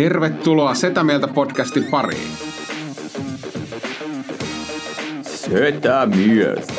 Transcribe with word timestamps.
Tervetuloa 0.00 0.74
Setä 0.74 1.04
Mieltä 1.04 1.28
podcastin 1.28 1.84
pariin. 1.84 2.30
Setä 5.22 6.06
mieltä. 6.06 6.72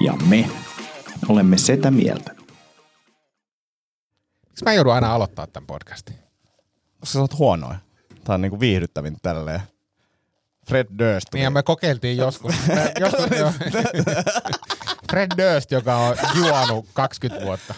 Ja 0.00 0.12
me 0.28 0.50
olemme 1.28 1.58
sitä 1.58 1.90
mieltä. 1.90 2.34
Miksi 4.48 4.64
mä 4.64 4.72
joudun 4.72 4.94
aina 4.94 5.14
aloittaa 5.14 5.46
tämän 5.46 5.66
podcastin? 5.66 6.16
Koska 7.00 7.12
sä 7.12 7.20
oot 7.20 7.38
huonoja. 7.38 7.78
Tää 8.24 8.34
on 8.34 8.40
niinku 8.40 8.60
viihdyttävin 8.60 9.16
tälleen. 9.22 9.60
Fred 10.68 10.86
Durst. 10.98 11.26
Niin 11.34 11.42
ja 11.42 11.50
me 11.50 11.62
kokeiltiin 11.62 12.16
joskus. 12.16 12.54
Me, 12.68 12.92
joskus 13.00 13.38
jo. 13.38 13.52
Fred 15.10 15.30
Durst, 15.36 15.70
joka 15.70 15.96
on 15.96 16.16
juonut 16.38 16.86
20 16.92 17.46
vuotta. 17.46 17.74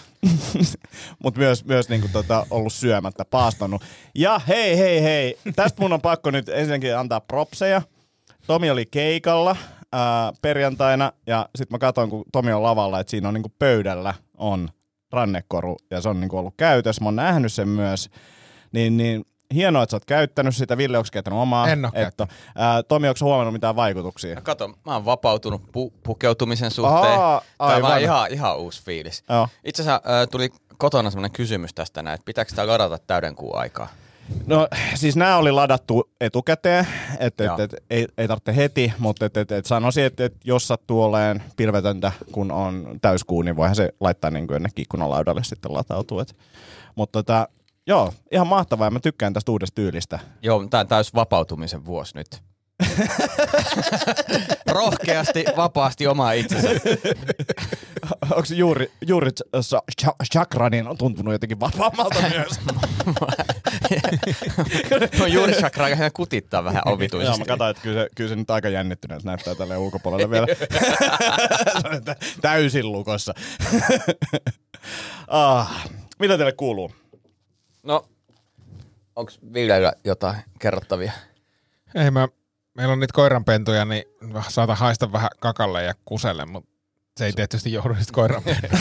Mutta 1.23 1.41
myös, 1.41 1.65
myös 1.65 1.89
niinku 1.89 2.09
tota, 2.13 2.47
ollut 2.51 2.73
syömättä, 2.73 3.25
paastanut. 3.25 3.83
Ja 4.15 4.41
hei, 4.49 4.79
hei, 4.79 5.03
hei. 5.03 5.39
Tästä 5.57 5.83
mun 5.83 5.93
on 5.93 6.01
pakko 6.01 6.31
nyt 6.31 6.49
ensinnäkin 6.49 6.99
antaa 6.99 7.21
propseja. 7.21 7.83
Tomi 8.47 8.71
oli 8.71 8.87
keikalla 8.87 9.57
ää, 9.93 10.33
perjantaina 10.43 11.13
ja 11.27 11.49
sitten 11.57 11.75
mä 11.75 11.79
katsoin, 11.79 12.11
kun 12.11 12.25
Tomi 12.33 12.53
on 12.53 12.63
lavalla, 12.63 13.01
että 13.01 13.11
siinä 13.11 13.29
on 13.29 13.35
niinku 13.35 13.53
pöydällä 13.59 14.15
on 14.39 14.69
rannekoru 15.13 15.77
ja 15.91 16.01
se 16.01 16.09
on 16.09 16.21
niinku 16.21 16.39
ollut 16.39 16.55
käytössä. 16.57 17.03
Mä 17.03 17.07
oon 17.07 17.17
nähnyt 17.17 17.53
sen 17.53 17.69
myös. 17.69 18.11
Niin, 18.73 18.97
niin 18.97 19.25
hienoa, 19.55 19.83
että 19.83 19.91
sä 19.91 19.97
oot 19.97 20.05
käyttänyt 20.05 20.57
sitä. 20.57 20.77
Ville, 20.77 20.99
onko 20.99 21.09
käyttänyt 21.13 21.39
omaa? 21.41 21.69
En 21.69 21.85
oo 21.85 21.91
Että, 21.95 22.27
ää, 22.55 22.83
Tomi, 22.83 23.09
onko 23.09 23.19
huomannut 23.23 23.53
mitään 23.53 23.77
vaikutuksia? 23.77 24.41
Kato, 24.41 24.69
mä 24.69 24.95
oon 24.95 25.05
vapautunut 25.05 25.63
pu- 25.63 25.93
pukeutumisen 26.03 26.71
suhteen. 26.71 27.21
Aa, 27.21 27.41
Tämä 27.59 27.71
on 27.71 27.75
aivan. 27.85 28.01
ihan, 28.03 28.33
ihan 28.33 28.59
uusi 28.59 28.83
fiilis. 28.85 29.25
Joo. 29.29 29.49
Itse 29.65 29.83
asiassa 29.83 30.03
äh, 30.23 30.29
tuli 30.31 30.49
kotona 30.79 31.11
semmoinen 31.11 31.33
kysymys 31.33 31.75
tästä 31.75 32.03
näin, 32.03 32.15
että 32.15 32.25
pitääkö 32.25 32.49
sitä 32.49 32.67
ladata 32.67 32.99
täyden 32.99 33.35
kuun 33.35 33.59
aikaa? 33.59 33.89
No 34.47 34.69
siis 34.95 35.17
nämä 35.17 35.37
oli 35.37 35.53
ladattu 35.53 36.11
etukäteen, 36.21 36.87
että 37.19 37.45
Joo. 37.45 37.59
et, 37.59 37.73
et, 37.75 37.85
ei, 37.91 38.07
ei 38.19 38.29
tarvitse 38.29 38.57
heti, 38.57 38.93
mutta 38.99 39.27
et, 39.27 39.37
et, 39.37 39.53
et 39.53 39.67
sanoisin, 39.67 40.05
että 40.05 40.25
et, 40.25 40.35
jos 40.45 40.69
sattuu 40.69 41.03
olemaan 41.03 41.43
pilvetöntä, 41.57 42.13
kun 42.33 42.53
on 42.53 42.99
täyskuu, 43.03 43.43
niin 43.43 43.57
voihan 43.57 43.77
se 43.77 43.91
laittaa 44.01 44.31
niin 44.31 44.47
jonnekin 44.51 44.83
ikkunalaudalle 44.83 45.45
sitten 45.45 45.75
latautua. 45.75 46.23
Et, 46.23 46.37
mutta 46.95 47.19
tota, 47.23 47.49
joo, 47.87 48.13
ihan 48.33 48.47
mahtavaa 48.47 48.87
ja 48.87 48.91
mä 48.91 49.01
tykkään 49.01 49.33
tästä 49.33 49.53
uudesta 49.53 49.75
tyylistä. 49.75 50.19
Joo, 50.43 50.67
tää 50.71 50.81
on 50.81 50.89
täys 50.89 51.15
vapautumisen 51.15 51.85
vuosi 51.85 52.15
nyt. 52.17 52.43
Rohkeasti, 54.67 55.45
vapaasti 55.57 56.07
omaa 56.07 56.33
itsensä. 56.33 56.69
Onko 58.31 58.49
juuri, 58.55 58.93
juuri 59.07 59.31
chakra, 60.33 60.71
niin 60.71 60.89
on 60.89 60.99
tuntunut 60.99 61.33
jotenkin 61.33 61.61
vapaammalta 61.61 62.23
myös. 62.29 62.61
No 65.19 65.27
juuri 65.27 65.53
chakraa 65.53 65.89
ihan 65.89 66.11
kutittaa 66.13 66.65
vähän 66.65 66.83
Joo, 66.87 66.95
ovituisesti. 66.95 67.39
mä 67.39 67.45
katsoin, 67.45 67.71
että 67.71 67.83
kyllä 67.83 68.03
se, 68.03 68.09
kyllä 68.15 68.29
se 68.29 68.37
nyt 68.37 68.51
aika 68.51 68.69
jännittyneet 68.69 69.25
näyttää 69.25 69.55
tälle 69.55 69.77
ulkopuolelle 69.77 70.31
vielä. 70.31 70.47
Täysin 72.41 72.93
lukossa. 72.93 73.35
ah, 75.29 75.89
mitä 76.19 76.37
teille 76.37 76.53
kuuluu? 76.53 76.91
No, 77.87 78.09
onks 79.17 79.39
Villellä 79.53 79.93
jotain 80.05 80.37
kerrottavia? 80.59 81.13
Ei 81.95 82.11
mä, 82.11 82.29
meillä 82.75 82.93
on 82.93 83.01
niitä 83.01 83.13
koiranpentuja, 83.13 83.85
niin 83.85 84.05
saata 84.49 84.75
haista 84.75 85.13
vähän 85.13 85.31
kakalle 85.41 85.83
ja 85.83 85.95
kuselle, 86.05 86.47
mutta 86.47 86.71
se 87.17 87.27
ei 87.27 87.33
tietysti 87.33 87.73
johdu 87.73 87.95
niistä 87.95 88.13
koiranpentuja. 88.13 88.73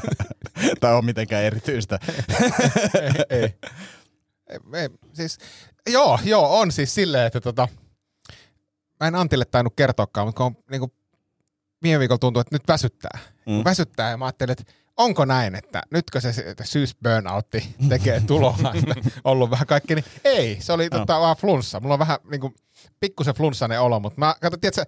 tai 0.80 0.94
on 0.94 1.04
mitenkään 1.04 1.44
erityistä. 1.44 1.98
ei, 3.00 3.10
ei. 3.30 3.54
ei, 4.48 4.58
ei. 4.74 4.88
Siis, 5.12 5.38
joo, 5.90 6.18
joo, 6.24 6.60
on 6.60 6.72
siis 6.72 6.94
silleen, 6.94 7.26
että 7.26 7.40
tota, 7.40 7.68
mä 9.00 9.08
en 9.08 9.14
Antille 9.14 9.44
tainnut 9.44 9.76
kertoakaan, 9.76 10.26
mutta 10.26 10.36
kun 10.36 10.46
on, 10.46 10.56
niin 10.70 10.80
kuin, 10.80 10.92
viime 11.82 11.98
viikolla 11.98 12.18
tuntuu, 12.18 12.40
että 12.40 12.54
nyt 12.54 12.68
väsyttää. 12.68 13.18
Mm. 13.46 13.64
Väsyttää 13.64 14.10
ja 14.10 14.16
mä 14.16 14.24
ajattelin, 14.24 14.52
että 14.52 14.72
onko 14.96 15.24
näin, 15.24 15.54
että 15.54 15.82
nytkö 15.90 16.20
se 16.20 16.32
syysburnoutti 16.62 17.74
tekee 17.88 18.20
tuloa, 18.26 18.56
että 18.74 19.10
ollut 19.24 19.50
vähän 19.50 19.66
kaikki, 19.66 19.94
niin 19.94 20.04
ei, 20.24 20.56
se 20.60 20.72
oli 20.72 20.90
tota, 20.90 21.20
vaan 21.20 21.36
flunssa. 21.36 21.80
Mulla 21.80 21.94
on 21.94 21.98
vähän 21.98 22.18
niin 22.30 22.40
kuin, 22.40 22.54
pikkusen 23.00 23.34
flunssainen 23.34 23.80
olo, 23.80 24.00
mutta 24.00 24.18
mä 24.18 24.34
katsoin, 24.40 24.60
tiedätkö, 24.60 24.84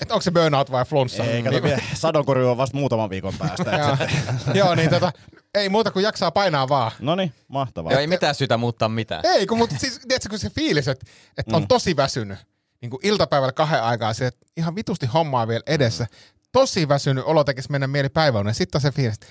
että 0.00 0.14
onko 0.14 0.22
se 0.22 0.30
burnout 0.30 0.70
vai 0.70 0.84
flunssa. 0.84 1.24
Ei, 1.24 1.42
kato, 1.42 1.50
niin, 1.50 1.62
vielä 1.62 1.82
sadonkorjuu 1.94 2.50
on 2.50 2.56
vasta 2.56 2.76
muutaman 2.76 3.10
viikon 3.10 3.34
päästä. 3.38 3.70
joo, 3.80 3.96
joo, 4.64 4.74
niin 4.74 4.90
tota, 4.90 5.12
ei 5.54 5.68
muuta 5.68 5.90
kuin 5.90 6.02
jaksaa 6.02 6.30
painaa 6.30 6.68
vaan. 6.68 6.92
No 7.00 7.14
niin, 7.14 7.32
mahtavaa. 7.48 7.92
Joo, 7.92 8.00
ei 8.00 8.06
mitään 8.06 8.34
syytä 8.34 8.56
muuttaa 8.56 8.88
mitään. 8.88 9.26
Ei, 9.26 9.46
kun, 9.46 9.58
mutta 9.58 9.78
siis, 9.78 10.00
tiedätkö, 10.08 10.28
kun 10.28 10.38
se 10.38 10.50
fiilis, 10.50 10.88
että, 10.88 11.06
että 11.38 11.56
on 11.56 11.68
tosi 11.68 11.96
väsynyt, 11.96 12.38
niin 12.80 12.90
kuin 12.90 13.00
iltapäivällä 13.02 13.52
kahden 13.52 13.82
aikaa, 13.82 14.14
se, 14.14 14.26
että 14.26 14.46
ihan 14.56 14.74
vitusti 14.74 15.06
hommaa 15.06 15.48
vielä 15.48 15.62
edessä, 15.66 16.06
tosi 16.52 16.88
väsynyt 16.88 17.24
olo 17.24 17.44
tekisi 17.44 17.70
mennä 17.70 17.86
mieli 17.86 18.08
päiväunen, 18.08 18.54
sitten 18.54 18.78
on 18.78 18.82
se 18.82 18.90
fiilis, 18.90 19.14
että 19.14 19.26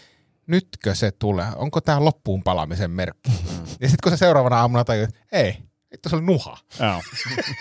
nytkö 0.52 0.96
se 0.96 1.12
tulee, 1.12 1.48
onko 1.56 1.82
tämä 1.82 2.06
loppuun 2.06 2.44
palaamisen 2.44 2.92
merkki? 2.92 3.32
Ja 3.82 3.90
sitten 3.90 3.98
kun 4.04 4.12
se 4.12 4.18
seuraavana 4.18 4.60
aamuna 4.60 4.84
tajuu, 4.84 5.04
että 5.04 5.20
ei, 5.32 5.58
vittu 5.92 6.10
se 6.10 6.16
oli 6.16 6.26
nuha. 6.26 6.58
Joo. 6.80 7.02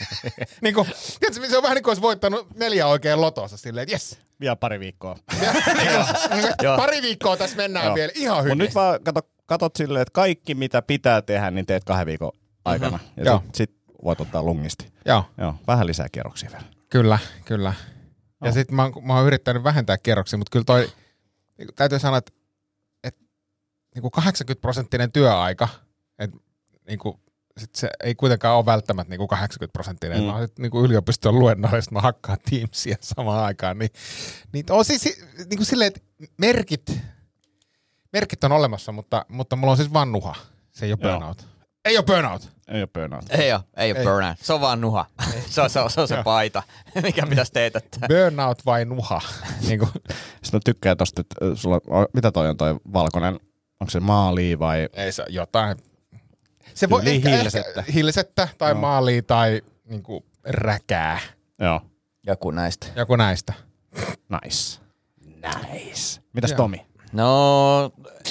niin 0.63 0.75
kuin, 0.75 0.87
tiedätkö, 1.21 1.49
se 1.49 1.57
on 1.57 1.63
vähän 1.63 1.75
niin 1.75 1.83
kuin 1.83 1.91
olisi 1.91 2.03
voittanut 2.03 2.59
neljä 2.59 2.87
oikein 2.87 3.21
lotossa 3.21 3.57
silleen, 3.57 3.83
että 3.83 3.95
jes. 3.95 4.19
Vielä 4.41 4.57
pari 4.57 4.81
viikkoa. 4.81 5.17
Pari 6.77 7.03
viikkoa 7.03 7.37
tässä 7.37 7.57
mennään 7.57 7.87
Joo. 7.87 7.95
vielä, 7.95 8.13
ihan 8.15 8.45
hyvin. 8.45 8.59
nyt 8.59 8.75
vaan 8.75 9.01
kato, 9.05 9.21
katot 9.47 9.77
silleen, 9.77 10.03
että 10.03 10.13
kaikki 10.13 10.55
mitä 10.55 10.83
pitää 10.83 11.23
tehdä, 11.23 11.51
niin 11.51 11.67
teet 11.67 11.85
kahden 11.85 12.07
viikon 12.07 12.33
aikana. 12.65 12.99
Ja 13.17 13.25
Joo. 13.25 13.43
sit, 13.45 13.55
sit 13.57 13.71
voit 14.05 14.21
ottaa 14.21 14.43
lungisti. 14.43 14.93
Joo. 15.05 15.25
Joo, 15.39 15.55
vähän 15.67 15.87
lisää 15.87 16.09
kierroksia 16.13 16.51
vielä. 16.51 16.65
Kyllä, 16.91 17.19
kyllä. 17.45 17.75
Ja 18.45 18.53
sitten 18.53 18.77
mä, 18.77 18.83
oon- 18.83 19.07
mä 19.07 19.17
oon 19.17 19.27
yrittänyt 19.27 19.65
vähentää 19.65 19.99
kerroksia, 19.99 20.39
mutta 20.39 20.51
kyllä 20.51 20.65
toi, 20.65 20.81
niin 21.59 21.67
kuin 21.67 21.75
täytyy 21.75 21.99
sanoa, 21.99 22.19
että, 22.19 22.33
että 22.33 22.40
niin 23.95 24.03
kuin 24.03 24.11
80 24.11 24.61
prosenttinen 24.61 25.13
työaika, 25.13 25.69
että 26.19 26.37
niin 26.87 26.99
kuin, 26.99 27.21
sit 27.59 27.75
se 27.75 27.91
ei 28.05 28.15
kuitenkaan 28.15 28.57
ole 28.57 28.67
välttämättä 28.67 29.11
niin 29.11 29.19
kuin 29.19 29.29
80 29.29 29.73
prosenttinen. 29.73 30.23
Mm. 30.23 30.47
Sit 30.47 30.59
niin 30.59 30.71
kuin 30.71 30.85
yliopiston 30.85 31.39
luennoista, 31.39 31.93
mä 31.93 32.01
hakkaan 32.01 32.39
Teamsia 32.51 32.97
samaan 33.01 33.45
aikaan. 33.45 33.79
Niin, 33.79 33.91
niin 34.53 34.65
on 34.71 34.85
siis 34.85 35.05
niin 35.39 35.57
kuin 35.57 35.67
silleen, 35.67 35.89
että 35.89 36.01
merkit, 36.39 36.99
merkit 38.13 38.45
on 38.45 38.53
olemassa, 38.53 38.93
mutta, 38.93 39.27
mutta 39.29 39.57
mulla 39.57 39.71
on 39.71 39.77
siis 39.77 39.93
vaan 39.93 40.13
nuha. 40.13 40.35
Se 40.71 40.87
ei 40.87 40.93
ole 40.93 40.99
Joo. 41.03 41.13
burnout. 41.13 41.47
Ei 41.85 41.97
ole 41.97 42.05
burnout. 42.05 42.49
Ei 42.69 42.81
ole 42.83 42.87
burnout. 42.87 43.25
Ei 43.31 43.53
oo, 43.53 43.61
ei 43.77 43.93
oo 43.93 43.99
Ei. 43.99 44.05
burnout. 44.05 44.39
Se 44.39 44.53
on 44.53 44.61
vaan 44.61 44.81
nuha. 44.81 45.07
se 45.47 45.61
on 45.61 45.71
se, 45.71 45.81
on, 45.81 45.91
se, 45.91 46.01
on 46.01 46.09
se 46.09 46.23
paita, 46.25 46.63
mikä 47.03 47.27
pitäisi 47.27 47.53
teetättää. 47.53 48.09
Burnout 48.09 48.67
vai 48.67 48.85
nuha? 48.85 49.21
niin 49.67 49.79
kuin, 49.79 49.91
Sitten 50.43 50.53
mä 50.53 50.61
tykkään 50.65 50.97
tosta, 50.97 51.21
että 51.21 51.37
sulla, 51.55 51.81
mitä 52.15 52.33
toi 52.33 52.49
on 52.49 52.57
toi 52.57 52.77
valkoinen, 52.93 53.41
onko 53.81 53.91
se 53.91 54.01
maali 54.01 54.59
vai 54.59 54.89
Ei 54.93 55.13
se 55.13 55.25
jotain. 55.29 55.77
Se 56.75 56.91
voi 56.91 57.03
ehkä, 57.07 57.29
hilsettä. 57.29 57.81
Ehkä 57.81 57.93
hilsettä 57.93 58.49
tai 58.59 58.71
Joo. 58.73 58.81
maalia 58.81 59.23
tai 59.23 59.63
niinku 59.85 60.25
räkää. 60.45 61.19
Joo. 61.59 61.81
Joku 62.27 62.51
näistä. 62.51 62.87
Joku 62.97 63.17
näistä. 63.17 63.53
Nice. 64.43 64.81
Nice. 65.73 66.21
Mitäs 66.33 66.51
Joo. 66.51 66.57
Tomi? 66.57 66.87
No, 67.13 67.91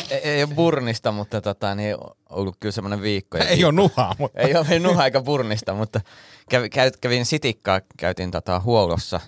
ei, 0.09 0.17
ei 0.17 0.43
ole 0.43 0.55
burnista, 0.55 1.11
mutta 1.11 1.41
tota, 1.41 1.75
niin 1.75 1.95
on 1.95 2.15
ollut 2.29 2.55
kyllä 2.59 2.73
semmoinen 2.73 3.01
viikko. 3.01 3.37
Ei 3.49 3.63
ole 3.63 3.71
nuhaa, 3.71 4.15
mutta 4.19 4.39
Ei 4.39 4.55
ole 4.55 4.79
nuha 4.79 5.05
eikä 5.05 5.21
burnista, 5.21 5.73
mutta 5.73 6.01
kävin, 6.49 6.69
kävin 7.01 7.25
sitikkaa, 7.25 7.81
käytiin 7.97 8.31
tota, 8.31 8.59
huollossa, 8.59 9.19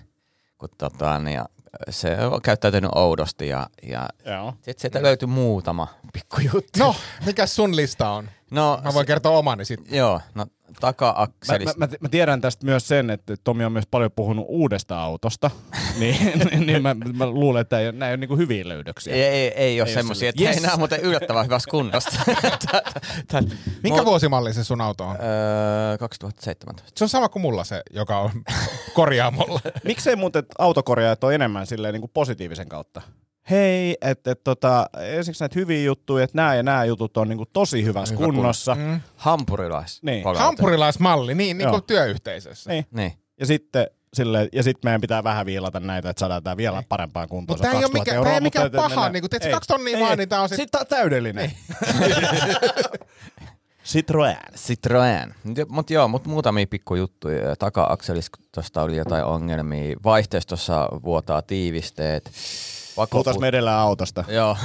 kun 0.58 0.68
tota, 0.78 1.18
niin, 1.18 1.34
ja 1.34 1.46
se 1.90 2.16
on 2.26 2.42
käyttäytynyt 2.42 2.90
oudosti 2.94 3.48
ja, 3.48 3.66
ja 3.82 4.08
sitten 4.56 4.74
sieltä 4.78 5.02
löytyi 5.02 5.28
muutama 5.28 5.88
pikkujuttu. 6.12 6.78
no, 6.78 6.94
mikä 7.26 7.46
sun 7.46 7.76
lista 7.76 8.10
on? 8.10 8.28
No 8.52 8.80
Mä 8.84 8.94
voin 8.94 9.06
kertoa 9.06 9.38
omani 9.38 9.64
sitten. 9.64 9.96
Joo, 9.98 10.20
no 10.34 10.44
Mä, 10.44 10.76
taka-akselista. 10.80 11.78
mä, 11.78 11.86
mä, 11.86 11.92
mä, 12.00 12.08
tiedän 12.08 12.40
tästä 12.40 12.66
myös 12.66 12.88
sen, 12.88 13.10
että 13.10 13.34
Tomi 13.44 13.64
on 13.64 13.72
myös 13.72 13.86
paljon 13.90 14.10
puhunut 14.16 14.46
uudesta 14.48 15.02
autosta, 15.02 15.50
niin, 16.00 16.66
niin 16.66 16.82
mä, 16.82 16.96
mä 17.14 17.26
luulen, 17.26 17.60
että 17.60 17.78
ei, 17.80 17.92
nämä 17.92 18.06
ei 18.08 18.14
ole 18.14 18.26
niin 18.26 18.38
hyviä 18.38 18.68
löydöksiä. 18.68 19.14
Ei, 19.14 19.22
ei, 19.22 19.48
ei 19.48 19.80
ole 19.80 19.88
Ei 19.88 19.94
semmoisia, 19.94 20.28
että 20.28 20.42
yes. 20.42 20.56
ei 20.56 20.62
nämä 20.62 20.76
muuten 20.76 21.00
yllättävän 21.00 21.44
hyvässä 21.44 21.70
kunnosta. 21.70 22.10
Tän- 23.32 23.52
Minkä 23.82 24.00
Mo- 24.00 24.04
vuosimalli 24.04 24.54
se 24.54 24.64
sun 24.64 24.80
auto 24.80 25.04
on? 25.04 25.16
Öö, 25.16 25.98
2017. 25.98 26.92
Se 26.98 27.04
on 27.04 27.08
sama 27.08 27.28
kuin 27.28 27.42
mulla 27.42 27.64
se, 27.64 27.82
joka 27.90 28.18
on 28.18 28.30
korjaamolla. 28.94 29.60
Miksei 29.84 30.16
muuten 30.16 30.44
autokorjaajat 30.58 31.24
ole 31.24 31.34
enemmän 31.34 31.66
silleen 31.66 31.92
niin 31.92 32.00
kuin 32.02 32.10
positiivisen 32.14 32.68
kautta? 32.68 33.02
Hei, 33.50 33.96
että 34.00 34.30
et, 34.30 34.44
tota, 34.44 34.86
ensiksi 35.00 35.42
näitä 35.42 35.58
hyviä 35.58 35.82
juttuja, 35.84 36.24
että 36.24 36.36
nämä 36.36 36.54
ja 36.54 36.62
nämä 36.62 36.84
jutut 36.84 37.16
on 37.16 37.28
niin 37.28 37.36
kuin 37.36 37.48
tosi 37.52 37.84
hyvässä 37.84 38.14
Hyvä 38.14 38.24
kunnossa. 38.24 38.76
Hampurilais. 39.16 40.02
Niin. 40.02 40.22
palaute. 40.22 40.44
Hampurilaismalli, 40.44 41.34
niin, 41.34 41.58
niin 41.58 41.70
kuin 41.70 41.82
työyhteisössä. 41.82 42.70
Niin. 42.70 42.86
Niin. 42.90 43.12
Ja 43.40 43.46
sitten 43.46 43.86
Silleen, 44.14 44.48
ja 44.52 44.62
sitten 44.62 44.88
meidän 44.88 45.00
pitää 45.00 45.24
vähän 45.24 45.46
viilata 45.46 45.80
näitä, 45.80 46.10
että 46.10 46.20
saadaan 46.20 46.42
tämä 46.42 46.56
vielä 46.56 46.82
parempaan 46.88 47.28
kuntoon. 47.28 47.54
Mutta 47.58 47.62
tää 47.62 47.70
ei 47.72 47.76
ole 47.76 47.82
2000 47.82 48.00
mikään- 48.00 48.16
euroa, 48.16 48.32
ei 48.34 48.40
mikään 48.40 48.64
mutta 48.64 48.88
paha, 48.88 49.08
niinku, 49.08 49.28
tiedätkö, 49.28 49.48
ei, 49.48 49.52
kaksi 49.54 49.68
tonnia 49.68 50.00
vaan, 50.00 50.18
niin 50.18 50.28
tää 50.28 50.40
on 50.42 50.48
sit- 50.48 50.56
Sit 50.56 50.70
tää 50.70 50.80
on 50.80 50.86
täydellinen. 50.86 51.52
Citroën. 53.84 54.36
Citroën. 54.56 55.34
Mutta 55.68 55.92
joo, 55.92 56.08
mut 56.08 56.26
muutamia 56.26 56.66
pikkujuttuja. 56.66 57.56
Taka-akselis 57.56 58.30
tuosta 58.54 58.82
oli 58.82 58.96
jotain 58.96 59.24
ongelmia. 59.24 59.96
Vaihteistossa 60.04 60.88
vuotaa 61.04 61.42
tiivisteet. 61.42 62.30
Puhutaan 63.10 63.40
me 63.40 63.48
edellä 63.48 63.80
autosta. 63.80 64.24
Joo. 64.28 64.56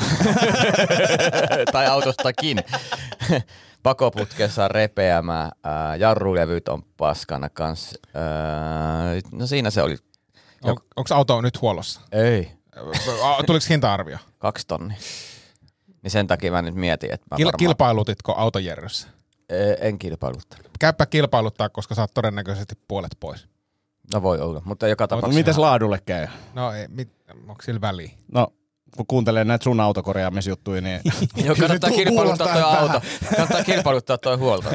tai 1.72 1.88
autostakin. 1.88 2.64
Pakoputkessa 3.84 4.64
on 4.64 4.72
repeämä, 4.72 5.52
ää, 5.64 5.96
jarrulevyt 5.96 6.68
on 6.68 6.84
paskana 6.98 7.50
kans. 7.50 7.98
Ää, 8.14 8.24
no 9.32 9.48
siinä 9.48 9.70
se 9.70 9.82
oli. 9.82 9.98
On, 10.64 10.78
onko 10.96 11.16
auto 11.16 11.42
nyt 11.42 11.62
huollossa? 11.62 12.02
Ei, 12.12 12.52
Tuliko 13.46 13.66
hinta-arvio? 13.70 14.18
kaksi 14.40 14.68
tonnia. 14.68 14.98
Niin 16.04 16.12
sen 16.12 16.28
takia 16.28 16.52
mä 16.52 16.62
nyt 16.62 16.76
mietin, 16.76 17.14
että 17.14 17.26
mä 17.32 17.38
Kil- 17.38 17.46
varmaan 17.46 17.58
kilpailutitko 17.60 18.34
autojerryssä? 18.38 19.08
Ee, 19.50 19.78
en 19.80 20.00
kilpailuttanut. 20.00 20.72
Käypä 20.80 21.06
kilpailuttaa, 21.06 21.70
koska 21.70 21.96
saat 21.96 22.14
todennäköisesti 22.14 22.76
puolet 22.88 23.12
pois. 23.20 23.48
No 24.14 24.22
voi 24.22 24.40
olla, 24.40 24.62
mutta 24.66 24.88
joka 24.88 25.04
No, 25.04 25.08
tapauksessa. 25.08 25.40
mites 25.40 25.58
laadulle 25.58 26.00
käy? 26.06 26.28
No, 26.54 26.72
ei, 26.72 26.88
mit, 26.88 27.10
onko 27.48 27.62
sillä 27.64 27.82
väliä? 27.82 28.12
No, 28.34 28.48
kun 28.98 29.06
kuuntelee 29.08 29.44
näitä 29.46 29.64
sun 29.64 29.80
autokorjaamisjuttuja, 29.80 30.82
niin 30.82 31.02
Joo, 31.46 31.56
kannattaa 31.60 31.90
kilpailuttaa 32.06 32.48
toi 32.54 32.62
auto. 32.62 33.02
Kannattaa 33.36 33.64
kilpailuttaa 33.64 34.18
toi 34.18 34.38
huolto. 34.38 34.70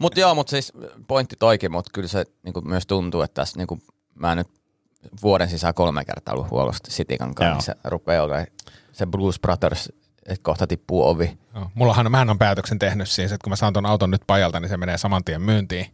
mutta 0.00 0.20
joo, 0.24 0.34
mutta 0.34 0.50
siis 0.50 0.72
pointti 1.08 1.36
toikin, 1.38 1.72
mutta 1.72 1.90
kyllä 1.94 2.08
se 2.08 2.24
niinku 2.42 2.60
myös 2.60 2.86
tuntuu, 2.86 3.22
että 3.22 3.34
tässä 3.34 3.58
niinku, 3.58 3.78
mä 4.14 4.34
nyt 4.34 4.48
vuoden 5.22 5.48
sisään 5.48 5.74
kolme 5.74 6.04
kertaa 6.04 6.34
ollut 6.34 6.50
huollosta 6.50 6.90
Sitikan 6.90 7.34
kanssa, 7.34 7.44
Joo. 7.50 7.54
niin 7.54 7.64
se 7.64 7.74
rupeaa 7.90 8.24
olemaan 8.24 8.46
se 8.92 9.06
Blues 9.06 9.40
Brothers, 9.40 9.92
että 10.26 10.42
kohta 10.42 10.66
tippuu 10.66 11.06
ovi. 11.08 11.38
No, 11.54 11.70
mullahan, 11.74 12.10
mähän 12.10 12.30
on 12.30 12.38
päätöksen 12.38 12.78
tehnyt 12.78 13.08
siis, 13.08 13.32
että 13.32 13.44
kun 13.44 13.50
mä 13.50 13.56
saan 13.56 13.72
ton 13.72 13.86
auton 13.86 14.10
nyt 14.10 14.22
pajalta, 14.26 14.60
niin 14.60 14.68
se 14.68 14.76
menee 14.76 14.98
saman 14.98 15.24
tien 15.24 15.42
myyntiin. 15.42 15.86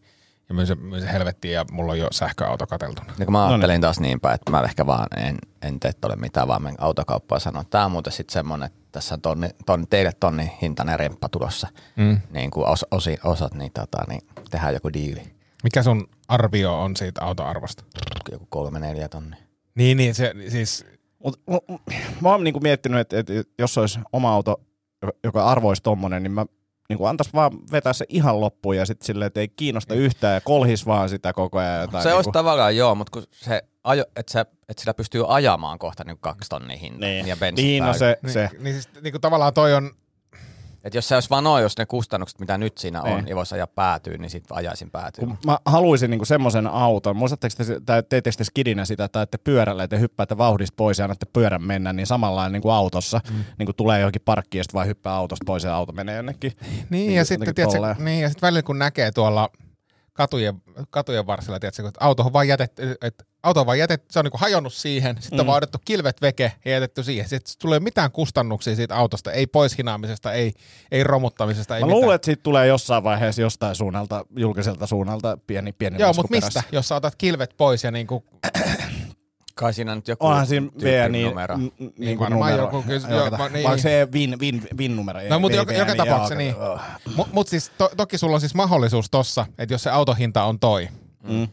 Ja 0.51 0.55
myyn 0.55 0.67
se 1.01 1.13
helvettiin 1.13 1.55
ja 1.55 1.65
mulla 1.73 1.93
on 1.93 1.99
jo 1.99 2.09
sähköauto 2.11 2.67
katseltuna. 2.67 3.15
Ja 3.19 3.25
kun 3.25 3.33
mä 3.33 3.39
niin. 3.39 3.49
ajattelin 3.49 3.81
taas 3.81 4.01
niin 4.01 4.21
päin, 4.21 4.35
että 4.35 4.51
mä 4.51 4.61
ehkä 4.61 4.87
vaan 4.87 5.07
en, 5.17 5.37
en 5.63 5.81
tee 5.81 5.93
tolle 5.93 6.17
mitään, 6.17 6.49
vaan 6.49 6.63
menen 6.63 6.83
autokauppaan 6.83 7.41
että 7.49 7.65
tää 7.71 7.85
on 7.85 7.93
muuten 7.93 8.13
sitten 8.13 8.33
semmonen, 8.33 8.67
että 8.67 8.79
tässä 8.93 9.15
on 9.15 9.21
tonni, 9.21 9.49
tonni, 9.67 9.87
teille 9.91 10.13
tonni 10.21 10.53
hintainen 10.63 10.99
remppa 10.99 11.29
tulossa, 11.29 11.69
Mm. 11.97 12.21
niin 12.31 12.51
kuin 12.51 12.67
os, 12.69 12.87
osi, 12.91 13.19
osat, 13.25 13.55
niin, 13.55 13.73
tota, 13.73 13.99
niin 14.09 14.21
tehdään 14.51 14.75
joku 14.75 14.93
diili, 14.93 15.23
Mikä 15.63 15.83
sun 15.83 16.07
arvio 16.29 16.81
on 16.81 16.97
siitä 16.97 17.25
autoarvosta? 17.25 17.85
joku 18.33 18.47
kolme, 18.51 18.81
neljä 18.81 19.09
tonnia. 19.09 19.39
Niin, 19.75 19.97
niin, 19.97 20.15
se 20.15 20.35
siis, 20.49 20.87
Mut, 21.25 21.41
mä 22.21 22.29
oon 22.29 22.45
niinku 22.45 22.61
miettinyt, 22.61 23.01
että, 23.01 23.19
että 23.19 23.33
jos 23.59 23.79
olisi 23.79 23.99
oma 24.13 24.33
auto, 24.33 24.61
joka- 25.03 25.19
joka 25.25 25.45
arvoisi 25.45 25.83
tommonen, 25.83 26.23
niin 26.23 26.33
mä 26.33 26.47
niinku 26.91 27.05
antais 27.05 27.35
vaan 27.35 27.53
vetää 27.73 27.93
se 27.93 28.05
ihan 28.09 28.41
loppuun 28.41 28.77
ja 28.77 28.87
sitten 28.87 29.07
silleen, 29.07 29.27
että 29.27 29.41
ei 29.41 29.49
kiinnosta 29.49 29.95
yhtään 29.95 30.35
ja 30.35 30.41
kolhis 30.41 30.87
vaan 30.87 31.09
sitä 31.09 31.33
koko 31.33 31.59
ajan. 31.59 31.81
Jotain 31.81 32.03
Se 32.03 32.09
niinku. 32.09 32.17
olisi 32.17 32.31
tavallaan 32.31 32.77
joo, 32.77 32.95
mutta 32.95 33.11
kun 33.11 33.23
se 33.33 33.63
ajo, 33.85 34.05
että, 34.17 34.33
se, 34.33 34.41
että 34.41 34.81
sillä 34.81 34.95
pystyy 34.95 35.25
ajamaan 35.29 35.79
kohta 35.79 36.05
niin 36.05 36.19
kaksi 36.21 36.49
tonnia 36.49 36.77
hintaa 36.77 37.09
niin. 37.09 37.27
ja 37.27 37.37
bensit 37.37 37.65
niin, 37.65 37.81
no 37.81 37.85
päälle. 37.85 37.99
se, 37.99 38.19
niin, 38.23 38.33
se. 38.33 38.51
niin, 38.59 38.75
siis 38.75 38.89
niin 39.03 39.13
kuin 39.13 39.21
tavallaan 39.21 39.55
toi 39.55 39.75
on, 39.75 39.91
Et 40.85 40.95
jos 40.95 41.09
se 41.09 41.15
olisi 41.15 41.31
vaan 41.31 41.45
noin, 41.45 41.63
jos 41.63 41.79
ne 41.79 41.87
kustannukset, 41.87 42.41
mitä 42.41 42.59
nyt 42.59 42.79
siinä 42.79 43.03
on, 43.03 43.17
Niin. 43.17 43.29
ja 43.29 43.37
voisi 43.37 43.55
ajaa 43.55 43.67
päätyyn, 43.67 44.21
niin 44.21 44.31
sitten 44.31 44.57
ajaisin 44.57 44.91
päätyyn. 44.91 45.29
Kun 45.29 45.39
mä 45.47 45.59
haluaisin 45.65 46.11
niinku 46.11 46.25
semmoisen 46.25 46.67
auton, 46.67 47.17
muistatteko 47.17 47.55
te, 47.65 47.81
tai 47.87 48.03
teettekö 48.09 48.37
te 48.37 48.45
skidinä 48.45 48.85
sitä, 48.85 49.05
että 49.05 49.19
ajatte 49.19 49.39
pyörällä 49.39 49.83
ja 49.83 49.89
te 49.89 50.01
hyppäätte 50.01 50.39
vauhdista 50.39 50.75
pois 50.77 50.99
ja 50.99 51.05
annatte 51.05 51.27
pyörän 51.33 51.63
mennä, 51.63 51.93
niin 51.93 52.07
samanlainen 52.07 52.53
niin 52.53 52.63
kuin 52.63 52.73
autossa, 52.73 53.21
mm. 53.31 53.45
niin 53.59 53.67
kuin 53.67 53.77
tulee 53.77 54.01
johonkin 54.01 54.23
parkkiin 54.25 54.61
ja 54.61 54.65
sitten 54.65 54.75
vaan 54.75 54.87
hyppää 54.87 55.15
autosta 55.15 55.45
pois 55.47 55.65
ja 55.65 55.75
auto 55.77 55.93
menee 55.93 56.17
jonnekin. 56.17 56.53
niin, 56.61 56.87
Niin, 56.91 57.15
ja 57.15 57.21
jotenkin 57.21 57.27
sitten, 57.27 57.55
tiedätkö, 57.55 58.05
niin, 58.05 58.21
ja 58.21 58.29
sitten 58.29 58.47
välillä 58.47 58.63
kun 58.63 58.79
näkee 58.79 59.13
tuolla 59.13 59.51
katujen, 60.21 60.63
katujen 60.91 61.27
varsilla, 61.27 61.61
tiedätkö, 61.61 61.89
että 61.89 62.05
auto 62.05 62.23
on 62.23 62.33
vaan 62.33 62.49
jätetty, 62.49 62.97
että 63.03 63.25
auto 63.43 63.61
on 63.61 63.67
vaan 63.67 63.79
jätetty, 63.79 64.07
se 64.11 64.19
on 64.19 64.25
niin 64.25 64.41
hajonnut 64.41 64.73
siihen, 64.73 65.17
sitten 65.21 65.37
mm. 65.37 65.41
on 65.41 65.47
vaan 65.47 65.57
otettu 65.57 65.79
kilvet 65.85 66.23
veke 66.23 66.53
ja 66.65 66.71
jätetty 66.71 67.03
siihen. 67.03 67.29
Sitten 67.29 67.55
tulee 67.59 67.81
mitään 67.81 68.13
kustannuksia 68.13 68.77
siitä 68.77 68.97
autosta, 68.97 69.33
ei 69.33 69.47
pois 69.47 69.79
hinaamisesta, 69.79 70.33
ei, 70.33 70.53
ei 70.91 71.05
romuttamisesta, 71.05 71.77
ei 71.77 71.81
Mä 71.81 71.87
mitään. 71.87 72.01
luulen, 72.01 72.15
että 72.15 72.27
siitä 72.27 72.43
tulee 72.43 72.67
jossain 72.67 73.05
vaiheessa 73.05 73.43
jostain 73.43 73.75
suunnalta, 73.75 74.25
julkiselta 74.37 74.87
suunnalta 74.87 75.39
pieni, 75.47 75.73
pieni 75.73 76.01
Joo, 76.01 76.13
mutta 76.13 76.31
mistä? 76.31 76.63
Jos 76.73 76.89
sä 76.89 76.97
otat 76.97 77.15
kilvet 77.17 77.55
pois 77.57 77.85
ja 77.85 77.91
niinku, 77.91 78.25
Kai 79.55 79.75
siinä 79.75 79.95
nyt 79.95 80.09
joku 80.09 80.27
Onhan 80.27 80.47
siinä 80.47 80.67
V 80.83 81.09
niin, 81.11 81.27
numero. 81.29 81.57
n- 81.57 81.61
Niin 81.61 81.73
niin 81.99 82.19
kuin 82.19 82.31
varmaan 82.31 82.51
numero. 82.53 82.65
joku 82.65 83.39
va- 83.39 83.49
niin. 83.49 83.67
Onko 83.67 83.79
se 83.79 84.09
vin, 84.13 84.37
vin, 84.41 84.69
vin 84.79 84.97
numero? 84.97 85.21
No, 85.31 85.39
mutta 85.39 85.57
joka, 85.57 85.73
joka 85.73 85.85
niin, 85.93 85.97
tapauksessa 85.97 86.35
niin. 86.35 86.57
oh. 86.57 86.81
Mutta 87.17 87.35
mut 87.35 87.49
siis 87.49 87.71
to, 87.79 87.91
toki 87.97 88.19
sulla 88.19 88.35
on 88.35 88.41
siis 88.41 88.55
mahdollisuus 88.55 89.11
tossa, 89.11 89.47
että 89.59 89.75
jos 89.75 89.83
se 89.83 89.91
autohinta 89.91 90.45
on 90.45 90.59
toi, 90.61 90.89
Mm. 91.23 91.49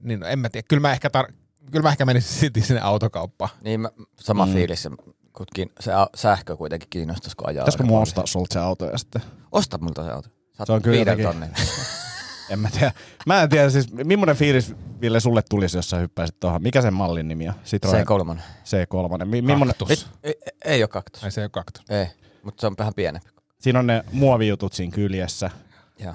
niin 0.00 0.20
no 0.20 0.26
en 0.26 0.38
mä 0.38 0.48
tiedä. 0.48 0.66
Kyllä 0.68 0.80
mä 0.80 0.92
ehkä, 0.92 1.08
tar- 1.08 1.32
kyllä 1.70 1.82
mä 1.82 1.88
ehkä 1.90 2.04
menisin 2.04 2.38
sitten 2.38 2.62
sinne 2.62 2.80
autokauppaan. 2.80 3.50
Niin 3.62 3.80
mä, 3.80 3.88
sama 4.20 4.46
Mm. 4.46 4.52
fiilis, 4.52 4.88
kutkin, 5.32 5.72
se 5.80 5.92
a- 5.92 6.08
sähkö 6.14 6.56
kuitenkin 6.56 6.88
kiinnostaisi, 6.90 7.36
kun 7.36 7.48
ajaa. 7.48 7.62
Pitäisikö 7.64 7.84
paljon. 7.84 8.02
ostaa 8.02 8.26
sulta 8.26 8.52
se 8.52 8.58
auto 8.58 8.90
ja 8.90 8.98
sitten? 8.98 9.22
Osta 9.52 9.78
multa 9.78 10.04
se 10.04 10.10
auto. 10.10 10.28
Saat 10.52 10.66
Se 10.66 10.72
on 10.72 10.82
kyllä 10.82 10.96
viiden 10.96 11.18
jotenkin- 11.18 11.40
tonnin. 11.40 11.66
En 12.50 12.58
mä 12.58 12.70
tiedä. 12.70 12.92
Mä 13.26 13.42
en 13.42 13.48
tiedä 13.48 13.70
siis, 13.70 13.92
millainen 13.92 14.36
fiilis 14.36 14.74
Ville 15.00 15.20
sulle 15.20 15.42
tulisi, 15.50 15.78
jos 15.78 15.90
sä 15.90 15.96
hyppäisit 15.98 16.40
tuohon. 16.40 16.62
Mikä 16.62 16.82
sen 16.82 16.94
mallin 16.94 17.28
nimi 17.28 17.48
on? 17.48 17.54
Citroen 17.64 18.06
C3. 18.06 18.38
C3. 18.64 19.24
Mi- 19.24 19.42
millainen, 19.42 19.68
Kaktus. 19.68 20.10
Ei, 20.22 20.34
ei, 20.44 20.52
ei 20.64 20.82
ole 20.82 20.88
kaktus. 20.88 21.24
Ai 21.24 21.30
se 21.30 21.40
ei 21.40 21.44
ole 21.44 21.50
kaktus. 21.50 21.84
Ei, 21.90 22.06
mutta 22.42 22.60
se 22.60 22.66
on 22.66 22.74
vähän 22.78 22.94
pienempi. 22.94 23.28
siinä 23.60 23.78
on 23.78 23.86
ne 23.86 24.04
muovijutut 24.12 24.72
siinä 24.72 24.92
kyljessä, 24.92 25.50
Joo. 25.98 26.12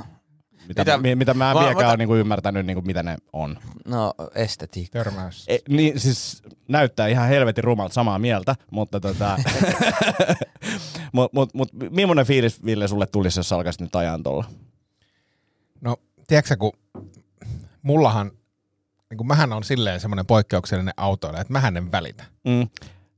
mitä, 0.68 0.82
Mitä- 0.82 0.98
mitä, 0.98 1.16
mitä 1.16 1.34
mä 1.34 1.50
en 1.52 1.56
Va- 1.56 1.60
vieläkään 1.60 1.86
ota- 1.86 1.90
ole 1.92 1.98
niinku 1.98 2.16
ymmärtänyt, 2.16 2.66
niinku, 2.66 2.82
mitä 2.82 3.04
ne 3.04 3.18
on. 3.34 3.60
No, 3.86 4.14
estetiikka. 4.36 5.00
Törmäys. 5.04 5.46
E, 5.48 5.58
niin 5.70 6.00
siis 6.00 6.44
näyttää 6.68 7.08
ihan 7.08 7.28
helvetin 7.30 7.64
rumalta 7.64 7.94
samaa 7.94 8.20
mieltä, 8.20 8.56
mutta 8.72 9.00
tota... 9.00 9.38
mut, 11.14 11.34
mut, 11.34 11.54
mut, 11.54 11.70
millainen 11.90 12.26
fiilis 12.26 12.66
Ville 12.66 12.88
sulle 12.88 13.08
tulisi, 13.08 13.40
jos 13.40 13.50
sä 13.50 13.56
alkaisit 13.56 13.82
nyt 13.82 13.96
ajan 13.96 14.24
tuolla? 14.24 14.46
Tiedätkö 16.30 16.48
sä, 16.48 16.58
kun 16.58 16.72
mullahan, 17.82 18.32
niin 19.10 19.18
kuin 19.18 19.28
mähän 19.28 19.54
on 19.54 19.64
silleen 19.64 20.00
semmoinen 20.00 20.26
poikkeuksellinen 20.26 20.94
autoilija, 20.98 21.42
että 21.42 21.54
mähän 21.54 21.78
en 21.78 21.92
välitä. 21.92 22.24
Mm. 22.46 22.68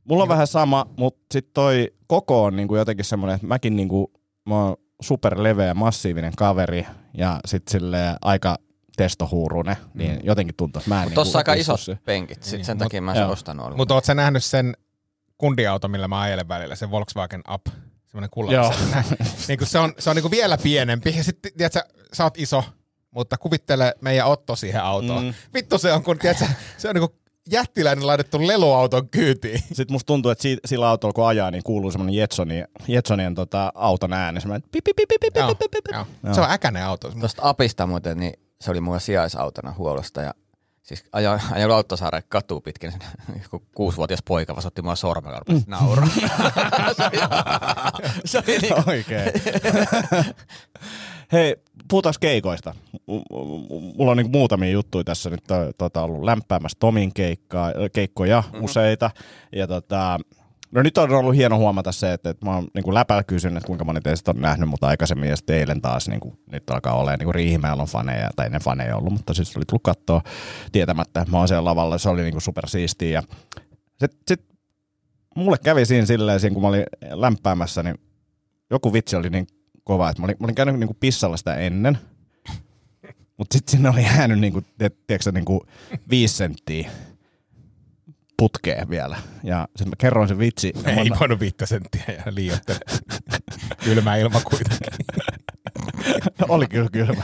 Mulla 0.03 0.23
on 0.23 0.29
vähän 0.29 0.47
sama, 0.47 0.85
mutta 0.97 1.21
sitten 1.33 1.53
toi 1.53 1.93
koko 2.07 2.43
on 2.43 2.55
niinku 2.55 2.75
jotenkin 2.75 3.05
semmoinen, 3.05 3.35
että 3.35 3.47
mäkin 3.47 3.75
niinku, 3.75 4.11
mä 4.45 4.63
oon 4.65 4.77
superleveä, 5.01 5.73
massiivinen 5.73 6.33
kaveri 6.37 6.87
ja 7.13 7.39
sitten 7.45 7.71
silleen 7.71 8.15
aika 8.21 8.57
testohuurunen, 8.97 9.75
niin 9.93 10.19
jotenkin 10.23 10.55
tuntuu, 10.55 10.79
että 10.79 10.89
mä 10.89 10.95
en 10.95 10.99
Mutta 10.99 11.09
niinku 11.09 11.25
tossa 11.25 11.37
aika 11.37 11.53
isot 11.53 11.79
se. 11.79 11.97
penkit, 12.05 12.43
sit 12.43 12.53
Niin, 12.57 12.65
sen 12.65 12.77
mut- 12.77 12.79
takia 12.85 13.01
mä 13.01 13.13
en 13.13 13.27
ostanut 13.27 13.65
ollut. 13.65 13.77
Mutta 13.77 13.93
oot 13.93 14.05
sä 14.05 14.13
nähnyt 14.15 14.43
sen 14.43 14.73
kundiauto, 15.37 15.87
millä 15.87 16.07
mä 16.07 16.21
ajelen 16.21 16.47
välillä, 16.47 16.75
se 16.75 16.91
Volkswagen 16.91 17.41
Up, 17.53 17.61
semmoinen 18.07 18.29
kulla. 18.29 18.53
Joo. 18.53 18.73
niin 19.47 19.57
kuin 19.57 19.67
se 19.67 19.79
on, 19.79 19.93
se 19.99 20.09
on 20.09 20.15
niin 20.15 20.21
kuin 20.23 20.31
vielä 20.31 20.57
pienempi. 20.57 21.13
Ja 21.17 21.23
sitten, 21.23 21.51
tiedätkö, 21.57 21.81
sä 22.13 22.23
oot 22.23 22.37
iso, 22.37 22.63
mutta 23.11 23.37
kuvittele 23.37 23.95
meidän 24.01 24.27
Otto 24.27 24.55
siihen 24.55 24.83
autoon. 24.83 25.23
Mm. 25.23 25.33
Vittu 25.53 25.77
se 25.77 25.93
on, 25.93 26.03
kun 26.03 26.19
tiedätkö, 26.19 26.45
se 26.77 26.89
on 26.89 26.95
niin 26.95 27.09
kuin 27.09 27.21
jättiläinen 27.51 28.07
laitettu 28.07 28.47
leluauton 28.47 29.09
kyytiin. 29.09 29.59
Sitten 29.59 29.91
musta 29.91 30.07
tuntuu, 30.07 30.31
että 30.31 30.41
siitä, 30.41 30.67
sillä 30.67 30.89
autolla 30.89 31.13
kun 31.13 31.27
ajaa, 31.27 31.51
niin 31.51 31.63
kuuluu 31.63 31.91
semmoinen 31.91 32.15
Jetsoni, 32.15 32.63
Jetsonien 32.87 33.35
tota, 33.35 33.71
auton 33.75 34.13
ääni, 34.13 34.41
semmoinen 34.41 34.69
pip, 34.71 34.83
pip, 34.83 34.95
pip, 34.95 35.07
pip, 35.09 35.19
pip, 35.19 35.35
Joo, 35.35 35.47
pip, 35.47 35.71
pip, 35.71 35.71
pip. 35.71 35.93
joo. 35.93 36.05
Joo. 36.23 36.33
Se 36.33 36.41
on 36.41 36.51
äkäinen 36.51 36.85
auto. 36.85 37.11
Tuosta 37.19 37.41
Apista 37.45 37.87
muuten, 37.87 38.17
niin 38.17 38.33
se 38.61 38.71
oli 38.71 38.81
mulla 38.81 38.99
sijaisautona 38.99 39.73
huollosta 39.77 40.21
ja 40.21 40.33
siis 40.81 41.03
ajoin, 41.11 41.41
ajoin 41.51 41.71
Lauttasaaren 41.71 42.23
katu 42.29 42.61
pitkin, 42.61 42.93
joku 43.43 43.63
kuusivuotias 43.75 44.23
poika 44.27 44.55
vasotti 44.55 44.81
mua 44.81 44.95
sormella, 44.95 45.39
rupesi 45.39 45.65
nauraa. 45.67 46.07
se 46.97 47.03
oli, 47.03 47.17
se 48.25 48.37
oli 48.37 48.57
niin 48.57 48.89
Oikein. 48.89 49.31
Hei, 51.31 51.55
puhutaanko 51.87 52.17
keikoista? 52.19 52.75
Mulla 53.97 54.11
on 54.11 54.17
niinku 54.17 54.37
muutamia 54.37 54.71
juttuja 54.71 55.03
tässä 55.03 55.29
nyt 55.29 55.43
to, 55.47 55.55
tota, 55.77 56.01
ollut 56.01 56.23
lämpäämässä 56.23 56.77
Tomin 56.79 57.13
keikkaa, 57.13 57.71
keikkoja 57.93 58.43
mm-hmm. 58.45 58.63
useita. 58.63 59.11
Ja 59.51 59.67
tota, 59.67 60.19
no 60.71 60.81
nyt 60.83 60.97
on 60.97 61.11
ollut 61.11 61.35
hieno 61.35 61.57
huomata 61.57 61.91
se, 61.91 62.13
että, 62.13 62.29
että 62.29 62.45
mä 62.45 62.55
oon 62.55 62.67
läpällä 62.93 63.23
kysynyt, 63.23 63.57
että 63.57 63.67
kuinka 63.67 63.85
moni 63.85 64.01
teistä 64.01 64.31
on 64.31 64.41
nähnyt 64.41 64.69
mut 64.69 64.83
aikaisemmin. 64.83 65.29
Ja 65.29 65.35
sitten 65.35 65.55
eilen 65.55 65.81
taas 65.81 66.07
niinku, 66.07 66.35
nyt 66.51 66.69
alkaa 66.69 66.93
olemaan 66.93 67.19
niinku 67.19 67.31
Riihimäellä 67.31 67.81
on 67.81 67.87
faneja, 67.87 68.29
tai 68.35 68.49
ne 68.49 68.59
faneja 68.59 68.97
ollut, 68.97 69.13
mutta 69.13 69.33
siis 69.33 69.57
oli 69.57 69.65
tullut 69.65 69.83
katsoa 69.83 70.21
tietämättä, 70.71 71.21
että 71.21 71.31
mä 71.31 71.37
oon 71.37 71.47
siellä 71.47 71.69
lavalla. 71.69 71.97
Se 71.97 72.09
oli 72.09 72.21
niinku 72.21 72.39
supersiistiä. 72.39 73.23
Ja 74.01 74.07
sit, 74.27 74.41
mulle 75.35 75.57
kävi 75.63 75.85
siinä 75.85 76.05
silleen, 76.05 76.39
siinä 76.39 76.53
kun 76.53 76.61
mä 76.61 76.69
olin 76.69 76.85
lämpäämässä, 77.11 77.83
niin 77.83 77.95
joku 78.69 78.93
vitsi 78.93 79.15
oli 79.15 79.29
niin 79.29 79.47
kova, 79.83 80.09
että 80.09 80.21
mä 80.21 80.25
olin, 80.25 80.35
mä 80.39 80.45
olin 80.45 80.55
käynyt 80.55 80.79
niinku 80.79 80.97
pissalla 80.99 81.37
sitä 81.37 81.55
ennen. 81.55 81.97
Mutta 83.37 83.53
sitten 83.53 83.71
sinne 83.71 83.89
oli 83.89 84.03
jäänyt 84.03 84.39
niinku, 84.39 84.61
te, 84.61 84.89
tiedätkö, 84.89 85.23
sä, 85.23 85.31
niinku 85.31 85.65
viisi 86.09 86.35
senttiä 86.35 86.91
putkeen 88.41 88.89
vielä. 88.89 89.17
Ja 89.43 89.67
sitten 89.75 89.89
mä 89.89 89.95
kerroin 89.97 90.27
sen 90.27 90.39
vitsi. 90.39 90.73
Ei 90.85 91.09
mä- 91.09 91.15
voinut 91.19 91.39
viittä 91.39 91.65
senttiä 91.65 92.01
ja 92.07 92.23
liioittele. 92.35 92.79
Kylmä 93.83 94.15
ilma 94.17 94.41
kuitenkin. 94.41 94.87
oli 96.49 96.67
kyllä 96.67 96.89
kylmä. 96.91 97.23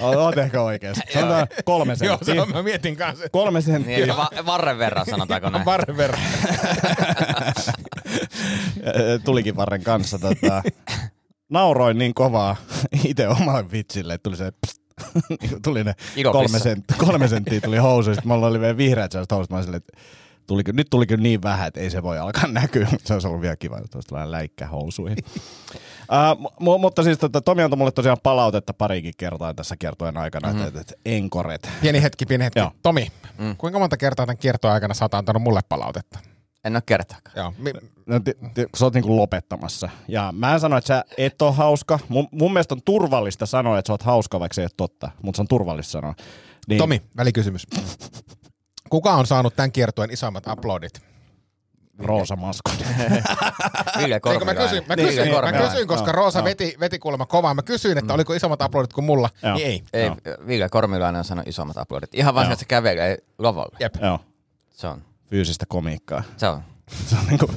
Oot 0.00 0.38
ehkä 0.38 0.62
oikeassa. 0.62 1.02
Sanotaan 1.14 1.46
kolme 1.64 1.96
Joo, 2.02 2.16
senttiä. 2.16 2.34
se 2.34 2.40
on, 2.40 2.48
mä 2.52 2.62
mietin 2.62 2.96
kanssa. 2.96 3.28
Kolme 3.32 3.58
Niin, 3.58 3.62
senttiä. 3.62 3.96
eli 3.96 4.08
va- 4.08 4.30
varren 4.46 4.78
verran 4.78 5.06
sanotaanko 5.10 5.50
näin. 5.50 5.64
Varren 5.64 5.96
verran. 5.96 6.20
Tulikin 9.24 9.56
varren 9.56 9.82
kanssa. 9.82 10.18
Tota, 10.18 10.62
nauroin 11.50 11.98
niin 11.98 12.14
kovaa 12.14 12.56
itse 13.04 13.28
omalle 13.28 13.70
vitsille, 13.70 14.14
että 14.14 14.22
tuli 14.22 14.36
se 14.36 14.50
pst, 14.66 14.82
niin 15.40 15.62
tuli 15.62 15.84
ne 15.84 15.94
Ilopissa. 16.16 16.32
kolme, 16.32 16.58
sent, 16.58 16.84
kolme 16.98 17.28
senttiä 17.28 17.60
tuli 17.60 17.76
housu. 17.76 18.14
Sitten 18.14 18.28
mulla 18.28 18.46
oli 18.46 18.60
vielä 18.60 18.76
vihreät 18.76 19.12
sellaiset 19.12 19.30
housut. 19.32 19.50
Mä 19.50 19.56
olin 19.56 19.64
silleen, 19.64 19.82
että 19.88 19.98
tuliko, 20.46 20.72
nyt 20.74 20.86
tuli 20.90 21.06
kyllä 21.06 21.22
niin 21.22 21.42
vähän, 21.42 21.68
että 21.68 21.80
ei 21.80 21.90
se 21.90 22.02
voi 22.02 22.18
alkaa 22.18 22.46
näkyä. 22.62 22.88
Se 23.04 23.12
olisi 23.12 23.26
ollut 23.26 23.40
vielä 23.42 23.56
kiva, 23.56 23.78
että 23.78 23.98
olisi 23.98 24.12
vähän 24.12 24.30
läikkä 24.30 24.66
housuihin. 24.66 25.18
Uh, 26.38 26.50
mu- 26.60 26.78
mutta 26.78 27.02
siis 27.02 27.18
tota, 27.18 27.40
Tomi 27.40 27.62
antoi 27.62 27.76
mulle 27.76 27.92
tosiaan 27.92 28.18
palautetta 28.22 28.74
parikin 28.74 29.14
kertaa 29.16 29.54
tässä 29.54 29.76
kiertojen 29.76 30.16
aikana, 30.16 30.48
mm-hmm. 30.48 30.66
että, 30.66 30.80
että 30.80 30.94
enkoret. 31.04 31.70
Pieni 31.80 32.02
hetki, 32.02 32.26
pieni 32.26 32.44
hetki. 32.44 32.58
Joo. 32.58 32.70
Tomi, 32.82 33.08
kuinka 33.58 33.78
monta 33.78 33.96
kertaa 33.96 34.26
tämän 34.26 34.36
kiertoa 34.36 34.72
aikana 34.72 34.94
sä 34.94 35.04
oot 35.04 35.14
antanut 35.14 35.42
mulle 35.42 35.60
palautetta? 35.68 36.18
En 36.64 36.76
ole 36.76 36.82
kertaakaan. 36.86 37.36
Joo. 37.36 37.52
Mi- 37.58 37.72
No, 38.06 38.20
ti, 38.20 38.32
ti, 38.54 38.66
sä 38.76 38.84
oot 38.84 38.94
niinku 38.94 39.16
lopettamassa. 39.16 39.88
Ja 40.08 40.32
mä 40.36 40.54
en 40.54 40.60
sano, 40.60 40.76
että 40.76 40.88
sä 40.88 41.04
et 41.18 41.42
ole 41.42 41.52
hauska. 41.52 41.98
Mun, 42.08 42.28
mun 42.32 42.52
mielestä 42.52 42.74
on 42.74 42.82
turvallista 42.84 43.46
sanoa, 43.46 43.78
että 43.78 43.86
sä 43.86 43.92
oot 43.92 44.02
hauska, 44.02 44.40
vaikka 44.40 44.54
se 44.54 44.60
ei 44.60 44.64
ole 44.64 44.70
totta. 44.76 45.10
Mutta 45.22 45.36
se 45.36 45.42
on 45.42 45.48
turvallista 45.48 45.90
sanoa. 45.92 46.14
Niin, 46.68 46.78
Tomi, 46.78 47.02
välikysymys. 47.16 47.66
Kuka 48.90 49.12
on 49.14 49.26
saanut 49.26 49.56
tämän 49.56 49.72
kiertueen 49.72 50.10
isoimmat 50.10 50.46
uploadit? 50.46 51.00
Roosa 51.98 52.36
Maskot. 52.36 52.74
Ville 53.98 54.20
mä 54.44 54.54
kysyin, 54.54 54.84
mä 54.88 54.96
kysyin, 54.96 55.24
niin, 55.28 55.44
mä 55.44 55.52
kysyin 55.68 55.88
koska 55.88 56.06
Joo, 56.10 56.12
Roosa 56.12 56.38
joo. 56.38 56.44
veti, 56.44 56.76
veti 56.80 56.98
kuulemma 56.98 57.26
kovaa. 57.26 57.54
Mä 57.54 57.62
kysyin, 57.62 57.98
että 57.98 58.14
oliko 58.14 58.34
isommat 58.34 58.62
uploadit 58.62 58.92
kuin 58.92 59.04
mulla. 59.04 59.30
Joo. 59.42 59.54
Niin 59.54 59.66
ei. 59.66 59.82
Ei, 59.92 60.06
Joo. 60.06 60.16
Ville 60.46 60.68
Kormilainen 60.68 61.18
on 61.18 61.24
sanonut 61.24 61.48
isommat 61.48 61.76
aplodit. 61.78 62.14
Ihan 62.14 62.34
vaan, 62.34 62.46
että 62.46 62.58
se 62.58 62.64
kävelee 62.64 63.18
lavalle. 63.38 63.76
Jep. 63.80 63.94
Joo, 64.02 64.20
Se 64.70 64.86
on. 64.86 65.02
fyysistä 65.30 65.64
komiikkaa. 65.68 66.22
Se 66.36 66.48
on. 66.48 66.62
Se 67.08 67.16
on 67.16 67.26
niinku, 67.26 67.50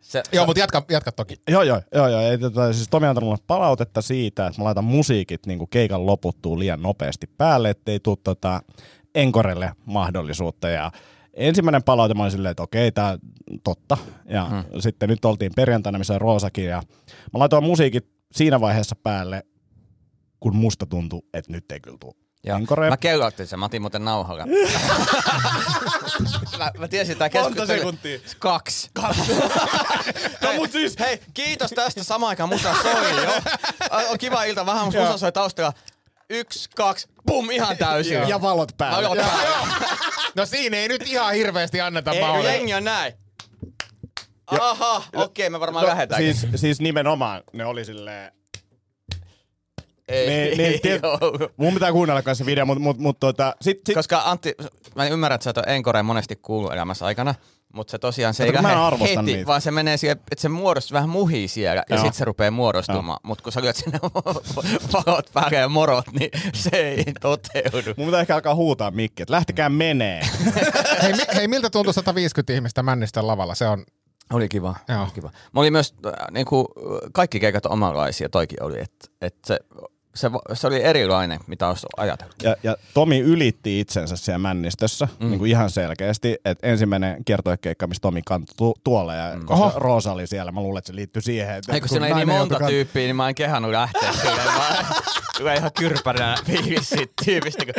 Se, 0.00 0.22
Joo, 0.32 0.46
mutta 0.46 0.60
jatka, 0.60 0.82
jatka 0.90 1.12
toki. 1.12 1.36
joo, 1.48 1.62
joo, 1.62 1.80
joo, 1.94 2.08
joo. 2.08 2.20
Ei, 2.20 2.38
tota, 2.38 2.72
siis 2.72 2.88
Tomi 2.88 3.06
on 3.06 3.10
antanut 3.10 3.28
mulle 3.28 3.42
palautetta 3.46 4.02
siitä, 4.02 4.46
että 4.46 4.60
mä 4.60 4.64
laitan 4.64 4.84
musiikit 4.84 5.46
niinku 5.46 5.66
keikan 5.66 6.06
loputtuu 6.06 6.58
liian 6.58 6.82
nopeasti 6.82 7.26
päälle, 7.26 7.70
ettei 7.70 8.00
tule 8.00 8.16
tota, 8.24 8.60
enkorelle 9.14 9.72
mahdollisuutta. 9.86 10.68
Ja 10.68 10.92
ensimmäinen 11.34 11.82
palaute 11.82 12.14
mä 12.14 12.22
olin 12.22 12.32
silleen, 12.32 12.50
että 12.50 12.62
okei, 12.62 12.92
tää 12.92 13.18
totta. 13.64 13.96
Ja 14.24 14.44
hmm. 14.44 14.64
sitten 14.80 15.08
nyt 15.08 15.24
oltiin 15.24 15.52
perjantaina, 15.56 15.98
missä 15.98 16.14
on 16.14 16.20
Roosakin. 16.20 16.64
Ja 16.64 16.82
mä 17.32 17.38
laitoin 17.38 17.64
musiikit 17.64 18.08
siinä 18.32 18.60
vaiheessa 18.60 18.96
päälle, 18.96 19.42
kun 20.40 20.56
musta 20.56 20.86
tuntui, 20.86 21.22
että 21.34 21.52
nyt 21.52 21.72
ei 21.72 21.80
kyllä 21.80 21.98
tule 22.00 22.14
Joo. 22.44 22.56
enkorea. 22.56 22.90
Mä 22.90 22.96
kellotin 22.96 23.46
sen, 23.46 23.58
mä 23.58 23.64
otin 23.64 23.82
muuten 23.82 24.04
nauhalla. 24.04 24.46
mä, 26.58 26.70
mä 26.78 26.88
tiesin, 26.88 27.12
että 27.12 27.28
tämä 27.28 27.44
Monta 27.44 27.66
sekuntia? 27.66 28.18
Kaksi. 28.38 28.90
No 30.42 30.52
mut 30.56 30.72
siis... 30.72 30.98
Hei, 30.98 31.20
kiitos 31.34 31.70
tästä. 31.70 32.02
Samaan 32.02 32.28
aikaan 32.28 32.48
musa 32.48 32.74
soi 32.82 33.24
jo. 33.24 33.32
On 34.10 34.18
kiva 34.18 34.44
ilta, 34.44 34.66
vähän 34.66 34.84
musa 34.84 35.18
soi 35.18 35.32
taustalla. 35.32 35.72
Yksi, 36.30 36.70
kaksi, 36.76 37.08
pum, 37.26 37.50
ihan 37.50 37.76
täysin. 37.76 38.28
Ja 38.28 38.40
valot 38.42 38.72
päälle. 38.76 39.22
No 40.36 40.46
siinä 40.46 40.76
ei 40.76 40.88
nyt 40.88 41.02
ihan 41.06 41.34
hirveästi 41.34 41.80
anneta 41.80 42.10
Ei, 42.12 42.44
jengi 42.44 42.74
on 42.74 42.84
näin. 42.84 43.12
Aha, 44.46 45.02
okei, 45.14 45.50
me 45.50 45.60
varmaan 45.60 45.82
No, 45.84 45.88
lähdetään. 45.90 46.22
siis, 46.22 46.46
siis 46.56 46.80
nimenomaan 46.80 47.42
ne 47.52 47.64
oli 47.64 47.84
silleen... 47.84 48.32
ei, 50.08 50.28
Niin, 50.28 50.58
niin, 50.58 50.80
tiet, 50.80 51.02
joo. 51.02 51.18
mun 51.56 51.74
pitää 51.74 51.92
kuunnella 51.92 52.22
kanssa 52.22 52.44
se 52.44 52.46
video, 52.46 52.66
mutta 52.66 52.82
mut, 52.82 52.98
mut, 52.98 53.20
tota, 53.20 53.54
sit, 53.60 53.78
sit, 53.86 53.94
Koska 53.94 54.22
Antti, 54.24 54.54
mä 54.96 55.06
ymmärrän, 55.06 55.34
että 55.34 55.44
sä 55.44 55.50
et 55.50 55.58
ole 55.58 55.66
Enkoreen 55.68 56.04
monesti 56.04 56.36
kuullut 56.36 56.72
elämässä 56.72 57.06
aikana, 57.06 57.34
mutta 57.72 57.90
se 57.90 57.98
tosiaan 57.98 58.34
se 58.34 58.46
Kato, 58.52 58.68
ei 58.68 58.74
lähde 58.74 59.04
heti, 59.04 59.22
niitä. 59.22 59.46
vaan 59.46 59.60
se 59.60 59.70
menee 59.70 59.96
siihen, 59.96 60.16
että 60.30 60.42
se 60.42 60.48
muodostuu 60.48 60.94
vähän 60.94 61.08
muhii 61.08 61.48
siellä 61.48 61.84
ja 61.88 61.96
Joo. 61.96 61.98
sitten 62.04 62.18
se 62.18 62.24
rupeaa 62.24 62.50
muodostumaan. 62.50 63.18
Mutta 63.22 63.44
kun 63.44 63.52
sä 63.52 63.60
lyöt 63.62 63.76
sinne 63.76 63.98
valot 64.92 65.30
päälle 65.34 65.56
ja 65.56 65.68
morot, 65.68 66.04
niin 66.18 66.30
se 66.54 66.70
ei 66.76 67.04
toteudu. 67.20 67.94
mun 67.96 68.06
pitää 68.06 68.20
ehkä 68.20 68.34
alkaa 68.34 68.54
huutaa 68.54 68.90
mikki, 68.90 69.22
että 69.22 69.32
lähtekää 69.34 69.68
menee. 69.68 70.20
hei, 71.02 71.12
mi- 71.12 71.34
hei, 71.34 71.48
miltä 71.48 71.70
tuntui 71.70 71.94
150 71.94 72.52
ihmistä 72.52 72.82
Männistön 72.82 73.26
lavalla? 73.26 73.54
Se 73.54 73.68
on, 73.68 73.84
Oli 74.32 74.48
kiva. 74.48 74.74
Joo. 74.88 75.02
Oli 75.02 75.10
kiva. 75.10 75.30
Mä 75.52 75.60
olin 75.60 75.72
myös, 75.72 75.94
äh, 76.06 76.12
niin 76.30 76.46
kuin, 76.46 76.66
kaikki 77.12 77.40
keikat 77.40 77.66
on 77.66 77.72
omanlaisia, 77.72 78.28
toikin 78.28 78.62
oli, 78.62 78.80
että 78.80 79.06
et 79.20 79.34
se, 79.46 79.58
se, 80.14 80.30
se, 80.52 80.66
oli 80.66 80.82
erilainen, 80.82 81.40
mitä 81.46 81.68
olisi 81.68 81.86
ajatellut. 81.96 82.36
Ja, 82.42 82.56
ja 82.62 82.76
Tomi 82.94 83.18
ylitti 83.18 83.80
itsensä 83.80 84.16
siellä 84.16 84.38
männistössä 84.38 85.08
mm. 85.20 85.28
niin 85.28 85.38
kuin 85.38 85.50
ihan 85.50 85.70
selkeästi, 85.70 86.36
että 86.44 86.66
ensimmäinen 86.66 87.24
kiertoekeikka, 87.24 87.86
missä 87.86 88.00
Tomi 88.00 88.22
kantoi 88.26 88.54
tu- 88.56 88.76
tuolle 88.84 89.16
ja 89.16 89.32
mm. 89.36 89.46
koska 89.46 89.64
Oho. 89.66 89.78
Roosa 89.78 90.12
oli 90.12 90.26
siellä, 90.26 90.52
mä 90.52 90.60
luulen, 90.60 90.78
että 90.78 90.86
se 90.92 90.96
liittyi 90.96 91.22
siihen. 91.22 91.56
Että 91.56 91.72
Ei 91.72 91.80
kun 91.80 91.88
kun 91.88 91.94
siinä 91.94 92.06
ei 92.06 92.14
niin 92.14 92.28
monta 92.28 92.58
kant- 92.58 92.66
tyyppiä, 92.68 93.02
niin 93.02 93.16
mä 93.16 93.28
en 93.28 93.34
kehannut 93.34 93.70
lähteä 93.70 94.12
silleen. 94.12 94.46
Mä 94.46 94.84
tulee 95.38 95.56
ihan 95.58 95.70
kyrpäränä 95.78 96.36
fiilis 96.46 96.88
siitä 96.88 97.12
tyypistä, 97.24 97.64
kun 97.64 97.74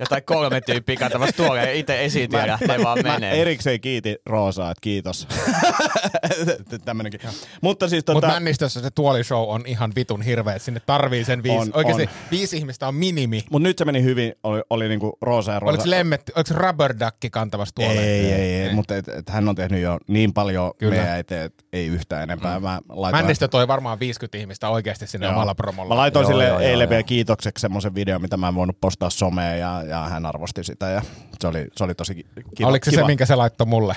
jotain 0.00 0.22
kolme 0.24 0.60
tyyppiä 0.60 0.96
kantamassa 0.96 1.36
tuolla 1.36 1.56
ja 1.60 1.72
itse 1.72 2.04
esiintyjä 2.04 2.42
ja 2.42 2.46
lähtee 2.46 2.82
vaan 2.84 2.98
Mä 3.02 3.12
menee. 3.12 3.42
erikseen 3.42 3.80
kiiti 3.80 4.16
Roosaa, 4.26 4.70
että 4.70 4.80
kiitos. 4.80 5.28
Tämmönenkin. 6.84 7.20
Mutta 7.60 7.88
siis 7.88 8.04
tota, 8.04 8.26
Männistössä 8.26 8.80
se 8.80 8.90
tuolishow 8.90 9.48
on 9.48 9.62
ihan 9.66 9.92
vitun 9.96 10.22
hirveä. 10.22 10.58
Sinne 10.58 10.80
tarvii 10.86 11.13
sen 11.22 11.42
viisi. 11.42 11.58
On, 11.58 11.70
Oikeasti 11.74 12.02
on. 12.02 12.08
viisi 12.30 12.56
ihmistä 12.56 12.88
on 12.88 12.94
minimi. 12.94 13.44
mut 13.50 13.62
nyt 13.62 13.78
se 13.78 13.84
meni 13.84 14.02
hyvin, 14.02 14.32
oli, 14.42 14.62
oli 14.70 14.88
niinku 14.88 15.18
Roosa 15.20 15.52
ja 15.52 15.60
Roosa. 15.60 15.70
Oliko 15.74 15.90
lemmetti, 15.90 16.32
oliko 16.36 16.48
se 16.48 16.54
rubber 16.54 16.94
duck 17.00 17.16
kantamassa 17.32 17.74
tuolle? 17.74 18.00
Ei, 18.00 18.32
ei, 18.32 18.54
ei, 18.62 18.74
mutta 18.74 18.96
et, 18.96 19.08
et 19.08 19.30
hän 19.30 19.48
on 19.48 19.54
tehnyt 19.54 19.80
jo 19.82 19.98
niin 20.08 20.32
paljon 20.32 20.72
Kyllä. 20.78 20.96
Meidän 20.96 21.18
eteen, 21.18 21.44
että 21.44 21.64
ei 21.72 21.86
yhtään 21.86 22.22
enempää. 22.22 22.58
Mm. 22.58 22.62
Mä, 22.62 22.80
laitoin, 22.88 23.24
Männistö 23.24 23.48
toi 23.48 23.68
varmaan 23.68 24.00
50 24.00 24.38
ihmistä 24.38 24.68
oikeasti 24.68 25.06
sinne 25.06 25.26
Joo. 25.26 25.32
omalla 25.34 25.54
promolla. 25.54 25.94
Mä 25.94 25.96
laitoin 26.00 26.22
Joo, 26.24 26.30
sille 26.30 26.44
joo, 26.48 26.58
eilen 26.58 26.84
joo. 26.84 26.90
vielä 26.90 27.02
kiitokseksi 27.02 27.60
semmoisen 27.60 27.94
videon, 27.94 28.22
mitä 28.22 28.36
mä 28.36 28.48
en 28.48 28.54
voinut 28.54 28.80
postaa 28.80 29.10
someen 29.10 29.60
ja, 29.60 29.82
ja 29.82 29.98
hän 29.98 30.26
arvosti 30.26 30.64
sitä 30.64 30.86
ja 30.90 31.02
se 31.40 31.46
oli, 31.48 31.66
se 31.76 31.84
oli 31.84 31.94
tosi 31.94 32.14
ki- 32.14 32.26
kiva. 32.56 32.68
Oliko 32.68 32.84
se 32.84 32.90
kiva. 32.90 33.02
se, 33.02 33.06
minkä 33.06 33.26
se 33.26 33.34
laittoi 33.34 33.66
mulle? 33.66 33.94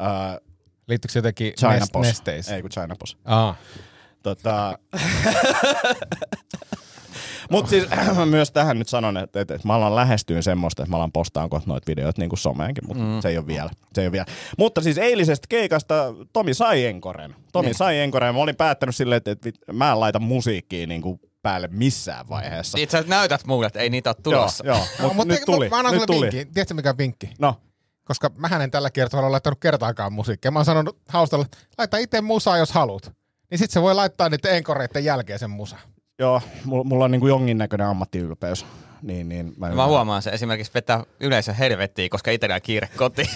Uh, 0.00 0.44
Liittyykö 0.88 1.12
se 1.12 1.18
jotenkin 1.18 1.52
China 1.58 1.76
nest- 1.78 1.88
Post. 1.92 2.08
nesteisiin? 2.08 2.54
Ei 2.56 2.62
kun 2.62 2.70
China 2.70 2.96
Post. 2.98 3.18
Aa. 3.24 3.56
Tota... 4.24 4.78
Mutta 7.50 7.70
siis 7.70 7.86
mä 8.16 8.26
myös 8.36 8.50
tähän 8.50 8.78
nyt 8.78 8.88
sanon, 8.88 9.16
että, 9.16 9.40
että, 9.40 9.54
että 9.54 9.68
mä 9.68 9.74
alan 9.74 9.96
lähestyä 9.96 10.42
semmoista, 10.42 10.82
että 10.82 10.90
mä 10.90 10.96
alan 10.96 11.12
postaan 11.12 11.50
kohta 11.50 11.68
noita 11.70 11.86
videoita 11.86 12.20
niin 12.20 12.28
kuin 12.28 12.38
someenkin, 12.38 12.84
mutta 12.86 13.02
mm. 13.02 13.20
se 13.20 13.28
ei 13.28 13.38
ole 13.38 13.46
vielä. 13.46 13.70
Se 13.94 14.00
ei 14.00 14.06
ole 14.06 14.12
vielä. 14.12 14.26
Mutta 14.58 14.80
siis 14.80 14.98
eilisestä 14.98 15.46
keikasta 15.48 16.14
Tomi 16.32 16.54
sai 16.54 16.84
enkoren. 16.84 17.34
Tomi 17.52 17.66
Niin. 17.66 17.74
sai 17.74 17.98
enkoren. 17.98 18.34
Mä 18.34 18.40
olin 18.40 18.56
päättänyt 18.56 18.96
silleen, 18.96 19.16
että, 19.16 19.30
että 19.30 19.50
mä 19.72 19.92
en 19.92 20.00
laita 20.00 20.18
musiikkia 20.18 20.86
niin 20.86 21.02
kuin 21.02 21.20
päälle 21.42 21.68
missään 21.72 22.28
vaiheessa. 22.28 22.78
Itse 22.78 22.96
asiassa 22.96 23.16
näytät 23.16 23.46
mulle, 23.46 23.66
että 23.66 23.80
ei 23.80 23.90
niitä 23.90 24.10
ole 24.10 24.16
tulossa. 24.22 24.66
Joo, 24.66 24.76
joo. 24.76 24.86
No, 24.98 25.06
Mut 25.08 25.16
mutta 25.16 25.34
nyt 25.34 25.42
tuli. 25.46 25.68
Mä 25.68 25.78
annan 25.78 25.92
nyt 25.92 26.02
sulle 26.02 26.06
tuli. 26.06 26.30
vinkki. 26.32 26.52
Tiedätkö 26.54 26.74
mikä 26.74 26.90
on 26.90 26.98
vinkki? 26.98 27.30
No, 27.38 27.54
Koska 28.04 28.30
mä 28.36 28.48
en 28.64 28.70
tällä 28.70 28.90
kertaa 28.90 29.20
ole 29.20 29.28
laittanut 29.28 29.60
kertaakaan 29.60 30.12
musiikkia. 30.12 30.50
Mä 30.50 30.58
oon 30.58 30.66
sanonut 30.66 30.98
haustalle, 31.08 31.46
laita 31.78 31.96
itse 31.96 32.20
musaa, 32.20 32.58
jos 32.58 32.72
haluat. 32.72 33.12
Niin 33.54 33.58
sit 33.58 33.70
se 33.70 33.82
voi 33.82 33.94
laittaa 33.94 34.28
niiden 34.28 34.56
enkoreiden 34.56 35.04
jälkeen 35.04 35.38
sen 35.38 35.50
musa. 35.50 35.76
joo, 36.18 36.42
mulla, 36.64 36.84
mulla 36.84 37.04
on 37.04 37.10
niin 37.10 37.20
kuin 37.20 37.28
jonkinnäköinen 37.28 37.86
ammattiylpeys. 37.86 38.66
Niin, 39.02 39.28
niin 39.28 39.52
mä, 39.56 39.68
Mä 39.70 39.86
huomaan 39.86 40.22
se 40.22 40.30
esimerkiksi 40.30 40.74
vetää 40.74 41.02
yleisö 41.20 41.52
helvettiin, 41.52 42.10
koska 42.10 42.30
itsellä 42.30 42.54
on 42.54 42.60
kiire 42.62 42.88
kotiin. 42.96 43.28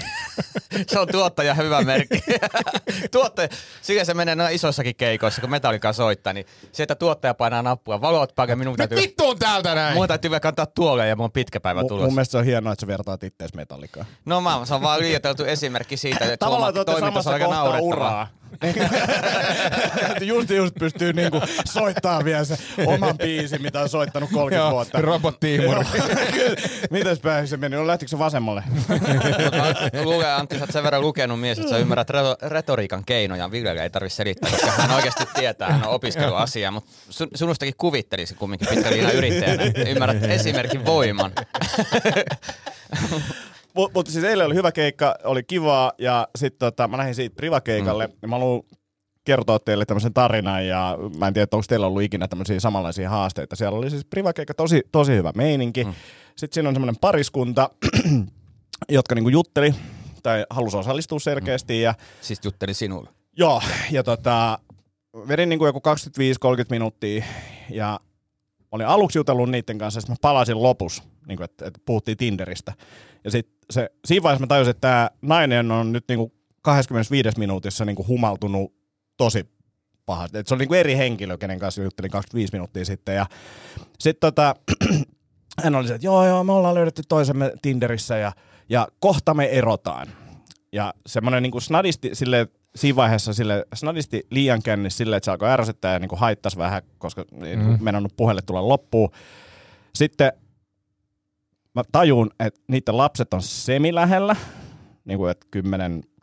se 0.90 0.98
on 0.98 1.08
tuottaja 1.08 1.54
hyvä 1.54 1.82
merkki. 1.82 2.22
tuottaja, 3.12 3.48
sillä 3.82 4.04
se 4.04 4.14
menee 4.14 4.34
noin 4.34 4.54
isoissakin 4.54 4.96
keikoissa, 4.96 5.40
kun 5.40 5.50
Metallica 5.50 5.92
soittaa, 5.92 6.32
niin 6.32 6.46
se, 6.72 6.82
että 6.82 6.94
tuottaja 6.94 7.34
painaa 7.34 7.62
nappua, 7.62 8.00
valot 8.00 8.34
päälle, 8.34 8.56
minun 8.56 8.76
täytyy, 8.76 8.98
vittuun 8.98 9.38
täältä 9.38 9.74
näin! 9.74 9.94
mun 9.94 10.08
täytyy 10.08 10.30
vielä 10.30 10.40
kantaa 10.40 10.66
tuolle 10.66 11.08
ja 11.08 11.16
mun 11.16 11.24
on 11.24 11.32
pitkä 11.32 11.60
päivä 11.60 11.80
mun, 11.80 11.88
tulossa. 11.88 12.06
mun 12.06 12.14
mielestä 12.14 12.32
se 12.32 12.38
on 12.38 12.44
hienoa, 12.44 12.72
että 12.72 12.80
sä 12.80 12.86
vertaat 12.86 13.24
ittees 13.24 13.54
metallikaan. 13.54 14.06
No 14.24 14.40
mä, 14.40 14.60
se 14.64 14.74
on 14.74 14.82
vaan 14.82 15.00
liioiteltu 15.00 15.44
esimerkki 15.44 15.96
siitä, 15.96 16.24
että 16.24 16.36
Tavallaan 16.36 16.74
te 16.74 16.78
Suomen 16.80 16.90
olette 16.90 17.06
on 17.06 17.12
samassa 17.12 17.30
kohtaa 17.38 17.64
naurettavaa. 17.64 17.86
uraa. 17.96 18.28
Just 20.20 20.50
just 20.50 20.74
pystyy 20.78 21.12
niinku 21.12 21.40
soittaa 21.72 22.24
vielä 22.24 22.44
se 22.44 22.58
oman 22.86 23.18
biisin, 23.18 23.62
mitä 23.62 23.80
on 23.80 23.88
soittanut 23.88 24.30
30 24.32 24.62
Joo, 24.64 24.70
vuotta. 24.70 25.00
robottiimuri. 25.00 25.84
Mitäs 26.90 27.18
päin 27.18 27.48
se 27.48 27.56
meni? 27.56 27.76
No 27.76 27.86
lähtikö 27.86 28.10
se 28.10 28.18
vasemmalle? 28.18 28.62
Luulen 30.02 30.34
Antti, 30.34 30.56
sä 30.58 30.62
oot 30.62 30.70
sen 30.72 30.82
verran 30.84 31.00
lukenut 31.02 31.40
mies, 31.40 31.58
että 31.58 31.70
sä 31.70 31.78
ymmärrät 31.78 32.10
reto- 32.10 32.48
retoriikan 32.48 33.04
keinoja. 33.04 33.50
Villelle 33.50 33.82
ei 33.82 33.90
tarvitse 33.90 34.16
selittää, 34.16 34.50
koska 34.50 34.70
hän 34.70 34.90
oikeasti 34.90 35.24
tietää, 35.34 35.72
hän 35.72 35.86
on 35.88 35.94
opiskellut 35.94 36.38
asiaa, 36.38 36.70
mutta 36.70 36.90
sun, 37.10 37.28
sunustakin 37.34 37.74
kuvittelisi 37.78 38.34
kumminkin 38.34 38.68
pitkällinä 38.68 39.10
yrittäjänä. 39.10 39.62
että 39.62 39.80
Ymmärrät 39.82 40.24
esimerkin 40.24 40.84
voiman. 40.84 41.32
Mutta 43.78 43.98
mut 43.98 44.06
siis 44.06 44.24
eilen 44.24 44.46
oli 44.46 44.54
hyvä 44.54 44.72
keikka, 44.72 45.14
oli 45.24 45.42
kivaa 45.42 45.92
ja 45.98 46.28
sitten 46.38 46.58
tota, 46.58 46.88
mä 46.88 46.96
lähdin 46.96 47.14
siitä 47.14 47.36
privakeikalle 47.36 48.06
mm. 48.06 48.12
ja 48.22 48.28
mä 48.28 48.36
haluan 48.38 48.62
kertoa 49.24 49.58
teille 49.58 49.84
tämmöisen 49.84 50.14
tarinan 50.14 50.66
ja 50.66 50.98
mä 51.18 51.26
en 51.26 51.34
tiedä, 51.34 51.48
onko 51.52 51.64
teillä 51.68 51.86
ollut 51.86 52.02
ikinä 52.02 52.28
tämmöisiä 52.28 52.60
samanlaisia 52.60 53.10
haasteita. 53.10 53.56
Siellä 53.56 53.78
oli 53.78 53.90
siis 53.90 54.04
privakeikka 54.04 54.54
tosi, 54.54 54.82
tosi 54.92 55.12
hyvä 55.12 55.32
meininki. 55.34 55.84
Mm. 55.84 55.92
Sitten 56.36 56.54
siinä 56.54 56.68
on 56.68 56.74
semmoinen 56.74 57.00
pariskunta, 57.00 57.70
jotka 58.88 59.14
niinku 59.14 59.28
jutteli 59.28 59.74
tai 60.22 60.46
halusi 60.50 60.76
osallistua 60.76 61.18
selkeästi 61.18 61.82
ja 61.82 61.94
Siis 62.20 62.40
jutteli 62.44 62.74
sinulle. 62.74 63.10
Joo, 63.36 63.62
ja 63.90 64.02
tota, 64.02 64.58
vedin 65.28 65.48
niin 65.48 65.58
kuin 65.58 65.66
joku 65.66 65.82
25-30 66.60 66.64
minuuttia 66.70 67.24
ja 67.70 68.00
olin 68.72 68.86
aluksi 68.86 69.18
jutellut 69.18 69.50
niiden 69.50 69.78
kanssa, 69.78 70.00
sitten 70.00 70.12
mä 70.12 70.18
palasin 70.22 70.62
lopussa, 70.62 71.02
niin 71.26 71.36
kuin, 71.36 71.44
että, 71.44 71.66
että 71.66 71.80
puhuttiin 71.84 72.16
Tinderistä. 72.16 72.72
Ja 73.24 73.30
sit 73.30 73.48
se, 73.70 73.90
siinä 74.04 74.22
vaiheessa 74.22 74.42
mä 74.42 74.46
tajusin, 74.46 74.70
että 74.70 74.80
tämä 74.80 75.10
nainen 75.22 75.70
on 75.70 75.92
nyt 75.92 76.04
niin 76.08 76.18
kuin 76.18 76.32
25 76.62 77.38
minuutissa 77.38 77.84
niin 77.84 77.96
kuin 77.96 78.08
humaltunut 78.08 78.72
tosi 79.16 79.48
pahasti. 80.06 80.38
Et 80.38 80.46
se 80.46 80.54
oli 80.54 80.58
niin 80.58 80.68
kuin 80.68 80.80
eri 80.80 80.96
henkilö, 80.96 81.38
kenen 81.38 81.58
kanssa 81.58 81.82
juttelin 81.82 82.10
25 82.10 82.52
minuuttia 82.52 82.84
sitten. 82.84 83.14
Ja 83.14 83.26
sitten 83.98 84.20
tota, 84.20 84.54
hän 85.64 85.74
oli 85.74 85.88
se, 85.88 85.94
että 85.94 86.06
joo, 86.06 86.26
joo, 86.26 86.44
me 86.44 86.52
ollaan 86.52 86.74
löydetty 86.74 87.02
toisemme 87.08 87.52
Tinderissä 87.62 88.16
ja, 88.16 88.32
ja 88.68 88.88
kohta 89.00 89.34
me 89.34 89.46
erotaan. 89.46 90.08
Ja 90.72 90.94
semmoinen 91.06 91.42
niin 91.42 91.62
snadisti 91.62 92.10
sille 92.12 92.48
siinä 92.76 92.96
vaiheessa 92.96 93.32
sille 93.32 93.66
snadisti 93.74 94.26
liian 94.30 94.62
kännis 94.62 94.96
sille, 94.96 95.16
että 95.16 95.24
se 95.24 95.30
alkoi 95.30 95.50
ärsyttää 95.50 95.92
ja 95.92 95.98
niin 95.98 96.08
kuin 96.08 96.18
haittasi 96.18 96.58
vähän, 96.58 96.82
koska 96.98 97.24
ei 97.42 97.56
mm. 97.56 97.78
mennyt 97.80 98.16
puhelle 98.16 98.42
tulla 98.42 98.68
loppuun. 98.68 99.10
Sitten 99.94 100.32
mä 101.74 101.82
tajun, 101.92 102.30
että 102.40 102.60
niiden 102.68 102.96
lapset 102.96 103.34
on 103.34 103.42
semilähellä, 103.42 104.36
niin 105.04 105.18
kuin 105.18 105.30
että 105.30 105.46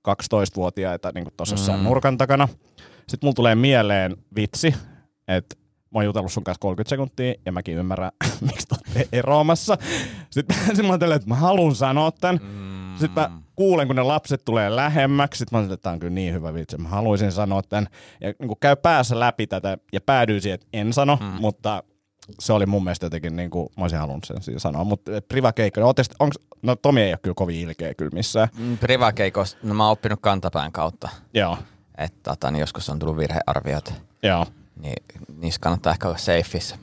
10-12-vuotiaita 0.08 1.12
niin 1.16 1.24
kuin 1.24 1.34
tuossa 1.38 1.78
mm. 1.78 1.84
nurkan 1.84 2.18
takana. 2.18 2.48
Sitten 3.08 3.28
mulla 3.28 3.36
tulee 3.36 3.56
mieleen 3.56 4.18
vitsi, 4.36 4.75
että 5.28 5.56
mä 5.96 6.00
oon 6.00 6.06
jutellut 6.06 6.32
sun 6.32 6.44
kanssa 6.44 6.60
30 6.60 6.90
sekuntia 6.90 7.34
ja 7.46 7.52
mäkin 7.52 7.78
ymmärrän, 7.78 8.12
miksi 8.48 8.68
te 8.68 8.75
olette 8.75 9.18
eroamassa. 9.18 9.78
Sitten, 10.30 10.58
sitten 10.68 10.86
mä 10.86 10.92
ajattelen, 10.92 11.16
että 11.16 11.30
mä 11.30 11.36
haluan 11.36 11.75
sanoa 11.75 12.12
tämän. 12.12 12.40
Mm. 12.44 12.98
Sitten 13.00 13.24
mä 13.24 13.32
kuulen, 13.56 13.88
kun 13.88 13.96
ne 13.96 14.04
lapset 14.04 14.46
tulee 14.46 14.75
lähemmäksi. 14.75 15.38
Sitten 15.38 15.56
mä 15.56 15.60
ajattelen, 15.60 15.74
että 15.74 15.84
tämä 15.84 15.94
on 15.94 16.00
kyllä 16.00 16.14
niin 16.14 16.34
hyvä 16.34 16.54
vitsi. 16.54 16.78
Mä 16.78 16.90
haluaisin 16.90 17.32
sanoa 17.32 17.62
tämän. 17.62 17.88
Ja 18.22 18.34
niin 18.40 18.58
käy 18.60 18.75
päässä 18.75 19.20
läpi 19.20 19.48
tätä 19.48 19.78
ja 19.94 20.02
päädyin 20.02 20.42
siihen, 20.42 20.56
että 20.56 20.68
en 20.74 20.94
sano, 20.94 21.18
mm. 21.22 21.25
mutta 21.25 21.84
se 22.39 22.53
oli 22.53 22.65
mun 22.65 22.84
mielestä 22.84 23.05
jotenkin, 23.05 23.36
niin 23.36 23.50
kuin, 23.50 23.70
mä 23.77 23.84
olisin 23.84 24.00
halunnut 24.00 24.24
sen 24.25 24.44
siinä 24.44 24.60
sanoa. 24.60 24.84
Mutta 24.84 25.12
privakeikka, 25.27 25.82
no, 25.82 25.88
ootte, 25.88 26.03
onks, 26.20 26.39
no 26.62 26.75
Tomi 26.75 27.01
ei 27.01 27.12
ole 27.12 27.20
kyllä 27.22 27.34
kovin 27.36 27.60
ilkeä 27.60 27.94
kyllä 27.94 28.12
missään. 28.13 28.48
Mm, 28.58 28.77
Privakeikosta, 28.77 29.58
no 29.63 29.74
mä 29.74 29.84
oon 29.84 29.91
oppinut 29.91 30.20
kantapään 30.22 30.72
kautta. 30.72 31.10
Joo, 31.34 31.58
Että 31.98 32.20
tota, 32.32 32.51
niin 32.51 32.60
joskus 32.60 32.89
on 32.89 33.00
tullut 33.00 33.17
virhearviot, 33.17 33.94
joo. 34.24 34.46
niin 34.79 35.03
niissä 35.38 35.60
kannattaa 35.62 35.91
ehkä 35.91 36.08
olla 36.08 36.17
safeissa. 36.17 36.75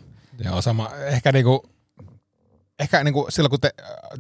Joo, 0.45 0.63
sama. 0.63 0.91
Ehkä 1.07 1.33
niinku, 1.33 1.63
ehkä 2.79 3.05
niinku 3.05 3.27
silloin 3.29 3.51
kun 3.51 3.61
te, 3.61 3.71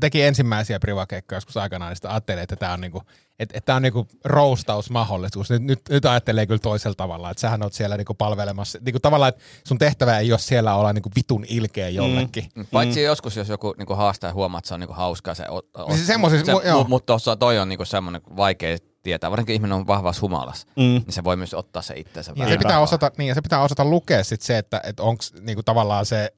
teki 0.00 0.22
ensimmäisiä 0.22 0.80
privakeikkoja 0.80 1.36
joskus 1.36 1.56
aikanaan, 1.56 1.90
niin 1.90 1.96
sitä 1.96 2.10
ajattelin, 2.10 2.42
että 2.42 2.56
tämä 2.56 2.72
on 2.72 2.80
niinku, 2.80 3.02
että, 3.38 3.58
että 3.58 3.66
tää 3.66 3.76
on 3.76 3.82
niinku 3.82 4.08
roustausmahdollisuus. 4.24 5.50
Nyt, 5.50 5.62
nyt, 5.62 5.80
nyt 5.88 6.04
ajattelee 6.04 6.46
kyllä 6.46 6.58
toisella 6.58 6.94
tavalla, 6.94 7.30
että 7.30 7.40
sähän 7.40 7.62
oot 7.62 7.72
siellä 7.72 7.96
niinku 7.96 8.14
palvelemassa. 8.14 8.78
Niinku 8.84 9.00
tavallaan, 9.00 9.28
että 9.28 9.42
sun 9.68 9.78
tehtävä 9.78 10.18
ei 10.18 10.32
ole 10.32 10.38
siellä 10.38 10.74
olla 10.74 10.92
niinku 10.92 11.10
vitun 11.16 11.44
ilkeä 11.48 11.88
jollekin. 11.88 12.44
Mm. 12.54 12.66
Paitsi 12.72 13.00
mm. 13.00 13.04
joskus, 13.06 13.36
jos 13.36 13.48
joku 13.48 13.74
niinku 13.78 13.94
haastaa 13.94 14.30
ja 14.30 14.34
huomaa, 14.34 14.58
että 14.58 14.68
se 14.68 14.74
on 14.74 14.80
niinku 14.80 14.94
hauskaa. 14.94 15.34
Se, 15.34 15.44
o, 15.48 15.62
o, 15.74 15.94
Siis 15.94 16.06
semmoisissa- 16.06 16.46
se, 16.46 16.52
mu- 16.52 16.66
joo. 16.66 16.76
Mutta 16.78 16.88
mut 16.88 17.06
tuossa 17.06 17.36
toi 17.36 17.58
on 17.58 17.68
niinku 17.68 17.84
semmoinen 17.84 18.22
vaikea 18.36 18.76
tietää. 19.02 19.30
Varsinkin 19.30 19.54
ihminen 19.54 19.72
on 19.76 19.86
vahvassa 19.86 20.20
humalassa, 20.22 20.66
Mm. 20.76 20.82
niin 20.82 21.04
se 21.12 21.24
voi 21.24 21.36
myös 21.36 21.54
ottaa 21.54 21.82
se 21.82 21.94
itseensä 21.96 22.32
Ja 22.32 22.38
vähän. 22.38 22.52
se 22.52 22.58
pitää 22.58 22.80
osata, 22.80 23.10
niin, 23.18 23.28
ja 23.28 23.34
se 23.34 23.40
pitää 23.42 23.62
osata 23.62 23.84
lukea 23.84 24.24
sit 24.24 24.42
se, 24.42 24.58
että, 24.58 24.80
että 24.84 25.02
onko 25.02 25.22
niinku 25.40 25.62
tavallaan 25.62 26.06
se, 26.06 26.32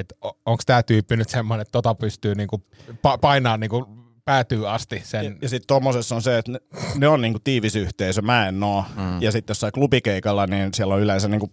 että 0.00 0.14
onko 0.22 0.62
tämä 0.66 0.82
tyyppi 0.82 1.16
nyt 1.16 1.28
semmoinen, 1.28 1.62
että 1.62 1.72
tota 1.72 1.94
pystyy 1.94 2.34
niinku 2.34 2.62
pa- 2.90 3.18
painaa 3.20 3.56
niinku 3.56 3.88
päätyy 4.24 4.68
asti 4.68 5.02
sen. 5.04 5.24
Ja, 5.24 5.32
ja 5.42 5.48
sitten 5.48 5.66
tuommoisessa 5.66 6.14
on 6.14 6.22
se, 6.22 6.38
että 6.38 6.52
ne, 6.52 6.58
ne 6.96 7.08
on 7.08 7.20
niinku 7.20 7.38
tiivis 7.38 7.76
yhteisö, 7.76 8.22
mä 8.22 8.48
en 8.48 8.62
oo. 8.62 8.84
Mm. 8.96 9.22
Ja 9.22 9.32
sitten 9.32 9.50
jossain 9.50 9.72
klubikeikalla, 9.72 10.46
niin 10.46 10.74
siellä 10.74 10.94
on 10.94 11.00
yleensä 11.00 11.28
niinku, 11.28 11.50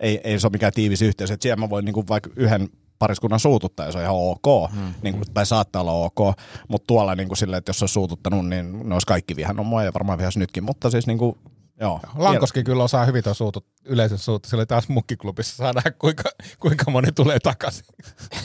ei, 0.00 0.20
ei 0.24 0.40
se 0.40 0.46
ole 0.46 0.52
mikään 0.52 0.72
tiivis 0.72 1.02
yhteisö. 1.02 1.34
Et 1.34 1.42
siellä 1.42 1.60
mä 1.60 1.70
voin 1.70 1.84
niinku 1.84 2.04
vaikka 2.08 2.30
yhden 2.36 2.68
pariskunnan 2.98 3.40
suututtaa, 3.40 3.86
ja 3.86 3.92
se 3.92 3.98
on 3.98 4.04
ihan 4.04 4.16
ok, 4.16 4.72
mm. 4.72 4.94
niin 5.02 5.14
kuin, 5.14 5.24
tai 5.34 5.46
saattaa 5.46 5.82
olla 5.82 5.92
ok, 5.92 6.38
mutta 6.68 6.86
tuolla 6.86 7.14
niin 7.14 7.28
kuin 7.28 7.38
sille, 7.38 7.56
että 7.56 7.70
jos 7.70 7.82
olisi 7.82 7.92
suututtanut, 7.92 8.48
niin 8.48 8.88
ne 8.88 8.94
olisi 8.94 9.06
kaikki 9.06 9.36
vihannut 9.36 9.66
mua 9.66 9.84
ja 9.84 9.92
varmaan 9.94 10.18
vihas 10.18 10.36
nytkin, 10.36 10.64
mutta 10.64 10.90
siis 10.90 11.06
niin 11.06 11.18
kuin, 11.18 11.38
joo. 11.80 12.00
Lankoski 12.16 12.64
kyllä 12.64 12.84
osaa 12.84 13.04
hyvin 13.04 13.22
tuon 13.22 13.34
suutut, 13.34 13.66
yleisön 13.84 14.18
suutut. 14.18 14.50
Se 14.50 14.56
oli 14.56 14.66
taas 14.66 14.88
mukkiklubissa, 14.88 15.56
saa 15.56 15.72
nähdä 15.72 15.90
kuinka, 15.90 16.22
kuinka 16.60 16.90
moni 16.90 17.12
tulee 17.12 17.38
takaisin. 17.40 17.84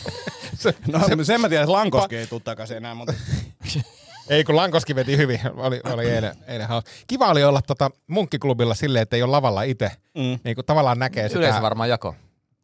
se, 0.57 0.75
No 0.87 0.99
se, 0.99 1.23
sen 1.23 1.41
mä 1.41 1.49
tiedän, 1.49 1.63
että 1.63 1.71
Lankoski 1.71 2.17
ei 2.17 2.27
tule 2.27 2.41
takaisin 2.43 2.77
enää, 2.77 2.95
mutta 2.95 3.13
Ei, 4.29 4.43
kun 4.43 4.55
Lankoski 4.55 4.95
veti 4.95 5.17
hyvin. 5.17 5.39
Oli, 5.55 5.81
oli 5.93 6.09
eilen, 6.09 6.35
eilen 6.47 6.67
hauska. 6.67 6.91
Kiva 7.07 7.29
oli 7.29 7.43
olla 7.43 7.61
tota 7.61 7.91
munkkiklubilla 8.07 8.75
silleen, 8.75 9.03
että 9.03 9.15
ei 9.15 9.23
ole 9.23 9.31
lavalla 9.31 9.63
itse. 9.63 9.91
Mm. 10.17 10.39
Niin 10.43 10.55
kuin 10.55 10.65
tavallaan 10.65 10.99
näkee 10.99 11.27
sitä. 11.27 11.39
Yleensä 11.39 11.61
varmaan 11.61 11.89
jako. 11.89 12.15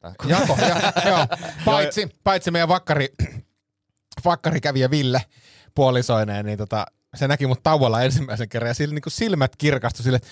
Jako, 0.03 0.55
ja, 0.61 0.93
joo. 1.05 1.27
Paitsi, 1.65 2.09
paitsi 2.23 2.51
meidän 2.51 2.69
vakkari, 2.69 3.09
vakkari 4.25 4.61
kävi 4.61 4.79
ja 4.79 4.91
Ville 4.91 5.21
puolisoineen, 5.75 6.45
niin 6.45 6.57
tota, 6.57 6.85
se 7.15 7.27
näki 7.27 7.47
mut 7.47 7.63
tauolla 7.63 8.01
ensimmäisen 8.01 8.49
kerran 8.49 8.69
ja 8.69 8.73
sillä 8.73 8.95
niin 8.95 9.01
kuin 9.01 9.13
silmät 9.13 9.55
kirkastui 9.55 10.03
sille, 10.03 10.15
että 10.15 10.29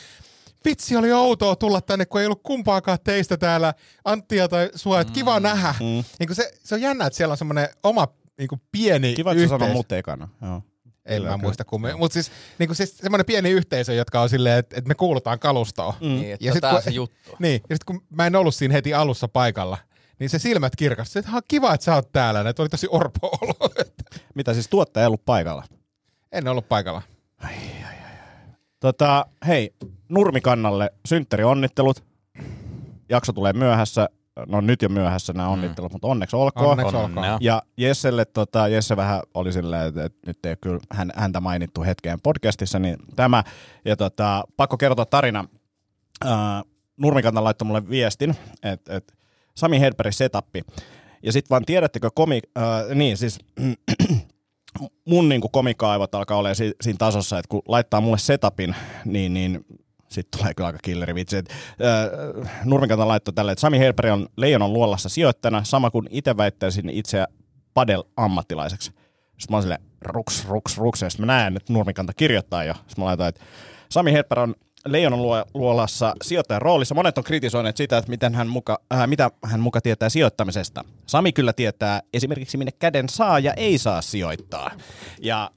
vitsi 0.65 0.95
oli 0.95 1.11
outoa 1.11 1.55
tulla 1.55 1.81
tänne, 1.81 2.05
kun 2.05 2.21
ei 2.21 2.27
ollut 2.27 2.43
kumpaakaan 2.43 2.97
teistä 3.03 3.37
täällä, 3.37 3.73
Anttia 4.05 4.47
tai 4.47 4.69
sua, 4.75 5.01
että 5.01 5.13
kiva 5.13 5.39
nähdä. 5.39 5.75
Mm. 5.79 6.03
Niin 6.19 6.35
se, 6.35 6.51
se 6.63 6.75
on 6.75 6.81
jännä, 6.81 7.05
että 7.05 7.17
siellä 7.17 7.31
on 7.31 7.37
semmoinen 7.37 7.69
oma 7.83 8.07
niin 8.37 8.47
kuin 8.47 8.61
pieni 8.71 9.13
kiva, 9.15 9.31
että 9.31 9.47
sä 9.47 9.57
mut 9.73 9.91
ekana. 9.91 10.27
Joo. 10.41 10.63
En 11.05 11.23
mä 11.23 11.37
muista 11.37 11.65
kummin. 11.65 11.97
Mutta 11.99 12.13
siis, 12.13 12.31
niin 12.59 12.75
siis 12.75 12.97
semmoinen 12.97 13.25
pieni 13.25 13.49
yhteisö, 13.51 13.93
jotka 13.93 14.21
on 14.21 14.29
silleen, 14.29 14.57
että, 14.59 14.77
että 14.77 14.87
me 14.87 14.95
kuulutaan 14.95 15.39
kalustoon. 15.39 15.93
Mm. 16.01 16.07
Niin, 16.07 16.33
että 16.33 16.45
Ja 16.45 16.51
sit 16.53 16.61
tää 16.61 16.71
kun- 16.73 16.81
se 16.81 16.89
juttu. 16.91 17.31
Niin, 17.39 17.61
ja 17.69 17.75
sitten 17.75 17.85
kun 17.85 18.01
mä 18.09 18.27
en 18.27 18.35
ollut 18.35 18.55
siinä 18.55 18.73
heti 18.73 18.93
alussa 18.93 19.27
paikalla, 19.27 19.77
niin 20.19 20.29
se 20.29 20.39
silmät 20.39 20.75
kirkasti, 20.75 21.19
että 21.19 21.31
"Ha, 21.31 21.41
kiva, 21.47 21.73
että 21.73 21.83
sä 21.85 21.95
oot 21.95 22.11
täällä. 22.11 22.49
Että 22.49 22.61
oli 22.63 22.69
tosi 22.69 22.87
orpo 22.89 23.27
olo. 23.41 23.69
Mitä 24.35 24.53
siis 24.53 24.67
tuottaja 24.67 25.03
ei 25.03 25.07
ollut 25.07 25.25
paikalla? 25.25 25.63
en 26.31 26.47
ollut 26.47 26.69
paikalla. 26.69 27.01
Tota, 28.79 29.25
hei, 29.47 29.73
Nurmikannalle 30.09 30.91
synttärionnittelut. 31.05 32.03
Jakso 33.09 33.33
tulee 33.33 33.53
myöhässä. 33.53 34.09
No 34.47 34.61
nyt 34.61 34.81
jo 34.81 34.89
myöhässä 34.89 35.33
nämä 35.33 35.49
onnittelut, 35.49 35.91
mutta 35.91 36.07
onneksi 36.07 36.35
olkoon. 36.35 36.71
Onneksi 36.71 36.95
olkoon. 36.95 37.25
Ja 37.41 37.61
Jesselle, 37.77 38.25
tota, 38.25 38.67
Jesse 38.67 38.95
vähän 38.95 39.21
oli 39.33 39.53
silleen, 39.53 39.87
että, 39.87 40.05
että 40.05 40.19
nyt 40.27 40.45
ei 40.45 40.51
ole 40.51 40.57
kyllä 40.61 40.79
hän, 40.91 41.11
häntä 41.15 41.39
mainittu 41.39 41.83
hetkeen 41.83 42.21
podcastissa, 42.21 42.79
niin 42.79 42.97
tämä. 43.15 43.43
Ja 43.85 43.95
tota, 43.95 44.43
pakko 44.57 44.77
kertoa 44.77 45.05
tarina. 45.05 45.45
Ää, 46.25 46.63
Nurmikantan 46.97 47.43
laittoi 47.43 47.65
mulle 47.65 47.89
viestin, 47.89 48.35
että, 48.63 48.95
että 48.95 49.13
Sami 49.55 49.79
Hedbergin 49.79 50.13
setappi. 50.13 50.61
Ja 51.23 51.31
sitten 51.31 51.49
vaan 51.49 51.65
tiedättekö 51.65 52.09
komi... 52.15 52.39
Ää, 52.55 52.83
niin 52.95 53.17
siis 53.17 53.39
mun 55.05 55.29
niin 55.29 55.41
komikaivot 55.51 56.15
alkaa 56.15 56.37
olla 56.37 56.53
si- 56.53 56.75
siinä 56.81 56.97
tasossa, 56.97 57.39
että 57.39 57.49
kun 57.49 57.61
laittaa 57.67 58.01
mulle 58.01 58.17
setupin, 58.17 58.75
niin, 59.05 59.33
niin 59.33 59.65
sitten 60.09 60.39
tulee 60.39 60.53
kyllä 60.53 60.67
aika 60.67 60.79
killeri 60.81 61.15
vitsi. 61.15 61.37
Äh, 61.37 61.43
Nurmikanta 62.65 63.07
laittoi 63.07 63.33
tälle, 63.33 63.51
että 63.51 63.61
Sami 63.61 63.79
Herperi 63.79 64.09
on 64.09 64.27
Leijonan 64.37 64.73
luolassa 64.73 65.09
sijoittajana, 65.09 65.63
sama 65.63 65.91
kuin 65.91 66.07
itse 66.11 66.37
väittäisin 66.37 66.89
itseä 66.89 67.27
padel-ammattilaiseksi. 67.73 68.85
Sitten 68.85 69.47
mä 69.49 69.55
oon 69.55 69.63
silleen, 69.63 69.81
ruks, 70.01 70.45
ruks, 70.45 70.77
ruks, 70.77 71.01
ja 71.01 71.09
sitten 71.09 71.25
mä 71.25 71.33
näen, 71.33 71.57
että 71.57 71.73
Nurmikanta 71.73 72.13
kirjoittaa 72.13 72.63
jo. 72.63 72.73
Sitten 72.73 72.95
mä 72.97 73.05
laitan, 73.05 73.27
että 73.27 73.41
Sami 73.91 74.11
Herper 74.11 74.39
on 74.39 74.55
Leijonan 74.85 75.21
luo- 75.21 75.45
luolassa 75.53 76.15
sijoittajan 76.23 76.61
roolissa. 76.61 76.95
Monet 76.95 77.17
on 77.17 77.23
kritisoineet 77.23 77.77
sitä, 77.77 77.97
että 77.97 78.09
miten 78.09 78.35
hän 78.35 78.47
muka, 78.47 78.81
äh, 78.93 79.07
mitä 79.07 79.31
hän 79.43 79.59
muka 79.59 79.81
tietää 79.81 80.09
sijoittamisesta. 80.09 80.83
Sami 81.05 81.33
kyllä 81.33 81.53
tietää 81.53 82.01
esimerkiksi, 82.13 82.57
minne 82.57 82.71
käden 82.71 83.09
saa 83.09 83.39
ja 83.39 83.53
ei 83.53 83.77
saa 83.77 84.01
sijoittaa. 84.01 84.71
Ja 85.21 85.51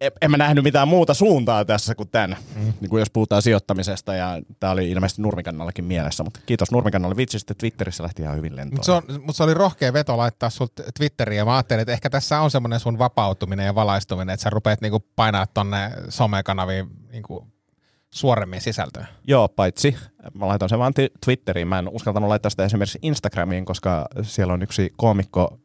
en, 0.00 0.12
en 0.22 0.30
mä 0.30 0.36
nähnyt 0.36 0.64
mitään 0.64 0.88
muuta 0.88 1.14
suuntaa 1.14 1.64
tässä 1.64 1.94
kuin 1.94 2.08
tämän, 2.08 2.36
mm. 2.56 2.72
niin 2.80 2.90
kuin 2.90 2.98
jos 2.98 3.10
puhutaan 3.10 3.42
sijoittamisesta, 3.42 4.14
ja 4.14 4.42
tämä 4.60 4.70
oli 4.70 4.90
ilmeisesti 4.90 5.22
Nurmikannallakin 5.22 5.84
mielessä, 5.84 6.24
mutta 6.24 6.40
kiitos 6.46 6.70
Nurmikannalle 6.70 7.16
vitsistä, 7.16 7.54
Twitterissä 7.54 8.02
lähti 8.02 8.22
ihan 8.22 8.36
hyvin 8.36 8.56
lentoon. 8.56 8.76
Mutta 8.76 8.86
se, 8.86 8.92
on, 8.92 9.22
mut 9.26 9.36
se 9.36 9.42
oli 9.42 9.54
rohkea 9.54 9.92
veto 9.92 10.16
laittaa 10.16 10.50
sul 10.50 10.66
Twitteriin 10.98 11.38
ja 11.38 11.44
mä 11.44 11.54
ajattelin, 11.54 11.80
että 11.80 11.92
ehkä 11.92 12.10
tässä 12.10 12.40
on 12.40 12.50
semmoinen 12.50 12.80
sun 12.80 12.98
vapautuminen 12.98 13.66
ja 13.66 13.74
valaistuminen, 13.74 14.34
että 14.34 14.42
sä 14.44 14.50
rupeat 14.50 14.80
niinku 14.80 15.00
painaa 15.16 15.46
tonne 15.46 15.90
somekanaviin 16.08 16.86
niinku 17.12 17.53
suoremmin 18.14 18.60
sisältöä. 18.60 19.06
Joo, 19.26 19.48
paitsi 19.48 19.96
mä 20.34 20.46
laitan 20.46 20.68
sen 20.68 20.78
vaan 20.78 20.92
Twitteriin. 21.24 21.68
Mä 21.68 21.78
en 21.78 21.88
uskaltanut 21.88 22.28
laittaa 22.28 22.50
sitä 22.50 22.64
esimerkiksi 22.64 22.98
Instagramiin, 23.02 23.64
koska 23.64 24.06
siellä 24.22 24.52
on 24.52 24.62
yksi 24.62 24.92
koomikko, 24.96 25.58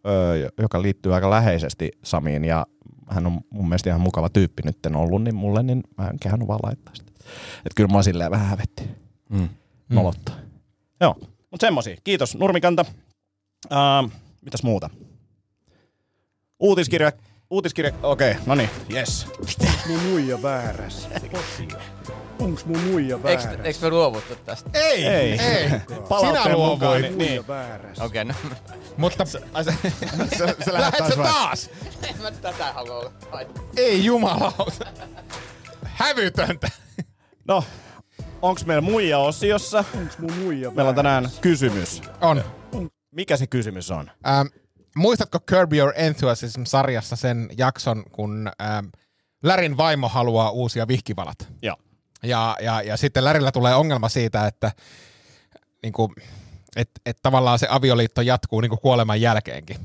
joka 0.61 0.81
liittyy 0.81 1.15
aika 1.15 1.29
läheisesti 1.29 1.91
Samiin 2.03 2.45
ja 2.45 2.65
hän 3.09 3.27
on 3.27 3.41
mun 3.49 3.69
mielestä 3.69 3.89
ihan 3.89 4.01
mukava 4.01 4.29
tyyppi 4.29 4.61
nyt 4.65 4.77
ollut, 4.95 5.23
niin 5.23 5.35
mulle 5.35 5.63
niin 5.63 5.83
mä 5.97 6.07
en 6.07 6.19
kehannut 6.19 6.47
vaan 6.47 6.59
laittaa 6.63 6.95
sitä. 6.95 7.11
Että 7.57 7.75
kyllä 7.75 7.93
mä 7.93 8.03
silleen 8.03 8.31
vähän 8.31 8.47
hävetti 8.47 8.83
Mm. 9.29 9.49
nolottaa. 9.89 10.35
Joo, 11.01 11.15
mutta 11.51 11.67
semmosia. 11.67 11.97
Kiitos 12.03 12.35
Nurmikanta. 12.35 12.85
Uh, 13.65 14.11
mitäs 14.41 14.63
muuta? 14.63 14.89
Uutiskirja, 16.59 17.11
uutiskirja, 17.49 17.93
okei, 18.03 18.31
okay, 18.31 18.43
no 18.45 18.55
niin, 18.55 18.69
yes. 18.93 19.27
mun 19.87 19.99
muija 19.99 20.41
väärässä? 20.41 21.09
Onks 22.39 22.65
mun 22.65 22.79
muija 22.79 23.15
Eikö, 23.15 23.23
väärässä? 23.43 23.63
eikö 23.63 23.79
me 23.81 23.89
luovuttu 23.89 24.35
tästä? 24.35 24.69
Ei, 24.73 25.07
Ei. 25.07 25.39
ei. 25.39 25.69
Palautteen 26.09 26.43
Sinä 26.43 26.55
luovuit. 26.55 26.79
mukaan, 26.79 27.01
niin, 27.01 27.17
niin. 27.17 27.47
Väärässä. 27.47 28.03
Okei, 28.03 28.21
okay, 28.21 28.35
no. 28.49 28.55
Mutta 28.97 29.25
se, 29.25 29.39
se 30.65 30.73
lähdet 30.73 30.73
lähet 30.73 30.97
taas 30.97 31.09
sä 31.09 31.15
taas? 31.23 31.69
En 32.09 32.21
mä 32.21 32.31
tätä 32.31 32.73
halua 32.73 33.11
laittaa. 33.31 33.63
Ei 33.77 34.05
jumalauta. 34.05 34.85
Hävytöntä. 35.83 36.67
No, 37.47 37.63
onks 38.41 38.65
meillä 38.65 38.81
muija 38.81 39.17
osiossa? 39.19 39.83
Onks 39.97 40.17
mun 40.17 40.33
muija 40.33 40.71
Meillä 40.71 40.89
on 40.89 40.95
tänään 40.95 41.29
kysymys. 41.41 42.01
On. 42.21 42.43
Mikä 43.11 43.37
se 43.37 43.47
kysymys 43.47 43.91
on? 43.91 44.11
Ähm, 44.27 44.47
muistatko 44.95 45.39
Curb 45.39 45.73
Your 45.73 45.93
Enthusiasm-sarjassa 45.95 47.15
sen 47.15 47.49
jakson, 47.57 48.03
kun 48.11 48.51
ähm, 48.61 48.85
Lärin 49.43 49.77
vaimo 49.77 50.09
haluaa 50.09 50.51
uusia 50.51 50.87
vihkivalat? 50.87 51.37
Joo. 51.61 51.75
Ja, 52.23 52.57
ja, 52.61 52.81
ja 52.81 52.97
sitten 52.97 53.23
Lärillä 53.23 53.51
tulee 53.51 53.75
ongelma 53.75 54.09
siitä, 54.09 54.47
että 54.47 54.71
niin 55.83 55.93
kuin, 55.93 56.15
et, 56.75 56.89
et 57.05 57.17
tavallaan 57.21 57.59
se 57.59 57.67
avioliitto 57.69 58.21
jatkuu 58.21 58.61
niin 58.61 58.69
kuin 58.69 58.81
kuoleman 58.81 59.21
jälkeenkin. 59.21 59.77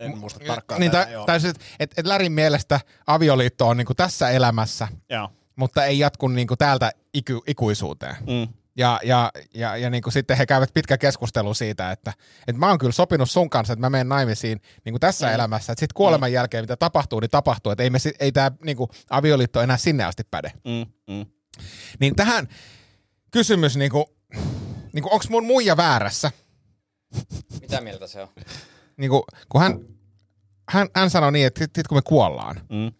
En 0.00 0.18
muista 0.18 0.40
tarkkaan. 0.46 0.80
Niin, 0.80 0.90
tätä, 0.90 1.10
joo. 1.10 1.26
tai 1.26 1.40
siis, 1.40 1.54
et, 1.80 1.94
et 1.96 2.06
Lärin 2.06 2.32
mielestä 2.32 2.80
avioliitto 3.06 3.68
on 3.68 3.76
niin 3.76 3.86
kuin 3.86 3.96
tässä 3.96 4.30
elämässä, 4.30 4.88
Joo. 5.10 5.32
mutta 5.56 5.84
ei 5.84 5.98
jatku 5.98 6.28
niin 6.28 6.46
kuin 6.46 6.58
täältä 6.58 6.92
iku, 7.14 7.42
ikuisuuteen. 7.46 8.16
Mm. 8.26 8.48
Ja, 8.78 9.00
ja, 9.04 9.30
ja, 9.54 9.76
ja 9.76 9.90
niin 9.90 10.02
kuin 10.02 10.12
sitten 10.12 10.36
he 10.36 10.46
käyvät 10.46 10.74
pitkä 10.74 10.98
keskustelu 10.98 11.54
siitä, 11.54 11.92
että, 11.92 12.12
että 12.46 12.60
mä 12.60 12.68
oon 12.68 12.78
kyllä 12.78 12.92
sopinut 12.92 13.30
sun 13.30 13.50
kanssa, 13.50 13.72
että 13.72 13.80
mä 13.80 13.90
menen 13.90 14.08
naimisiin 14.08 14.60
niin 14.84 14.92
kuin 14.92 15.00
tässä 15.00 15.26
mm. 15.26 15.34
elämässä, 15.34 15.72
että 15.72 15.80
sitten 15.80 15.94
kuoleman 15.94 16.32
jälkeen 16.32 16.62
mitä 16.62 16.76
tapahtuu, 16.76 17.20
niin 17.20 17.30
tapahtuu, 17.30 17.72
että 17.72 17.82
ei, 17.82 17.90
me, 17.90 17.98
si- 17.98 18.14
ei 18.20 18.32
tämä 18.32 18.50
niin 18.64 18.76
kuin 18.76 18.90
avioliitto 19.10 19.60
enää 19.60 19.76
sinne 19.76 20.04
asti 20.04 20.22
päde. 20.30 20.52
Mm. 20.64 21.14
Mm. 21.14 21.26
Niin 22.00 22.16
tähän 22.16 22.48
kysymys, 23.30 23.76
niin 23.76 23.90
kuin, 23.90 24.04
niin 24.92 25.02
kuin, 25.02 25.12
onko 25.12 25.24
mun 25.30 25.46
muija 25.46 25.76
väärässä? 25.76 26.30
Mitä 27.60 27.80
mieltä 27.80 28.06
se 28.06 28.22
on? 28.22 28.28
Niin 28.96 29.10
kuin, 29.10 29.22
kun 29.48 29.60
hän, 29.60 29.80
hän, 30.68 30.88
hän 30.96 31.10
sanoi 31.10 31.32
niin, 31.32 31.46
että 31.46 31.60
sitten 31.64 31.84
kun 31.88 31.98
me 31.98 32.02
kuollaan, 32.02 32.56
Mm. 32.70 32.92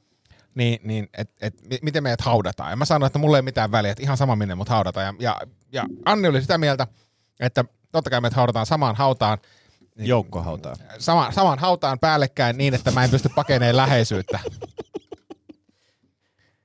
Niin, 0.59 0.79
niin 0.85 1.09
et, 1.19 1.31
et, 1.41 1.55
mi- 1.71 1.79
miten 1.83 2.03
meidät 2.03 2.21
haudataan. 2.21 2.71
Ja 2.71 2.77
mä 2.77 2.85
sanoin, 2.85 3.07
että 3.07 3.19
mulla 3.19 3.37
ei 3.39 3.43
mitään 3.43 3.73
väliä, 3.73 3.93
että 3.93 4.03
ihan 4.03 4.17
sama 4.17 4.37
minne 4.37 4.55
mut 4.55 4.69
haudataan. 4.69 5.07
Ja, 5.07 5.15
ja, 5.21 5.41
ja 5.73 5.85
Anni 6.05 6.29
oli 6.29 6.41
sitä 6.41 6.59
mieltä, 6.59 6.87
että 7.41 7.65
totta 7.93 8.11
kai 8.11 8.21
meidät 8.21 8.37
haudataan 8.37 8.67
samaan 8.67 8.97
hautaan, 8.97 9.39
Joukkohautaa. 9.97 10.75
sama, 10.99 11.33
samaan 11.33 11.59
hautaan 11.59 11.99
päällekkäin 11.99 12.59
niin, 12.59 12.75
että 12.75 12.91
mä 12.91 13.05
en 13.05 13.11
pysty 13.11 13.29
pakeneen 13.29 13.77
läheisyyttä. 13.77 14.39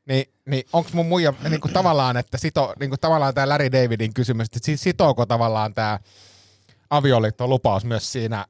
Niin, 0.07 0.25
niin 0.45 0.63
onko 0.73 0.89
mun 0.93 1.05
muija 1.05 1.33
niin 1.49 1.61
kuin 1.61 1.73
tavallaan, 1.73 2.17
että 2.17 2.37
sito, 2.37 2.73
niin 2.79 2.89
kuin 2.89 2.99
tavallaan 2.99 3.33
tämä 3.33 3.49
Larry 3.49 3.71
Davidin 3.71 4.13
kysymys, 4.13 4.45
että 4.45 4.59
si- 4.61 4.77
sitooko 4.77 5.25
tavallaan 5.25 5.73
tämä 5.73 5.99
avioliittolupaus 6.89 7.85
myös 7.85 8.11
siinä, 8.11 8.45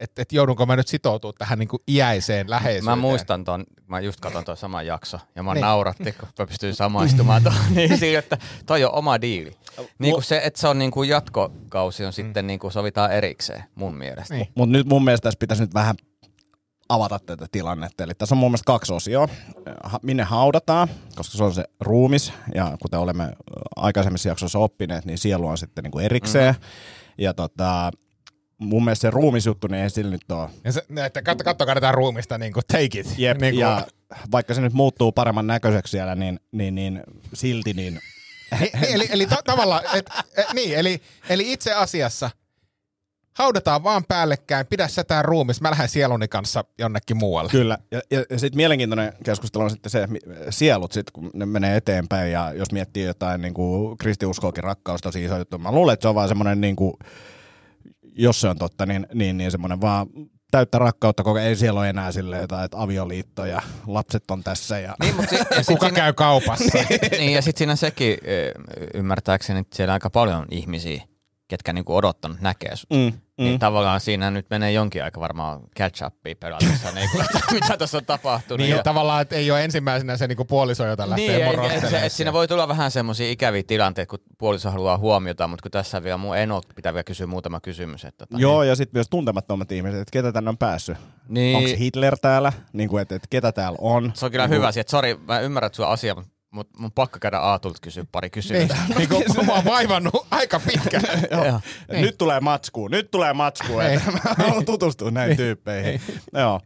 että, 0.00 0.22
että 0.22 0.36
joudunko 0.36 0.66
mä 0.66 0.76
nyt 0.76 0.88
sitoutua 0.88 1.32
tähän 1.38 1.58
niin 1.58 1.68
kuin 1.68 1.82
iäiseen 1.88 2.50
läheisyyteen? 2.50 2.84
Mä 2.84 2.96
muistan 2.96 3.44
ton, 3.44 3.64
mä 3.86 4.00
just 4.00 4.20
katon 4.20 4.44
tuon 4.44 4.56
saman 4.56 4.86
jakso, 4.86 5.18
ja 5.36 5.42
mä 5.42 5.54
Niin. 5.54 5.60
nauratti, 5.62 6.12
kun 6.12 6.28
mä 6.38 6.46
pystyin 6.46 6.74
samaistumaan 6.74 7.42
tuohon, 7.42 7.60
niin 7.74 7.98
siinä, 7.98 8.18
että 8.18 8.38
toi 8.66 8.84
on 8.84 8.94
oma 8.94 9.20
diili. 9.20 9.56
Niin 9.98 10.14
kuin 10.14 10.24
se, 10.24 10.40
että 10.44 10.60
se 10.60 10.68
on 10.68 10.78
niin 10.78 10.90
kuin 10.90 11.08
jatkokausi 11.08 12.04
on 12.04 12.12
sitten 12.12 12.46
niin 12.46 12.58
kuin 12.58 12.72
sovitaan 12.72 13.12
erikseen, 13.12 13.64
mun 13.74 13.94
mielestä. 13.94 14.34
Niin. 14.34 14.48
Mutta 14.54 14.72
nyt 14.72 14.86
mun 14.86 15.04
mielestä 15.04 15.22
tässä 15.26 15.38
pitäisi 15.38 15.62
nyt 15.62 15.74
vähän 15.74 15.96
avata 16.88 17.18
tätä 17.18 17.46
tilannetta. 17.52 18.04
Eli 18.04 18.14
tässä 18.14 18.34
on 18.34 18.38
mun 18.38 18.50
mielestä 18.50 18.66
kaksi 18.66 18.92
osioa. 18.92 19.28
Minne 20.02 20.22
haudataan, 20.22 20.88
koska 21.16 21.36
se 21.38 21.44
on 21.44 21.54
se 21.54 21.64
ruumis, 21.80 22.32
ja 22.54 22.76
kuten 22.82 23.00
olemme 23.00 23.32
aikaisemmissa 23.76 24.28
jaksoissa 24.28 24.58
oppineet, 24.58 25.04
niin 25.04 25.18
sielu 25.18 25.46
on 25.48 25.58
sitten 25.58 25.84
niinku 25.84 25.98
erikseen. 25.98 26.54
Mm. 26.54 26.60
Ja 27.18 27.34
tota, 27.34 27.90
mun 28.58 28.84
mielestä 28.84 29.00
se 29.00 29.10
ruumisjuttu, 29.10 29.66
niin 29.66 29.82
ei 29.82 29.90
sillä 29.90 30.10
nyt 30.10 30.32
ole. 30.32 30.50
Ja 30.64 30.72
se, 30.72 30.82
että 31.06 31.22
katso, 31.22 31.44
katsokaa 31.44 31.74
tätä 31.74 31.92
ruumista, 31.92 32.38
niin 32.38 32.52
kuin 32.52 32.64
take 32.72 33.00
it. 33.00 33.14
Jep, 33.18 33.40
niin 33.40 33.54
kuin, 33.54 33.60
ja 33.60 33.86
vaikka 34.32 34.54
se 34.54 34.60
nyt 34.60 34.72
muuttuu 34.72 35.12
paremman 35.12 35.46
näköiseksi 35.46 35.90
siellä, 35.90 36.14
niin, 36.14 36.40
niin, 36.52 36.74
niin 36.74 37.02
silti 37.34 37.72
niin 37.72 38.00
Niin, 38.60 38.70
eli, 38.94 39.08
eli 39.10 39.26
ta- 39.26 39.42
tavallaan, 39.44 39.82
et, 39.94 40.10
et, 40.36 40.52
niin, 40.54 40.78
eli, 40.78 41.00
eli 41.28 41.52
itse 41.52 41.74
asiassa 41.74 42.30
haudataan 43.36 43.84
vaan 43.84 44.04
päällekkäin, 44.04 44.66
pidä 44.66 44.88
sä 44.88 45.04
tää 45.04 45.22
ruumis, 45.22 45.60
mä 45.60 45.70
lähden 45.70 45.88
sieluni 45.88 46.28
kanssa 46.28 46.64
jonnekin 46.78 47.16
muualle. 47.16 47.50
Kyllä, 47.50 47.78
ja, 47.90 48.00
ja, 48.10 48.24
ja 48.30 48.38
sitten 48.38 48.56
mielenkiintoinen 48.56 49.12
keskustelu 49.24 49.64
on 49.64 49.70
sitten 49.70 49.90
se, 49.90 50.08
sielut 50.50 50.92
sit, 50.92 51.10
kun 51.10 51.30
ne 51.34 51.46
menee 51.46 51.76
eteenpäin, 51.76 52.32
ja 52.32 52.52
jos 52.52 52.72
miettii 52.72 53.04
jotain 53.04 53.42
niin 53.42 53.54
kuin 53.54 53.98
kristiuskoakin 53.98 54.64
rakkaus, 54.64 55.00
tosi 55.00 55.24
iso 55.24 55.38
juttu. 55.38 55.58
Mä 55.58 55.72
luulen, 55.72 55.92
että 55.92 56.02
se 56.04 56.08
on 56.08 56.14
vaan 56.14 56.28
semmoinen, 56.28 56.60
niin 56.60 56.76
kuin, 56.76 56.94
jos 58.18 58.40
se 58.40 58.48
on 58.48 58.58
totta, 58.58 58.86
niin, 58.86 59.06
niin, 59.14 59.36
niin 59.36 59.50
semmoinen 59.50 59.80
vaan 59.80 60.06
täyttä 60.50 60.78
rakkautta, 60.78 61.22
koko 61.22 61.38
ei 61.38 61.56
siellä 61.56 61.80
ole 61.80 61.88
enää 61.90 62.12
silleen 62.12 62.40
jotain, 62.42 62.64
että 62.64 62.82
avioliitto 62.82 63.44
ja 63.46 63.62
lapset 63.86 64.30
on 64.30 64.44
tässä. 64.44 64.78
Ja... 64.78 64.94
Niin, 65.02 65.16
mutta 65.16 65.30
si- 65.30 65.36
ja 65.56 65.64
Kuka 65.66 65.86
siinä, 65.86 65.96
käy 65.96 66.12
kaupassa? 66.12 66.78
niin, 67.18 67.32
ja 67.32 67.42
sitten 67.42 67.58
siinä 67.58 67.76
sekin 67.76 68.18
ö, 68.28 68.52
ymmärtääkseni, 68.94 69.60
että 69.60 69.76
siellä 69.76 69.92
aika 69.94 70.10
paljon 70.10 70.36
on 70.36 70.46
ihmisiä, 70.50 71.02
ketkä 71.48 71.72
niinku 71.72 71.96
odottanut 71.96 72.40
näkee 72.40 72.76
sut. 72.76 72.90
Mm, 72.90 73.12
Mm. 73.38 73.44
mm. 73.44 73.48
Niin 73.48 73.58
tavallaan 73.58 74.00
siinä 74.00 74.30
nyt 74.30 74.46
menee 74.50 74.72
jonkin 74.72 75.04
aika 75.04 75.20
varmaan 75.20 75.60
catch-upia 75.80 76.34
pelatessa, 76.40 76.92
niin 76.94 77.10
kuin, 77.10 77.24
että 77.24 77.40
mitä 77.54 77.76
tässä 77.76 77.98
on 77.98 78.04
tapahtunut. 78.04 78.58
niin 78.58 78.76
ja, 78.76 78.82
tavallaan, 78.82 79.22
että 79.22 79.36
ei 79.36 79.50
ole 79.50 79.64
ensimmäisenä 79.64 80.16
se 80.16 80.26
niinku 80.26 80.44
puoliso, 80.44 80.86
jota 80.86 81.10
lähtee 81.10 81.46
niin, 81.48 81.60
niin, 81.60 81.70
et, 81.70 81.84
et, 81.84 81.90
se, 81.90 82.06
et 82.06 82.12
siinä 82.12 82.32
voi 82.32 82.48
tulla 82.48 82.68
vähän 82.68 82.90
semmoisia 82.90 83.30
ikäviä 83.30 83.62
tilanteita, 83.62 84.10
kun 84.10 84.18
puoliso 84.38 84.70
haluaa 84.70 84.98
huomiota, 84.98 85.48
mutta 85.48 85.62
kun 85.62 85.70
tässä 85.70 86.02
vielä 86.02 86.16
mun 86.16 86.36
eno 86.36 86.62
pitää 86.76 86.94
vielä 86.94 87.04
kysyä 87.04 87.26
muutama 87.26 87.60
kysymys. 87.60 88.04
Että, 88.04 88.26
tota, 88.26 88.40
Joo, 88.40 88.62
ja 88.62 88.76
sitten 88.76 88.98
myös 88.98 89.08
tuntemattomat 89.10 89.72
ihmiset, 89.72 90.00
että 90.00 90.12
ketä 90.12 90.32
tänne 90.32 90.48
on 90.48 90.58
päässyt. 90.58 90.96
Niin. 91.28 91.56
Onko 91.56 91.70
Hitler 91.78 92.18
täällä, 92.18 92.52
niin 92.72 92.88
kuin, 92.88 93.02
että, 93.02 93.14
että 93.14 93.28
ketä 93.30 93.52
täällä 93.52 93.78
on. 93.80 94.12
Se 94.14 94.24
on 94.24 94.30
kyllä 94.32 94.46
hyvä 94.46 94.66
asia, 94.66 94.80
että 94.80 94.90
sori, 94.90 95.14
mä 95.28 95.40
ymmärrän 95.40 95.74
sun 95.74 95.86
asia, 95.86 96.14
mutta 96.14 96.30
mut 96.56 96.68
mun 96.78 96.92
pakko 96.92 97.18
käydä 97.18 97.38
Aatulta 97.38 97.78
kysyä 97.82 98.04
pari 98.12 98.26
niin, 98.26 98.30
kysymystä. 98.32 98.76
niin 98.98 99.08
kuin 99.08 99.46
mä 99.46 99.52
oon 99.54 99.64
vaivannut 99.64 100.26
aika 100.30 100.60
pitkään. 100.60 101.02
Joo. 101.30 101.60
Niin. 101.92 102.02
Nyt 102.02 102.18
tulee 102.18 102.40
matskuu, 102.40 102.88
nyt 102.88 103.10
tulee 103.10 103.32
matskuu, 103.32 103.80
että 103.80 104.10
mä 104.10 104.18
haluan 104.38 104.64
tutustua 104.64 105.10
näihin 105.10 105.36
tyyppeihin. 105.36 106.00
Joo. 106.32 106.60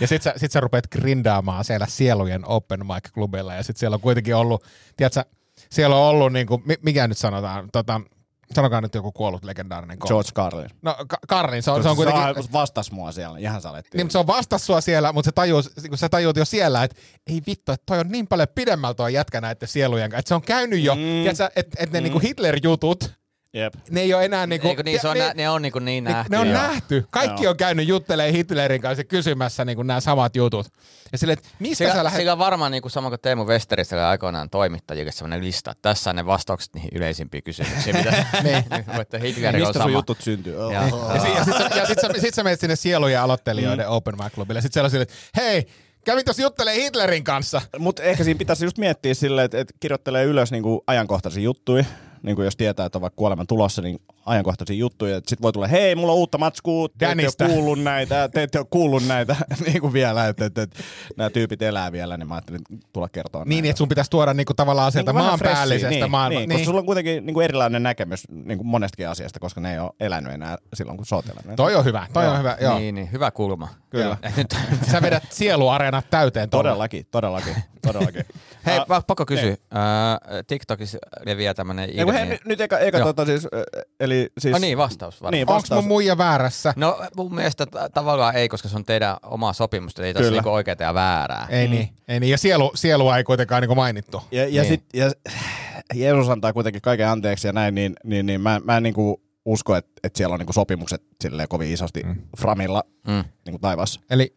Ja 0.00 0.06
sit 0.06 0.22
sä, 0.22 0.34
sit 0.36 0.52
sä 0.52 0.60
rupeat 0.60 0.86
grindaamaan 0.86 1.64
siellä 1.64 1.86
sielujen 1.86 2.48
open 2.48 2.80
mic-klubilla 2.86 3.54
ja 3.54 3.62
sit 3.62 3.76
siellä 3.76 3.94
on 3.94 4.00
kuitenkin 4.00 4.36
ollut, 4.36 4.64
tiedätkö, 4.96 5.24
siellä 5.70 5.96
on 5.96 6.02
ollut 6.02 6.32
niinku, 6.32 6.62
mi- 6.64 6.78
mikä 6.82 7.08
nyt 7.08 7.18
sanotaan, 7.18 7.68
tota, 7.72 8.00
sanokaa 8.54 8.80
nyt 8.80 8.94
joku 8.94 9.12
kuollut 9.12 9.44
legendaarinen 9.44 9.98
koomikko. 9.98 10.08
George 10.08 10.30
Carlin. 10.32 10.70
No 10.82 10.96
Ka- 11.08 11.18
Karlin, 11.28 11.62
se 11.62 11.70
on, 11.70 11.82
se 11.82 11.88
on 11.88 11.96
kuitenkin... 11.96 12.42
Se 12.42 12.52
vastas 12.52 12.92
mua 12.92 13.12
siellä, 13.12 13.38
ihan 13.38 13.60
salettiin. 13.60 13.98
Niin, 13.98 14.10
se 14.10 14.18
on 14.18 14.26
vastas 14.26 14.66
sua 14.66 14.80
siellä, 14.80 15.12
mutta 15.12 15.28
se 15.28 15.32
tajuu, 15.32 15.62
kun 15.88 15.98
sä 15.98 16.08
tajuut 16.08 16.36
jo 16.36 16.44
siellä, 16.44 16.84
että 16.84 16.96
ei 17.26 17.42
vittu, 17.46 17.72
että 17.72 17.86
toi 17.86 17.98
on 17.98 18.08
niin 18.08 18.26
paljon 18.26 18.48
pidemmältä 18.54 18.96
toi 18.96 19.14
jätkä 19.14 19.40
näiden 19.40 19.68
sielujen 19.68 20.10
kanssa, 20.10 20.18
että 20.18 20.28
se 20.28 20.34
on 20.34 20.42
käynyt 20.42 20.82
jo, 20.82 20.94
mm. 20.94 21.26
että 21.26 21.50
et 21.78 21.92
ne 21.92 22.00
mm. 22.00 22.04
niinku 22.04 22.18
Hitler-jutut, 22.18 23.19
Jep. 23.54 23.74
ne 23.90 24.00
ei 24.00 24.14
ole 24.14 24.24
enää 24.24 24.46
niinku... 24.46 24.68
Eikö 24.68 24.82
niin, 24.82 25.00
se 25.00 25.08
on, 25.08 25.16
ne, 25.16 25.26
nä, 25.26 25.32
ne 25.34 25.50
on 25.50 25.62
niin, 25.62 25.72
kuin 25.72 25.84
niin 25.84 26.04
ne, 26.04 26.10
nähty. 26.12 26.30
ne 26.32 26.38
on 26.38 26.46
joo. 26.48 26.56
nähty. 26.62 27.06
Kaikki 27.10 27.42
Joo. 27.44 27.50
on 27.50 27.56
käynyt 27.56 27.88
juttelemaan 27.88 28.34
Hitlerin 28.34 28.80
kanssa 28.82 29.04
kysymässä 29.04 29.64
niinku 29.64 29.82
nämä 29.82 30.00
samat 30.00 30.36
jutut. 30.36 30.66
Ja 31.12 31.18
sille, 31.18 31.32
että 31.32 31.48
mistä 31.58 31.84
sä 31.84 31.90
Sillä, 31.90 32.04
lähdet... 32.04 32.18
sillä 32.20 32.32
on 32.32 32.38
varmaan 32.38 32.72
niin 32.72 32.82
kuin 32.82 32.92
sama 32.92 33.08
kuin 33.08 33.20
Teemu 33.20 33.44
Westerissä 33.44 33.96
oli 33.96 34.02
aikoinaan 34.02 34.50
toimittajille 34.50 35.12
sellainen 35.12 35.44
lista, 35.44 35.70
että 35.70 35.82
tässä 35.82 36.10
on 36.10 36.16
ne 36.16 36.26
vastaukset 36.26 36.74
niihin 36.74 36.90
yleisimpiin 36.94 37.42
kysymyksiin, 37.44 37.96
mitä 37.96 38.10
Niin. 38.42 38.64
voitte 38.96 39.20
Hitleri 39.20 39.56
on 39.62 39.68
Mistä 39.68 39.72
sun 39.72 39.82
sama. 39.82 39.92
jutut 39.98 40.20
syntyy? 40.20 40.56
Oh. 40.64 40.72
Ja- 40.72 40.82
Ja, 41.14 41.20
si- 41.20 41.32
ja 41.36 41.44
sit, 41.44 41.54
sä, 41.58 41.70
ja 41.78 41.86
sit, 41.86 41.98
sä, 42.00 42.08
sit 42.20 42.34
sä 42.34 42.42
menet 42.44 42.60
sinne 42.60 42.76
sielujen 42.76 43.20
aloittelijoiden 43.20 43.86
mm. 43.86 43.92
open 43.92 44.14
mic 44.24 44.32
clubille. 44.34 44.58
Ja 44.58 44.62
sit 44.62 44.72
siellä 44.72 44.90
on 44.94 45.00
että 45.02 45.14
hei, 45.36 45.66
kävin 46.04 46.24
tuossa 46.24 46.42
juttelee 46.42 46.74
Hitlerin 46.74 47.24
kanssa. 47.24 47.62
Mutta 47.78 48.02
ehkä 48.02 48.24
siinä 48.24 48.38
pitäisi 48.38 48.64
just 48.64 48.78
miettiä 48.78 49.14
silleen, 49.14 49.44
että, 49.44 49.58
että 49.58 49.74
kirjoittelee 49.80 50.24
ylös 50.24 50.50
niinku 50.52 50.84
ajankohtaisia 50.86 51.42
juttuja. 51.42 51.84
Niin 52.22 52.36
kuin 52.36 52.44
jos 52.44 52.56
tietää, 52.56 52.86
että 52.86 52.98
on 52.98 53.02
vaikka 53.02 53.16
kuolema 53.16 53.44
tulossa, 53.44 53.82
niin 53.82 53.98
ajankohtaisia 54.26 54.76
juttuja. 54.76 55.16
Sitten 55.16 55.42
voi 55.42 55.52
tulla, 55.52 55.66
hei, 55.66 55.94
mulla 55.94 56.12
on 56.12 56.18
uutta 56.18 56.38
matskua, 56.38 56.88
te 56.98 57.06
ette 57.10 57.44
ole 57.44 57.50
kuullut 57.50 57.82
näitä, 57.82 58.28
te 58.28 58.42
ette 58.42 58.58
ole 58.58 58.66
kuullut 58.70 59.06
näitä 59.06 59.36
niin 59.66 59.80
kuin 59.80 59.92
vielä, 59.92 60.26
että, 60.28 60.44
että, 60.44 60.62
että 60.62 60.82
nämä 61.16 61.30
tyypit 61.30 61.62
elää 61.62 61.92
vielä, 61.92 62.16
niin 62.16 62.28
mä 62.28 62.34
ajattelin 62.34 62.60
tulla 62.92 63.08
kertoa 63.08 63.44
Niin, 63.44 63.56
näitä. 63.56 63.70
että 63.70 63.78
sun 63.78 63.88
pitäisi 63.88 64.10
tuoda 64.10 64.34
niinku 64.34 64.54
tavallaan 64.54 64.92
sieltä 64.92 65.14
vähän 65.14 65.26
maanpäällisestä 65.28 65.90
niin, 65.90 66.10
maailman. 66.10 66.38
Niin, 66.40 66.50
koska 66.50 66.64
sulla 66.64 66.80
on 66.80 66.86
kuitenkin 66.86 67.26
niin 67.26 67.34
kuin 67.34 67.44
erilainen 67.44 67.82
näkemys 67.82 68.22
niin 68.30 68.58
kuin 68.58 68.66
monestakin 68.66 69.08
asiasta, 69.08 69.40
koska 69.40 69.60
ne 69.60 69.72
ei 69.72 69.78
ole 69.78 69.90
elänyt 70.00 70.32
enää 70.32 70.58
silloin, 70.74 70.96
kun 70.96 71.06
sä 71.06 71.16
oot 71.16 71.26
elänyt. 71.26 71.56
Toi 71.56 71.74
on 71.74 71.84
hyvä, 71.84 72.06
toi 72.12 72.26
on 72.28 72.38
hyvä, 72.38 72.56
joo. 72.60 72.78
Niin, 72.78 72.94
niin, 72.94 73.12
hyvä 73.12 73.30
kulma. 73.30 73.68
Kyllä. 73.90 74.16
Sä 74.90 75.02
vedät 75.02 75.22
sieluareenat 75.30 76.10
täyteen 76.10 76.50
tuolla. 76.50 76.68
Todellakin, 76.68 77.06
todellakin, 77.10 77.54
todellakin. 77.82 78.24
hei, 78.66 78.78
pa- 78.78 79.02
pakko 79.06 79.26
kysyä. 79.26 79.50
Äh, 79.50 79.58
TikTokissa 80.46 80.98
leviää 81.26 81.54
tämmönen 81.54 81.90
Ei, 81.90 82.04
kun 82.10 82.14
hei, 82.14 82.22
ilmiö. 82.24 82.38
nyt, 82.44 82.60
eka, 82.60 82.78
eka 82.78 82.98
Joo. 82.98 83.06
tota 83.06 83.26
siis, 83.26 83.46
eli 84.00 84.30
siis... 84.38 84.54
Oh 84.54 84.60
niin, 84.60 84.78
vastaus 84.78 85.22
varmaan. 85.22 85.32
Niin, 85.32 85.50
Onks 85.50 85.54
vastaus. 85.62 85.82
mun 85.84 85.88
muija 85.88 86.18
väärässä? 86.18 86.72
No 86.76 87.00
mun 87.16 87.34
mielestä 87.34 87.66
t- 87.66 87.92
tavallaan 87.94 88.36
ei, 88.36 88.48
koska 88.48 88.68
se 88.68 88.76
on 88.76 88.84
teidän 88.84 89.16
oma 89.22 89.52
sopimus, 89.52 89.98
ei 89.98 90.14
tässä 90.14 90.30
niinku 90.30 90.50
oikeaa 90.50 90.76
ja 90.80 90.94
väärää. 90.94 91.46
Ei 91.50 91.68
niin, 91.68 91.88
ei 92.08 92.20
niin. 92.20 92.30
Ja 92.30 92.38
sielu, 92.38 92.70
sielua 92.74 93.16
ei 93.16 93.24
kuitenkaan 93.24 93.62
niinku 93.62 93.74
mainittu. 93.74 94.22
Ja, 94.30 94.42
ja, 94.48 94.62
Niin. 94.62 94.72
sit, 94.72 94.84
ja 94.94 95.10
Jeesus 95.94 96.28
antaa 96.28 96.52
kuitenkin 96.52 96.82
kaiken 96.82 97.08
anteeksi 97.08 97.46
ja 97.48 97.52
näin, 97.52 97.74
niin, 97.74 97.92
niin, 98.04 98.26
niin 98.26 98.40
mä, 98.40 98.60
mä 98.64 98.76
en 98.76 98.82
niinku 98.82 99.22
usko, 99.44 99.76
että, 99.76 99.90
että 100.04 100.16
siellä 100.16 100.32
on 100.32 100.38
niinku 100.38 100.52
sopimukset 100.52 101.02
silleen 101.20 101.48
kovin 101.48 101.72
isosti 101.72 102.02
mm. 102.02 102.16
framilla 102.40 102.84
Mm. 103.06 103.24
niinku 103.46 103.58
taivaassa. 103.58 104.00
Eli 104.10 104.36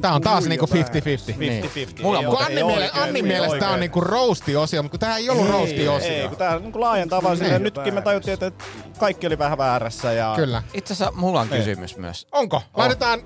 tää 0.00 0.12
on 0.12 0.20
taas 0.22 0.44
niinku 0.44 0.66
50-50. 0.66 1.36
Niin. 1.38 1.64
50-50. 1.64 2.02
Mulla 2.02 2.18
on 2.18 2.24
Ei 2.24 2.30
Kun 2.30 2.42
Annin, 2.44 2.66
miele- 2.66 2.90
Annin 3.02 3.26
mielestä 3.26 3.58
tää 3.58 3.70
on 3.70 3.80
niinku 3.80 4.00
roasti-osio, 4.00 4.82
mutta 4.82 4.90
kun 4.90 5.00
tää 5.00 5.16
ei 5.16 5.30
ollut 5.30 5.46
Ei, 5.46 5.52
roasti-osio. 5.52 6.28
kun 6.28 6.38
tää 6.38 6.58
niinku 6.58 6.80
laajentaa 6.80 7.22
vaan 7.22 7.36
silleen, 7.36 7.62
nytkin 7.62 7.94
me 7.94 8.02
tajuttiin, 8.02 8.34
että 8.34 8.52
kaikki 8.98 9.26
oli 9.26 9.38
vähän 9.38 9.58
väärässä. 9.58 10.12
Ja... 10.12 10.32
Kyllä. 10.36 10.62
Itse 10.74 10.94
asiassa 10.94 11.12
mulla 11.16 11.40
on 11.40 11.48
Niin. 11.50 11.58
kysymys 11.58 11.96
myös. 11.96 12.26
Onko? 12.32 12.62
Laitetaan... 12.76 13.20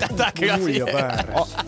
Tätä 0.00 0.32
kyllä 0.40 0.58
Muija 0.58 0.86
väärässä. 0.86 1.58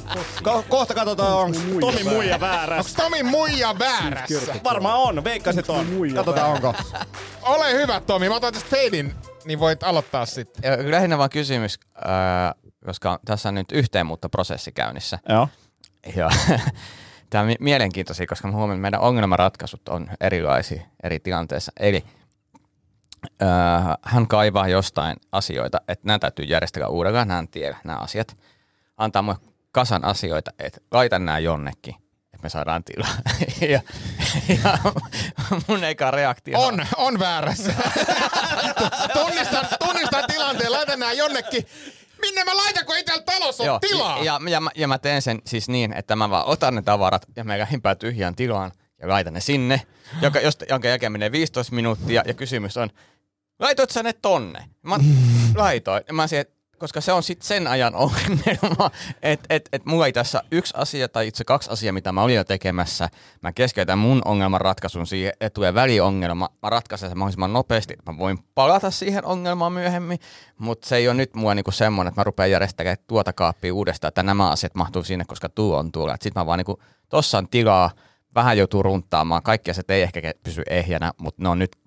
Ko- 0.42 0.62
kohta 0.68 0.94
katsotaan, 0.94 1.32
onko 1.32 1.58
muija 1.58 1.80
Tomi 1.80 1.94
väärässä? 2.04 2.10
muija 2.10 2.34
Onko 2.34 2.46
väärässä. 2.46 2.96
Tomi 3.02 3.22
muija 3.22 3.78
väärässä? 3.78 4.54
Varmaan 4.64 4.98
on, 4.98 5.24
veikkasit 5.24 5.70
on. 5.70 5.86
Katsotaan 6.14 6.50
onko. 6.52 6.74
Ole 7.42 7.72
hyvä 7.72 8.00
Tomi, 8.00 8.28
mä 8.28 8.34
otan 8.34 8.52
tästä 8.52 8.68
feidin, 8.70 9.14
niin 9.44 9.60
voit 9.60 9.82
aloittaa 9.82 10.26
sitten. 10.26 10.70
Ja 10.84 10.90
lähinnä 10.90 11.18
vaan 11.18 11.30
kysymys, 11.30 11.78
äh, 11.96 12.54
koska 12.86 13.20
tässä 13.24 13.48
on 13.48 13.54
nyt 13.54 13.72
yhteenmuuttoprosessi 13.72 14.72
käynnissä. 14.72 15.18
Joo. 15.28 15.48
Ja 16.16 16.30
tämä 17.30 17.42
on 17.42 17.48
mi- 17.48 17.56
mielenkiintoisia, 17.60 18.26
koska 18.26 18.48
mä 18.48 18.54
huomaan, 18.54 18.76
että 18.76 18.82
meidän 18.82 19.00
ongelmanratkaisut 19.00 19.88
on 19.88 20.10
erilaisia 20.20 20.82
eri 21.02 21.20
tilanteissa. 21.20 21.72
Eli 21.80 22.04
äh, 23.42 23.48
hän 24.02 24.28
kaivaa 24.28 24.68
jostain 24.68 25.16
asioita, 25.32 25.80
että 25.88 26.06
nämä 26.06 26.18
täytyy 26.18 26.44
järjestellä 26.44 26.88
uudelleen, 26.88 27.30
hän 27.30 27.48
tiedä 27.48 27.76
nämä 27.84 27.98
asiat. 27.98 28.36
Antaa 28.96 29.22
mulle 29.22 29.38
kasan 29.72 30.04
asioita, 30.04 30.50
että 30.58 30.80
laita 30.90 31.18
nämä 31.18 31.38
jonnekin, 31.38 31.94
että 32.34 32.42
me 32.42 32.48
saadaan 32.48 32.84
tilaa. 32.84 33.16
ja, 33.74 33.80
ja 34.62 34.78
mun 35.68 35.84
eka 35.84 36.10
reaktio 36.10 36.60
On, 36.60 36.86
on 36.96 37.18
väärässä. 37.18 37.74
tunnistan, 39.18 39.66
tunnistan 39.84 40.24
tilanteen, 40.26 40.72
laitan 40.72 40.98
nää 40.98 41.12
jonnekin. 41.12 41.66
Minne 42.20 42.44
mä 42.44 42.56
laitan, 42.56 42.86
kun 42.86 42.96
ei 42.96 43.04
täällä 43.04 43.22
talossa 43.22 43.72
ole 43.72 43.80
tilaa? 43.80 44.18
Ja, 44.18 44.24
ja, 44.24 44.50
ja, 44.50 44.60
mä, 44.60 44.70
ja 44.74 44.88
mä 44.88 44.98
teen 44.98 45.22
sen 45.22 45.42
siis 45.46 45.68
niin, 45.68 45.92
että 45.92 46.16
mä 46.16 46.30
vaan 46.30 46.46
otan 46.46 46.74
ne 46.74 46.82
tavarat 46.82 47.26
ja 47.36 47.44
mä 47.44 47.58
lähimpään 47.58 47.98
tyhjään 47.98 48.34
tilaan 48.34 48.72
ja 49.00 49.08
laitan 49.08 49.34
ne 49.34 49.40
sinne, 49.40 49.82
joka, 50.22 50.40
josta, 50.40 50.64
jonka 50.68 50.88
jälkeen 50.88 51.12
menee 51.12 51.32
15 51.32 51.74
minuuttia 51.74 52.22
ja 52.26 52.34
kysymys 52.34 52.76
on, 52.76 52.90
laitoit 53.58 53.90
sä 53.90 54.02
ne 54.02 54.12
tonne? 54.12 54.64
Mä 54.82 54.96
laitoin. 55.54 56.02
Ja 56.08 56.14
mä 56.14 56.26
siihen, 56.26 56.46
koska 56.78 57.00
se 57.00 57.12
on 57.12 57.22
sitten 57.22 57.46
sen 57.46 57.66
ajan 57.66 57.94
ongelma, 57.94 58.90
että 59.22 59.46
et, 59.50 59.68
et 59.72 59.86
mulla 59.86 60.06
ei 60.06 60.12
tässä 60.12 60.42
yksi 60.52 60.74
asia 60.76 61.08
tai 61.08 61.28
itse 61.28 61.44
kaksi 61.44 61.70
asiaa, 61.70 61.92
mitä 61.92 62.12
mä 62.12 62.22
olin 62.22 62.36
jo 62.36 62.44
tekemässä. 62.44 63.08
Mä 63.42 63.52
keskeytän 63.52 63.98
mun 63.98 64.22
ongelman 64.24 64.60
ratkaisun 64.60 65.06
siihen, 65.06 65.32
että 65.40 65.54
tulee 65.54 65.74
väliongelma. 65.74 66.48
Mä 66.62 66.70
ratkaisen 66.70 67.08
sen 67.08 67.18
mahdollisimman 67.18 67.52
nopeasti. 67.52 67.96
Mä 68.06 68.18
voin 68.18 68.38
palata 68.54 68.90
siihen 68.90 69.24
ongelmaan 69.24 69.72
myöhemmin, 69.72 70.18
mutta 70.58 70.88
se 70.88 70.96
ei 70.96 71.08
ole 71.08 71.16
nyt 71.16 71.34
mua 71.34 71.54
niinku 71.54 71.70
semmoinen, 71.70 72.08
että 72.08 72.20
mä 72.20 72.24
rupean 72.24 72.50
järjestämään 72.50 72.96
tuota 73.06 73.32
kaappia 73.32 73.74
uudestaan, 73.74 74.08
että 74.08 74.22
nämä 74.22 74.50
asiat 74.50 74.74
mahtuu 74.74 75.02
sinne, 75.02 75.24
koska 75.24 75.48
tuo 75.48 75.78
on 75.78 75.92
tuolla. 75.92 76.16
Sitten 76.20 76.40
mä 76.40 76.46
vaan 76.46 76.58
niinku, 76.58 76.82
tossa 77.08 77.38
on 77.38 77.48
tilaa, 77.48 77.90
vähän 78.34 78.58
joutuu 78.58 78.82
runttaamaan. 78.82 79.42
Kaikki 79.42 79.70
asiat 79.70 79.90
ei 79.90 80.02
ehkä 80.02 80.20
pysy 80.42 80.62
ehjänä, 80.70 81.12
mutta 81.18 81.42
ne 81.42 81.48
on 81.48 81.58
nyt 81.58 81.85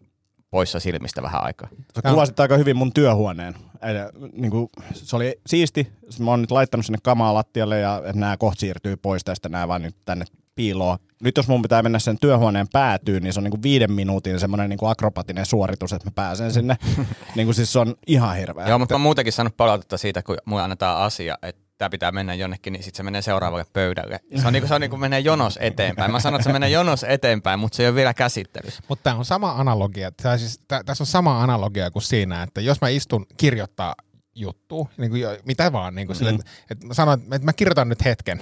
poissa 0.51 0.79
silmistä 0.79 1.21
vähän 1.21 1.43
aikaa. 1.43 1.69
Sä 1.95 2.09
kuvasit 2.09 2.39
aika 2.39 2.57
hyvin 2.57 2.77
mun 2.77 2.93
työhuoneen. 2.93 3.55
Eli, 3.81 4.29
niin 4.33 4.51
kuin, 4.51 4.69
se 4.93 5.15
oli 5.15 5.39
siisti. 5.47 5.87
Mä 6.19 6.31
oon 6.31 6.41
nyt 6.41 6.51
laittanut 6.51 6.85
sinne 6.85 6.99
kamaa 7.03 7.33
lattialle 7.33 7.79
ja 7.79 8.03
nämä 8.13 8.37
kohta 8.37 8.59
siirtyy 8.59 8.97
pois 8.97 9.23
tästä 9.23 9.49
nämä 9.49 9.67
vaan 9.67 9.81
nyt 9.81 9.95
tänne 10.05 10.25
piiloon. 10.55 10.97
Nyt 11.23 11.37
jos 11.37 11.47
mun 11.47 11.61
pitää 11.61 11.83
mennä 11.83 11.99
sen 11.99 12.17
työhuoneen 12.21 12.67
päätyyn, 12.73 13.23
niin 13.23 13.33
se 13.33 13.39
on 13.39 13.43
niin 13.43 13.51
kuin 13.51 13.63
viiden 13.63 13.91
minuutin 13.91 14.39
semmoinen 14.39 14.69
niin 14.69 14.77
kuin 14.77 14.89
akrobatinen 14.89 15.45
suoritus, 15.45 15.93
että 15.93 16.07
mä 16.07 16.11
pääsen 16.15 16.53
sinne. 16.53 16.77
niin 17.35 17.47
kuin 17.47 17.55
siis 17.55 17.73
se 17.73 17.79
on 17.79 17.95
ihan 18.07 18.35
hirveä. 18.35 18.67
Joo, 18.67 18.79
mutta 18.79 18.93
mä 18.93 18.95
oon 18.95 19.01
muutenkin 19.01 19.33
saanut 19.33 19.57
palautetta 19.57 19.97
siitä, 19.97 20.23
kun 20.23 20.37
mulle 20.45 20.63
annetaan 20.63 21.01
asia, 21.01 21.37
että 21.41 21.68
tämä 21.79 21.89
pitää 21.89 22.11
mennä 22.11 22.33
jonnekin, 22.33 22.73
niin 22.73 22.83
sitten 22.83 22.97
se 22.97 23.03
menee 23.03 23.21
seuraavalle 23.21 23.65
pöydälle. 23.73 24.19
Se 24.41 24.47
on 24.47 24.53
niin 24.53 24.61
kuin, 24.61 24.67
se 24.67 24.75
on 24.75 24.81
niin 24.81 24.89
kuin 24.89 24.99
menee 24.99 25.19
jonos 25.19 25.59
eteenpäin. 25.61 26.11
Mä 26.11 26.19
sanon, 26.19 26.39
että 26.39 26.49
se 26.49 26.53
menee 26.53 26.69
jonos 26.69 27.03
eteenpäin, 27.03 27.59
mutta 27.59 27.75
se 27.75 27.83
ei 27.83 27.89
ole 27.89 27.95
vielä 27.95 28.13
käsittelyssä. 28.13 28.83
Mutta 28.87 29.03
tämä 29.03 29.15
on 29.15 29.25
sama 29.25 29.51
analogia. 29.51 30.11
Tää 30.11 30.37
siis, 30.37 30.61
tää, 30.67 30.83
tässä 30.83 31.01
on 31.01 31.05
sama 31.05 31.43
analogia 31.43 31.91
kuin 31.91 32.03
siinä, 32.03 32.43
että 32.43 32.61
jos 32.61 32.81
mä 32.81 32.89
istun 32.89 33.25
kirjoittaa 33.37 33.95
juttu, 34.35 34.89
niin 34.97 35.09
kuin 35.09 35.21
jo, 35.21 35.37
mitä 35.45 35.71
vaan, 35.71 35.95
niin 35.95 36.07
kuin 36.07 36.15
mm. 36.15 36.17
sille, 36.17 36.29
että, 36.29 36.45
että 36.69 36.87
mä 36.87 36.93
sanon, 36.93 37.21
että 37.21 37.45
mä 37.45 37.53
kirjoitan 37.53 37.89
nyt 37.89 38.05
hetken. 38.05 38.41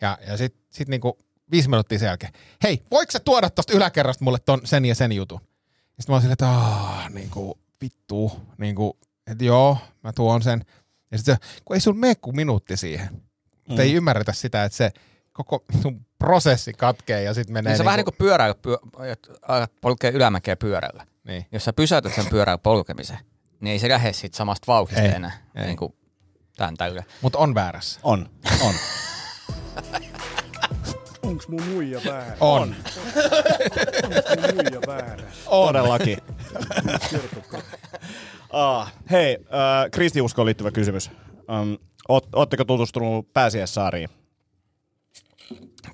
Ja, 0.00 0.18
ja 0.26 0.36
sitten 0.36 0.64
sit 0.70 0.88
niin 0.88 1.00
kuin 1.00 1.14
viisi 1.50 1.68
minuuttia 1.68 1.98
sen 1.98 2.06
jälkeen, 2.06 2.32
hei, 2.62 2.82
voiko 2.90 3.12
sä 3.12 3.20
tuoda 3.20 3.50
tuosta 3.50 3.72
yläkerrasta 3.72 4.24
mulle 4.24 4.38
ton, 4.38 4.60
sen 4.64 4.84
ja 4.84 4.94
sen 4.94 5.12
jutun? 5.12 5.40
Ja 5.42 6.02
sitten 6.02 6.12
mä 6.12 6.14
oon 6.14 6.22
silleen, 6.22 6.32
että 6.32 6.48
aah, 6.50 7.10
niin 7.10 7.30
kuin, 7.30 7.54
vittu, 7.80 8.32
niin 8.58 8.74
kuin, 8.74 8.92
että 9.26 9.44
joo, 9.44 9.78
mä 10.02 10.12
tuon 10.12 10.42
sen. 10.42 10.64
Ja 11.14 11.18
sitten 11.18 11.36
kun 11.64 11.76
ei 11.76 11.80
sulla 11.80 11.98
mene 11.98 12.14
kuin 12.14 12.36
minuutti 12.36 12.76
siihen. 12.76 13.08
Mutta 13.68 13.82
ei 13.82 13.92
ymmärretä 13.92 14.32
sitä, 14.32 14.64
että 14.64 14.76
se 14.76 14.90
koko 15.32 15.64
sun 15.82 16.06
prosessi 16.18 16.72
katkee 16.72 17.22
ja 17.22 17.34
sitten 17.34 17.52
menee 17.52 17.70
Niin 17.70 17.76
se 17.76 17.82
niin 17.82 17.84
vähän 17.84 17.96
niin 17.98 18.04
kuin 18.04 18.14
pyöräillä, 18.18 18.54
pyö, 18.54 18.76
alat 19.48 19.72
polkea 19.80 20.10
ylämäkeä 20.10 20.56
pyörällä. 20.56 21.06
niin. 21.26 21.46
Jos 21.52 21.64
sä 21.64 21.72
pysäytät 21.72 22.14
sen 22.14 22.26
pyörällä 22.30 22.58
polkemisen, 22.58 23.18
niin 23.60 23.72
ei 23.72 23.78
se 23.78 23.88
lähde 23.88 24.12
siitä 24.12 24.36
samasta 24.36 24.66
vauhdista 24.66 25.02
Ei, 25.02 25.08
enää. 25.14 25.32
ei. 25.54 25.66
Niin 25.66 25.76
kuin 25.76 25.94
tämän 26.56 26.76
tällä. 26.76 27.02
Mutta 27.22 27.38
on 27.38 27.54
väärässä. 27.60 28.00
On, 28.02 28.30
on. 28.60 28.74
Onks 31.22 31.48
mun 31.48 31.62
muija 31.62 32.00
väärä? 32.06 32.36
On. 32.40 32.62
Onks 32.62 32.98
mun 34.42 34.54
muija 34.54 34.80
väärä? 34.86 35.22
Todellakin. 35.44 36.18
Ah, 38.56 38.92
hei, 39.10 39.38
äh, 39.44 39.90
kristiuskoon 39.90 40.46
liittyvä 40.46 40.70
kysymys. 40.70 41.10
Um, 41.60 41.78
oot, 42.08 42.28
ootteko 42.34 42.64
tutustunut 42.64 43.32
pääsiäissaariin? 43.32 44.08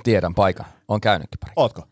Tiedän 0.02 0.34
paikan. 0.34 0.66
On 0.88 1.00
käynytkin 1.00 1.38
pari. 1.40 1.52
Ootko? 1.56 1.82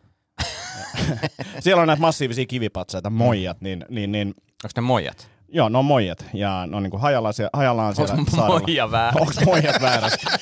Siellä 1.61 1.81
on 1.81 1.87
näitä 1.87 2.01
massiivisia 2.01 2.47
kivipatsaita, 2.47 3.11
moijat, 3.11 3.61
niin, 3.61 3.85
niin, 3.89 4.13
niin 4.13 4.29
Onko 4.29 4.69
ne 4.77 4.83
mojat? 4.83 5.31
joo, 5.49 5.69
ne 5.69 5.79
on 5.79 5.85
moijat. 5.85 6.25
Ja 6.35 6.67
ne 6.67 6.77
on 6.77 6.83
niinku 6.83 6.99
hajallaan 6.99 7.35
siellä, 7.35 7.51
hajallaan 7.53 7.95
siellä 7.95 8.15
Onko 8.15 8.31
saarella. 8.31 8.61
moja 8.61 8.91
väärässä? 8.91 9.21
Onko 9.41 9.45
moijat 9.45 9.83
väärässä? 9.83 10.31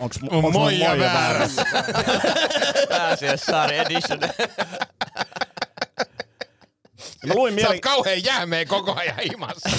Onks, 0.00 0.20
mu- 0.22 0.28
onks 0.34 0.42
mun 0.42 0.52
moija 0.52 0.98
väärässä? 0.98 1.64
Pääsiäissaari 2.88 3.78
edition. 3.78 4.20
Mä 7.26 7.34
luin 7.34 7.52
Sä 7.52 7.54
mielen... 7.54 7.72
oot 7.72 7.80
kauhean 7.80 8.24
jäämeen 8.24 8.68
koko 8.68 8.94
ajan 8.94 9.16
himassa. 9.30 9.70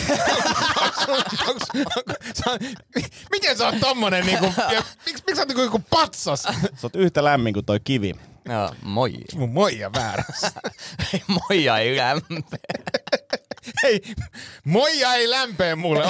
Onks 0.81 0.97
sun- 1.05 1.47
onks- 1.47 1.87
onks- 1.97 2.33
sä 2.33 2.43
oot- 2.51 3.05
Miten 3.31 3.57
sä 3.57 3.65
oot 3.65 3.79
tommonen 3.79 4.25
niinku, 4.25 4.45
miksi 4.45 4.93
miksi 5.05 5.35
sä 5.35 5.41
oot 5.41 5.47
niinku 5.47 5.61
joku 5.61 5.79
patsas? 5.89 6.43
Sä 6.43 6.51
oot 6.83 6.95
yhtä 6.95 7.23
lämmin 7.23 7.53
kuin 7.53 7.65
toi 7.65 7.79
kivi. 7.79 8.13
no, 8.47 8.75
moi. 8.81 9.13
Mun 9.35 9.49
moija 9.49 9.93
väärässä. 9.93 10.51
Moja 11.49 11.77
ei 11.77 11.97
lämpö. 11.97 12.57
Hei, 13.83 14.01
moija 14.63 15.13
ei 15.13 15.29
lämpee 15.37 15.75
mulle. 15.75 16.03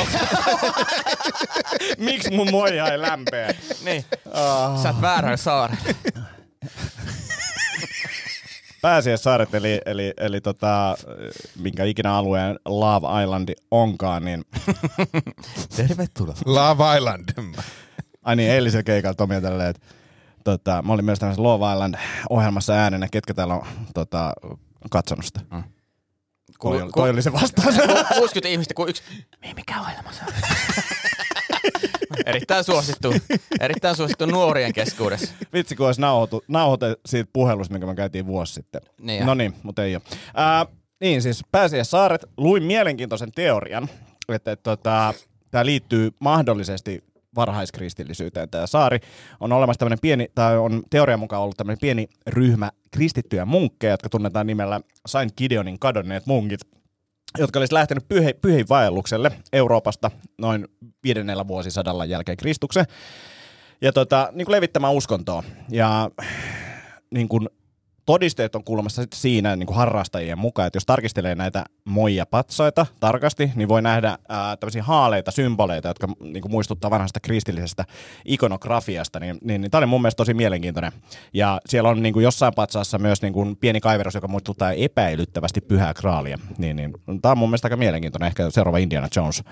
Miksi 1.97 2.31
mun 2.31 2.51
moija 2.51 2.87
ei 2.87 3.01
lämpeä? 3.01 3.53
Niin. 3.83 4.05
Sä 4.83 4.89
oot 4.89 5.01
väärällä 5.01 5.37
saarella. 5.37 5.83
Pääsiäissaaret, 8.81 9.55
eli, 9.55 9.81
eli, 9.85 10.13
eli 10.17 10.41
tota, 10.41 10.97
minkä 11.59 11.83
ikinä 11.83 12.13
alueen 12.13 12.59
Love 12.65 13.23
Islandi 13.23 13.53
onkaan, 13.71 14.25
niin 14.25 14.45
Tervetuloa. 15.77 16.35
Love 16.45 16.97
Island. 16.97 17.29
Ai 18.23 18.35
niin, 18.35 18.51
eilisellä 18.51 18.83
keikalla 18.83 19.13
Tomi 19.13 19.35
on 19.35 19.41
tälleen, 19.41 19.69
että 19.69 19.87
tota, 20.43 20.81
mä 20.81 20.93
olin 20.93 21.05
myös 21.05 21.19
tämmöisessä 21.19 21.43
Love 21.43 21.73
Island-ohjelmassa 21.73 22.73
äänenä, 22.73 23.07
ketkä 23.11 23.33
täällä 23.33 23.53
on 23.53 23.65
tota, 23.93 24.33
katsonut 24.89 25.25
sitä. 25.25 25.39
Mm. 25.51 25.63
Toi, 26.61 26.81
oli- 26.81 26.91
toi 26.91 27.09
oli 27.09 27.21
se 27.21 27.33
vastaus. 27.33 27.75
60 28.17 28.47
ihmistä 28.47 28.73
kuin 28.73 28.89
yksi. 28.89 29.03
Ei 29.41 29.53
mikä 29.53 29.81
ohjelma 29.81 30.11
se 30.11 30.21
on. 30.27 30.33
erittäin 32.25 32.63
suosittu. 32.63 33.13
Erittäin 33.59 33.95
suosittu 33.95 34.25
nuorien 34.25 34.73
keskuudessa. 34.73 35.33
Vitsi, 35.53 35.75
kun 35.75 35.85
olisi 35.85 36.01
nauhoitu, 36.01 36.43
nauhoite 36.47 36.95
siitä 37.05 37.29
puhelusta, 37.33 37.73
minkä 37.73 37.87
me 37.87 37.95
käytiin 37.95 38.25
vuosi 38.27 38.53
sitten. 38.53 38.81
Niin 39.01 39.25
no 39.25 39.33
niin, 39.33 39.53
mutta 39.63 39.83
ei 39.83 39.95
ole. 39.95 40.03
Ää, 40.33 40.65
niin 41.01 41.21
siis 41.21 41.41
Pääsiäissaaret, 41.51 42.25
luin 42.37 42.63
mielenkiintoisen 42.63 43.31
teorian, 43.31 43.89
että, 44.29 44.51
että 44.51 44.63
tota, 44.63 45.13
tämä 45.51 45.65
liittyy 45.65 46.11
mahdollisesti 46.19 47.03
varhaiskristillisyyteen 47.36 48.50
tämä 48.50 48.67
saari. 48.67 49.00
On 49.39 49.52
olemassa 49.52 49.80
tämmöinen 49.80 50.00
pieni, 50.02 50.28
tai 50.36 50.58
on 50.58 50.84
teorian 50.89 51.20
mukaan 51.20 51.41
ollut 51.41 51.58
tämmöinen 51.58 51.82
pieni 51.82 52.08
ryhmä 52.28 52.72
kristittyjä 52.91 53.46
munkkeja, 53.46 53.94
jotka 53.94 54.10
tunnetaan 54.10 54.48
nimellä 54.48 54.82
Saint 55.06 55.34
Gideonin 55.38 55.80
kadonneet 55.80 56.26
munkit, 56.26 56.60
jotka 57.38 57.60
olisi 57.60 57.74
lähtenyt 57.74 58.08
pyhe, 58.08 58.34
pyhin 58.34 58.65
vaellukselle 58.70 59.32
Euroopasta 59.54 60.12
noin 60.38 60.67
viidennellä 61.04 61.48
vuosisadalla 61.48 62.06
jälkeen 62.06 62.38
Kristuksen. 62.38 62.86
Ja 63.82 63.94
tota, 63.94 64.30
niin 64.32 64.46
kuin 64.46 64.56
levittämään 64.56 64.94
uskontoa. 64.94 65.44
Ja 65.70 66.12
niin 67.12 67.28
kuin 67.28 67.50
todisteet 68.12 68.56
on 68.56 68.63
kuulemassa 68.63 69.02
sit 69.02 69.13
siinä 69.13 69.56
niin 69.56 69.67
kuin 69.67 69.78
harrastajien 69.78 70.38
mukaan, 70.38 70.67
että 70.67 70.78
jos 70.78 70.86
tarkistelee 70.86 71.36
näitä 71.36 71.65
moija 71.86 72.26
patsaita 72.26 72.86
tarkasti, 73.00 73.52
niin 73.56 73.67
voi 73.67 73.82
nähdä 73.82 74.17
ää, 74.30 74.58
tämmöisiä 74.58 74.84
haaleita 74.84 75.32
symboleita, 75.32 75.88
jotka 75.88 76.08
niin 76.19 76.41
kuin 76.41 76.52
muistuttaa 76.52 76.91
vanhasta 76.91 77.19
kristillisestä 77.19 77.86
ikonografiasta, 78.26 79.19
niin, 79.19 79.38
niin, 79.43 79.62
niin 79.62 79.71
tämä 79.71 79.80
oli 79.80 79.86
mun 79.86 80.02
mielestä 80.02 80.17
tosi 80.17 80.34
mielenkiintoinen. 80.34 80.91
Ja 81.34 81.60
siellä 81.65 81.89
on 81.89 82.02
niin 82.02 82.13
kuin 82.13 82.24
jossain 82.24 82.54
patsaassa 82.56 83.00
myös 83.00 83.21
niin 83.21 83.34
kuin 83.34 83.56
pieni 83.56 83.80
kaiverus, 83.80 84.15
joka 84.15 84.28
muistuttaa 84.28 84.71
epäilyttävästi 84.71 85.62
pyhää 85.62 85.93
kraalia. 85.93 86.39
Niin, 86.58 86.76
niin, 86.76 86.93
tämä 87.21 87.32
on 87.32 87.38
mun 87.38 87.50
mielestä 87.50 87.65
aika 87.65 87.78
mielenkiintoinen. 87.78 88.28
Ehkä 88.28 88.50
seuraava 88.50 88.78
Indiana 88.78 89.08
Jones 89.15 89.43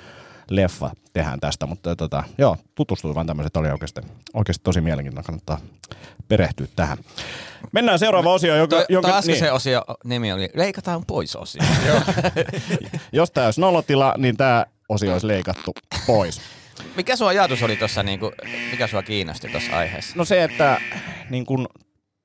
leffa 0.49 0.91
tehdään 1.13 1.39
tästä, 1.39 1.65
mutta 1.65 1.95
tota, 1.95 2.23
joo, 2.37 2.57
tutustuin 2.75 3.15
vaan 3.15 3.27
tämmöiset, 3.27 3.57
oli 3.57 3.71
oikeasti, 3.71 4.01
oikeasti 4.33 4.63
tosi 4.63 4.81
mielenkiintoinen, 4.81 5.25
kannattaa 5.25 5.59
perehtyä 6.27 6.67
tähän. 6.75 6.97
Mennään 7.71 7.99
seuraavaan 7.99 8.35
osioon, 8.35 8.59
joka, 8.59 8.75
Toi, 8.75 8.85
jonka, 8.89 9.21
niin, 9.25 9.53
osio 9.53 9.83
nimi 10.03 10.33
oli 10.33 10.49
Leikataan 10.53 11.05
pois 11.05 11.35
osio. 11.35 11.61
jos 13.11 13.31
tämä 13.31 13.45
olisi 13.45 13.61
nolotila, 13.61 14.13
niin 14.17 14.37
tämä 14.37 14.65
osio 14.89 15.11
olisi 15.11 15.27
leikattu 15.27 15.73
pois. 16.07 16.41
Mikä 16.95 17.15
sun 17.15 17.27
ajatus 17.27 17.63
oli 17.63 17.75
tuossa, 17.75 18.03
niinku, 18.03 18.31
mikä 18.71 18.87
sua 18.87 19.03
kiinnosti 19.03 19.49
tuossa 19.49 19.77
aiheessa? 19.77 20.13
No 20.15 20.25
se, 20.25 20.43
että 20.43 20.81
niin 21.29 21.45
kun, 21.45 21.67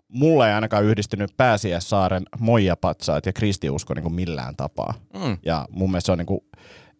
mulle 0.09 0.49
ei 0.49 0.55
ainakaan 0.55 0.85
yhdistynyt 0.85 1.37
Pääsiäissaaren 1.37 2.23
moijapatsaat 2.39 3.27
ja 3.27 3.33
kristiusko 3.33 3.95
niin 3.95 4.03
kuin 4.03 4.15
millään 4.15 4.57
tapaa. 4.57 4.95
Mm. 5.15 5.39
Ja 5.47 5.67
mun 5.71 5.91
mielestä 5.91 6.07
se 6.07 6.13
on 6.13 6.19
niin 6.19 6.27
kuin, 6.27 6.41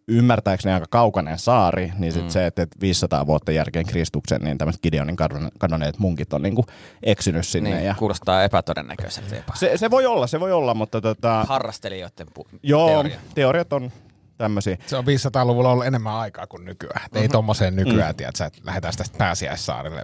ymmärtääkseni 0.09 0.75
aika 0.75 0.87
kaukainen 0.91 1.39
saari, 1.39 1.93
niin 1.99 2.13
sit 2.13 2.23
Mm. 2.23 2.29
se, 2.29 2.47
että 2.47 2.63
et 2.63 2.71
500 2.81 3.27
vuotta 3.27 3.53
jälkeen 3.53 3.87
Kristuksen, 3.87 4.41
niin 4.41 4.59
tämmöiset 4.59 4.83
Gideonin 4.83 5.17
kadon- 5.17 5.51
kadonneet 5.59 5.99
munkit 5.99 6.33
on 6.33 6.43
niinku 6.43 6.65
eksynyt 7.03 7.47
sinne. 7.47 7.71
Niin, 7.71 7.85
ja 7.85 7.95
kuulostaa 7.99 8.45
epätodennäköiseltä 8.45 9.37
jopa. 9.37 9.55
se, 9.57 9.73
se, 9.77 9.91
voi 9.91 10.07
olla, 10.07 10.27
se 10.27 10.41
voi 10.41 10.53
olla, 10.53 10.75
mutta 10.75 11.01
tota, 11.01 11.45
Harrastelijoiden 11.49 12.27
pu- 12.39 12.59
joo, 12.63 12.89
teoria. 12.89 13.19
teoriat 13.35 13.73
on 13.73 13.93
tämmöisiä. 14.39 14.77
Se 14.87 14.97
on 14.97 15.05
500-luvulla 15.05 15.71
ollut 15.71 15.87
enemmän 15.87 16.15
aikaa 16.15 16.47
kuin 16.47 16.65
nykyään. 16.65 17.01
Et 17.07 17.17
Ei 17.17 17.29
tommoseen 17.29 17.77
nykyään, 17.77 18.13
mm. 18.13 18.17
tiedät, 18.17 18.41
että 18.41 18.61
lähdetään 18.65 18.95
tästä 18.97 19.19
pääsiäissaarille. 19.19 20.03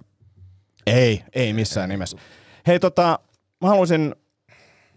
Ei, 0.86 1.24
ei 1.32 1.52
missään 1.52 1.88
nimessä. 1.88 2.16
Hei 2.66 2.80
tota, 2.80 3.18
mä 3.60 3.68
haluaisin 3.68 4.14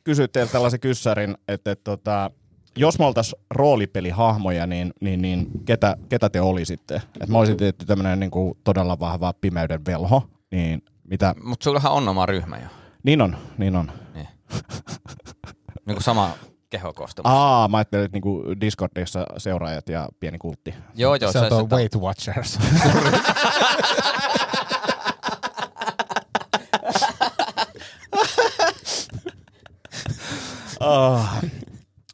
kysyä 0.03 0.27
teiltä 0.27 0.51
tällaisen 0.51 0.79
kyssärin, 0.79 1.37
että, 1.47 1.71
että 1.71 1.83
tota, 1.83 2.31
jos 2.77 2.99
me 2.99 3.05
oltaisiin 3.05 3.41
roolipelihahmoja, 3.51 4.67
niin, 4.67 4.93
niin, 5.01 5.21
niin 5.21 5.47
ketä, 5.65 5.97
ketä 6.09 6.29
te 6.29 6.41
olisitte? 6.41 7.01
Et 7.21 7.29
mä 7.29 7.37
olisin 7.37 7.57
tietty 7.57 7.85
tämmöinen 7.85 8.19
niin 8.19 8.31
kuin 8.31 8.57
todella 8.63 8.99
vahva 8.99 9.33
pimeyden 9.41 9.85
velho, 9.85 10.23
niin 10.51 10.83
mitä? 11.03 11.35
Mutta 11.43 11.63
sullahan 11.63 11.91
on 11.91 12.09
oma 12.09 12.25
ryhmä 12.25 12.57
jo. 12.57 12.67
Niin 13.03 13.21
on, 13.21 13.37
niin 13.57 13.75
on. 13.75 13.91
Niin. 14.13 14.27
niin 15.85 15.95
kuin 15.95 16.03
sama 16.03 16.31
kehokoostumus. 16.69 17.31
Aa, 17.31 17.67
mä 17.67 17.77
ajattelin, 17.77 18.05
että 18.05 18.15
niinku 18.15 18.43
Discordissa 18.61 19.25
seuraajat 19.37 19.89
ja 19.89 20.09
pieni 20.19 20.37
kultti. 20.37 20.73
Joo, 20.95 21.15
joo. 21.15 21.31
se 21.31 21.39
on 21.39 21.49
tuo 21.49 21.77
Weight 21.77 21.95
Watchers. 21.95 22.59
Ah. 30.79 31.43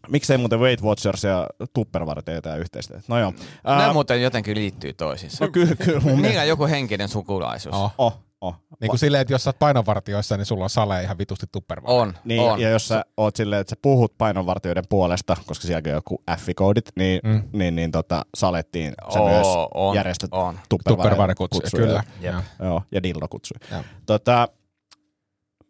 Miksei 0.09 0.37
muuten 0.37 0.59
Weight 0.59 0.83
Watchers 0.85 1.23
ja 1.23 1.47
Tupperware 1.73 2.21
tee 2.21 2.35
jotain 2.35 2.59
yhteistyötä? 2.61 3.03
No 3.07 3.19
joo. 3.19 3.33
Ää, 3.63 3.93
muuten 3.93 4.21
jotenkin 4.21 4.57
liittyy 4.57 4.93
toisiinsa. 4.93 5.45
no 5.45 5.51
kyllä, 5.51 5.75
kyllä 5.75 5.99
mun 5.99 6.05
Niillä 6.05 6.21
mielestä. 6.21 6.41
on 6.41 6.47
joku 6.47 6.65
henkinen 6.67 7.09
sukulaisuus. 7.09 7.75
Oh. 7.75 7.91
Oh, 7.97 8.17
oh. 8.41 8.55
niin 8.81 8.89
kuin 8.89 8.99
silleen, 8.99 9.21
että 9.21 9.33
jos 9.33 9.43
sä 9.43 9.49
oot 9.49 9.59
painonvartioissa, 9.59 10.37
niin 10.37 10.45
sulla 10.45 10.63
on 10.63 10.69
sale 10.69 11.03
ihan 11.03 11.17
vitusti 11.17 11.45
tupperware. 11.51 11.93
On, 11.93 12.13
Niin, 12.23 12.41
on. 12.41 12.59
ja 12.61 12.69
jos 12.69 12.87
sä 12.87 13.05
oot 13.17 13.35
silleen, 13.35 13.61
että 13.61 13.69
sä 13.69 13.75
puhut 13.81 14.17
painonvartijoiden 14.17 14.83
puolesta, 14.89 15.37
koska 15.45 15.67
siellä 15.67 15.81
on 15.87 15.93
joku 15.93 16.21
F-koodit, 16.37 16.89
niin, 16.95 17.21
Mm. 17.23 17.29
mm. 17.31 17.43
niin, 17.53 17.75
niin 17.75 17.91
tota, 17.91 18.25
salettiin 18.37 18.93
sä 19.13 19.19
Oo, 19.19 19.29
myös 19.29 19.47
on, 19.73 19.95
järjestät 19.95 20.29
on. 20.33 20.59
Tupperware 20.69 21.35
kutsuja, 21.35 21.69
kyllä. 21.85 22.03
Jep. 22.21 22.35
Joo. 22.63 22.81
Ja 22.91 23.03
dildo 23.03 23.27
kutsuja. 23.27 23.83
Tota, 24.05 24.47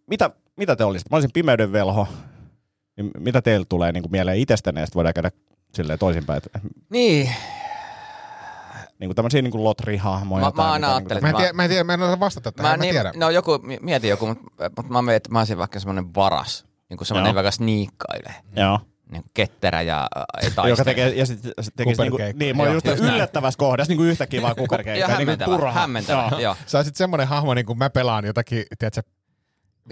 mitä, 0.07 0.29
mitä 0.57 0.75
te 0.75 0.83
olisitte? 0.83 1.07
Mä 1.11 1.15
olisin 1.15 1.31
pimeyden 1.33 1.71
velho. 1.71 2.07
Niin 2.99 3.11
mitä 3.19 3.41
teillä 3.41 3.65
tulee 3.69 3.91
niin 3.91 4.03
kuin 4.03 4.11
mieleen 4.11 4.37
itsestänne, 4.37 4.81
ja 4.81 4.85
sitten 4.85 4.95
voidaan 4.95 5.13
käydä 5.13 5.31
silleen 5.73 5.99
toisinpäin. 5.99 6.37
Että, 6.37 6.59
Niin, 6.89 7.29
niin 8.99 9.07
kuin 9.07 9.15
tämmöisiä 9.15 9.41
niin 9.41 9.51
kuin 9.51 9.63
lotri-hahmoja. 9.63 10.45
Mä- 10.45 10.51
tai 10.51 10.65
mä 10.65 10.71
aina 10.71 10.87
niin 10.87 10.95
ajattelin, 10.95 11.23
Mä 11.23 11.29
en, 11.29 11.35
tiedä, 11.35 11.53
mä 11.53 11.63
en 11.63 11.69
tiedä, 11.69 11.83
mä 11.83 11.93
en 11.93 12.01
osaa 12.01 12.19
vastata 12.19 12.51
tähän, 12.51 12.71
mä, 12.71 12.77
mä, 12.77 12.83
en 12.83 12.89
tiedä. 12.91 13.11
no 13.15 13.29
joku, 13.29 13.59
mi- 13.63 13.79
mietin 13.81 14.09
joku, 14.09 14.27
mutta 14.27 14.71
mut 14.77 14.89
mä 14.89 15.01
mietin, 15.01 15.15
että 15.17 15.31
mä 15.31 15.39
olisin 15.39 15.57
vaikka 15.57 15.79
semmoinen 15.79 16.15
varas. 16.15 16.65
Niin 16.89 16.97
kuin 16.97 17.07
semmoinen, 17.07 17.33
Joo. 17.33 17.39
joka 17.39 17.51
sniikkailee. 17.51 18.35
Joo. 18.55 18.79
Niin 19.11 19.21
kuin 19.23 19.31
ketterä 19.33 19.81
ja 19.81 20.07
ei 20.15 20.41
taistele. 20.51 20.69
Joka 20.69 20.85
tekee, 20.85 21.09
ja 21.09 21.25
sit, 21.25 21.39
sit 21.61 21.73
tekisi 21.75 22.01
niinku, 22.01 22.17
Kuperkeikka. 22.17 22.43
niin, 22.43 22.57
mä 22.57 22.63
olin 22.63 22.73
just 22.73 22.85
just 22.85 23.01
näin. 23.01 23.13
yllättävässä 23.15 23.57
kohdassa, 23.57 23.91
niinku 23.91 24.03
yhtäkkiä 24.03 24.41
vaan 24.41 24.55
kuperkeikka. 24.55 24.99
ja 24.99 25.07
niinku 25.07 25.19
hämmentävä, 25.19 25.51
turha. 25.55 25.71
hämmentävä, 25.71 26.27
Joo. 26.31 26.39
joo. 26.39 26.55
Sä 26.65 26.77
olisit 26.77 26.95
semmoinen 26.95 27.27
hahmo, 27.27 27.53
niin 27.53 27.65
kuin 27.65 27.77
mä 27.77 27.89
pelaan 27.89 28.25
jotakin, 28.25 28.63
tiedätkö, 28.79 29.01
Niin 29.01 29.18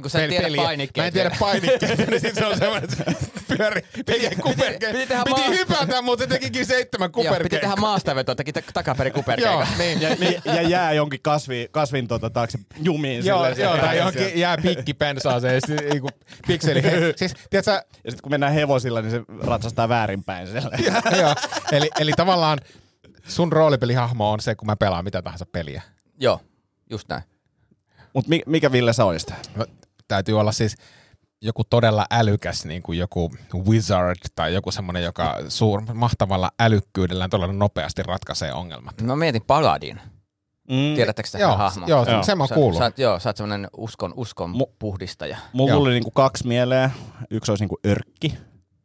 kun 0.01 0.09
sä 0.09 0.23
et 0.23 0.29
tiedä 0.29 0.47
painikkeita. 0.55 1.01
Mä 1.01 1.07
en 1.07 1.13
tiedä 1.13 1.31
painikkeita, 1.39 2.03
niin 2.11 2.21
sit 2.21 2.35
se 2.35 2.45
on 2.45 2.57
semmoinen, 2.57 2.89
että 2.89 3.13
pyöri, 3.57 3.81
tekee 4.05 4.35
kuperkeikka. 4.35 4.87
piti 4.91 5.07
tehdä 5.07 5.23
Piti 5.25 5.39
maa- 5.41 5.49
hypätä, 5.49 6.01
mutta 6.01 6.23
se 6.23 6.27
tekikin 6.29 6.65
seitsemän 6.65 7.05
Joo, 7.05 7.11
piti 7.23 7.27
kuperkeikkaa. 7.27 7.59
tehdä 7.69 7.81
maastavetoa, 7.81 8.35
teki 8.35 8.53
ta- 8.53 8.61
takaperin 8.73 9.11
Joo, 9.11 9.15
kuperkeikan. 9.23 9.67
niin. 9.77 10.01
Ja, 10.01 10.15
niin, 10.19 10.41
ja 10.45 10.61
jää 10.61 10.93
jonkin 10.93 11.19
kasvi, 11.21 11.67
kasvin 11.71 12.07
tota, 12.07 12.29
taakse 12.29 12.59
jumiin. 12.81 13.25
Joo, 13.25 13.37
silleen, 13.45 13.59
joo, 13.61 13.77
tai 13.77 13.97
johonkin 13.97 14.39
jää 14.39 14.57
pikki 14.57 14.93
pensaaseen, 14.93 15.61
sitten 15.67 15.89
niinku 15.89 16.09
pikseli. 16.47 16.83
He, 16.83 16.91
siis, 17.15 17.33
tiedätkö, 17.49 17.71
Ja 17.71 17.81
sitten 18.11 18.21
kun 18.21 18.31
mennään 18.31 18.53
hevosilla, 18.53 19.01
niin 19.01 19.11
se 19.11 19.21
ratsastaa 19.47 19.89
väärinpäin 19.89 20.47
joo, 21.21 21.35
eli, 21.71 21.89
eli 21.99 22.11
tavallaan 22.17 22.59
sun 23.27 23.51
roolipelihahmo 23.51 24.31
on 24.31 24.39
se, 24.39 24.55
kun 24.55 24.65
mä 24.65 24.75
pelaan 24.75 25.03
mitä 25.03 25.21
tahansa 25.21 25.45
peliä. 25.51 25.81
Joo, 26.19 26.41
just 26.89 27.09
näin. 27.09 27.23
Mutta 28.17 28.31
mikä 28.45 28.71
Ville 28.71 28.93
sä 28.93 29.05
olisit? 29.05 29.33
No, 29.55 29.65
täytyy 30.07 30.39
olla 30.39 30.51
siis 30.51 30.75
joku 31.41 31.63
todella 31.63 32.05
älykäs, 32.11 32.65
niin 32.65 32.81
kuin 32.83 32.99
joku 32.99 33.31
wizard 33.69 34.15
tai 34.35 34.53
joku 34.53 34.71
semmoinen, 34.71 35.03
joka 35.03 35.35
suur, 35.47 35.81
mahtavalla 35.93 36.51
älykkyydellään 36.59 37.29
todella 37.29 37.53
nopeasti 37.53 38.03
ratkaisee 38.03 38.53
ongelmat. 38.53 39.01
Mä 39.01 39.15
mietin 39.15 39.41
Paladin. 39.47 39.99
Mm, 40.69 40.95
Tiedättekö 40.95 41.29
tähän 41.31 41.41
Joo, 41.49 41.57
hahmon? 41.57 41.89
joo, 41.89 42.05
Joo. 42.05 42.23
sen 42.23 42.37
mä 42.37 42.47
Sä- 42.47 42.55
kuulun. 42.55 42.77
Sä, 42.77 42.89
oot- 42.89 42.93
joo, 43.01 43.19
sä 43.19 43.29
oot 43.29 43.37
semmonen 43.37 43.67
uskon, 43.77 44.13
uskon 44.15 44.53
Mu- 44.55 44.73
puhdistaja. 44.79 45.37
Mulla 45.53 45.71
Joo. 45.71 45.79
tuli 45.79 45.93
niinku 45.93 46.11
kaksi 46.11 46.47
mieleen. 46.47 46.89
Yksi 47.31 47.51
olisi 47.51 47.63
niinku 47.63 47.79
örkki, 47.87 48.33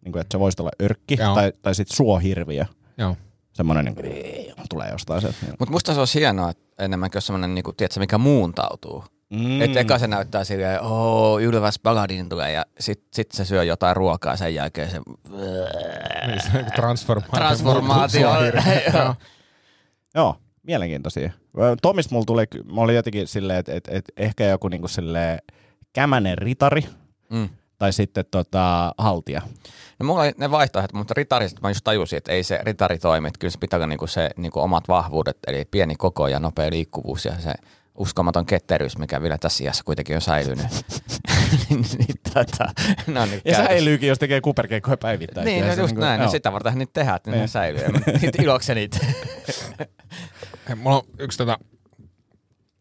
niinku, 0.04 0.18
että 0.18 0.34
se 0.34 0.40
voisi 0.40 0.62
olla 0.62 0.70
örkki, 0.82 1.16
Joo. 1.20 1.34
tai, 1.34 1.52
tai 1.62 1.74
sitten 1.74 1.96
suohirviö. 1.96 2.64
Joo. 2.98 3.16
Semmoinen 3.52 3.84
niinku, 3.84 4.02
tulee 4.70 4.90
jostain 4.90 5.20
sieltä. 5.20 5.38
Mutta 5.58 5.72
musta 5.72 5.94
se 5.94 6.00
on 6.00 6.06
hienoa, 6.14 6.50
että 6.50 6.84
enemmänkin 6.84 7.18
on 7.18 7.22
semmonen, 7.22 7.54
niinku, 7.54 7.72
tiedätkö, 7.72 8.00
mikä 8.00 8.18
muuntautuu. 8.18 9.04
Mm. 9.32 9.62
Että 9.62 9.80
eka 9.80 9.98
se 9.98 10.06
näyttää 10.06 10.44
silleen, 10.44 10.80
oo, 10.82 11.40
ylväs 11.40 11.78
Paladin 11.78 12.28
tulee, 12.28 12.52
ja 12.52 12.66
sit, 12.80 13.02
sit 13.12 13.32
se 13.32 13.44
syö 13.44 13.64
jotain 13.64 13.96
ruokaa 13.96 14.36
sen 14.36 14.54
jälkeen 14.54 14.90
se... 14.90 15.00
Niin, 16.26 16.40
se 16.42 16.58
on 16.58 16.64
Transformaatio. 16.74 17.38
Transformaatio. 17.40 18.30
Joo. 18.94 19.14
Joo, 20.14 20.36
mielenkiintoisia. 20.62 21.30
Tomista 21.82 22.14
mulla 22.14 22.24
tuli, 22.24 22.44
mä 22.74 22.80
olin 22.80 22.96
jotenkin 22.96 23.26
silleen, 23.28 23.58
että 23.58 23.72
et, 23.74 23.88
et 23.88 24.04
ehkä 24.16 24.44
joku 24.44 24.68
niinku 24.68 24.88
silleen 24.88 25.38
kämänen 25.92 26.38
ritari, 26.38 26.84
Mm. 27.30 27.48
tai 27.78 27.92
sitten 27.92 28.24
tota, 28.30 28.94
haltija. 28.98 29.42
No 29.98 30.06
mulla 30.06 30.20
oli 30.22 30.32
ne 30.36 30.50
vaihtoehdot, 30.50 30.92
mutta 30.92 31.14
ritarista 31.16 31.60
mä 31.62 31.70
just 31.70 31.80
tajusin, 31.84 32.16
että 32.16 32.32
ei 32.32 32.42
se 32.42 32.58
ritari 32.62 32.98
toimi. 32.98 33.28
Että 33.28 33.38
kyllä 33.38 33.50
se 33.50 33.58
pitää 33.58 33.76
olla 33.76 33.86
niinku 33.86 34.06
se 34.06 34.30
niinku 34.36 34.60
omat 34.60 34.88
vahvuudet, 34.88 35.38
eli 35.46 35.64
pieni 35.64 35.94
koko 35.96 36.28
ja 36.28 36.40
nopea 36.40 36.70
liikkuvuus 36.70 37.24
ja 37.24 37.32
se 37.38 37.52
uskomaton 37.98 38.46
ketteryys, 38.46 38.98
mikä 38.98 39.22
vielä 39.22 39.38
tässä 39.38 39.64
iässä 39.64 39.84
kuitenkin 39.84 40.16
on 40.16 40.22
säilynyt. 40.22 40.66
niin, 41.70 41.84
niin, 41.98 42.18
tota, 42.34 42.64
ne 43.06 43.20
on 43.20 43.28
niinku 43.30 43.48
Ja 43.48 43.52
käytössä. 43.54 43.64
säilyykin, 43.74 44.08
jos 44.08 44.18
tekee 44.18 44.40
kuperkeikkoja 44.40 44.96
päivittäin. 44.96 45.44
Niin, 45.44 45.66
no 45.66 45.74
se 45.74 45.80
just 45.80 45.90
niinku- 45.90 46.00
näin. 46.00 46.20
No 46.20 46.30
sitä 46.30 46.52
varten 46.52 46.78
niitä 46.78 46.92
tehdään, 46.92 47.16
että 47.16 47.30
ne 47.30 47.36
Niin. 47.36 47.48
säilyy. 47.48 47.82
Ja 47.82 47.88
niitä 48.22 48.42
ilokseni 48.42 48.80
niitä. 48.80 48.98
Hei, 50.68 50.76
Mulla 50.76 50.96
on 50.96 51.02
yksi, 51.18 51.38
tota, 51.38 51.58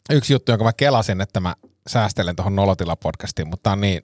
yksi 0.09 0.33
juttu, 0.33 0.51
jonka 0.51 0.63
mä 0.65 0.73
kelasin, 0.73 1.21
että 1.21 1.39
mä 1.39 1.55
säästelen 1.87 2.35
tuohon 2.35 2.55
Nolotila-podcastiin, 2.55 3.45
mutta 3.45 3.63
tää 3.63 3.73
on 3.73 3.81
niin, 3.81 4.01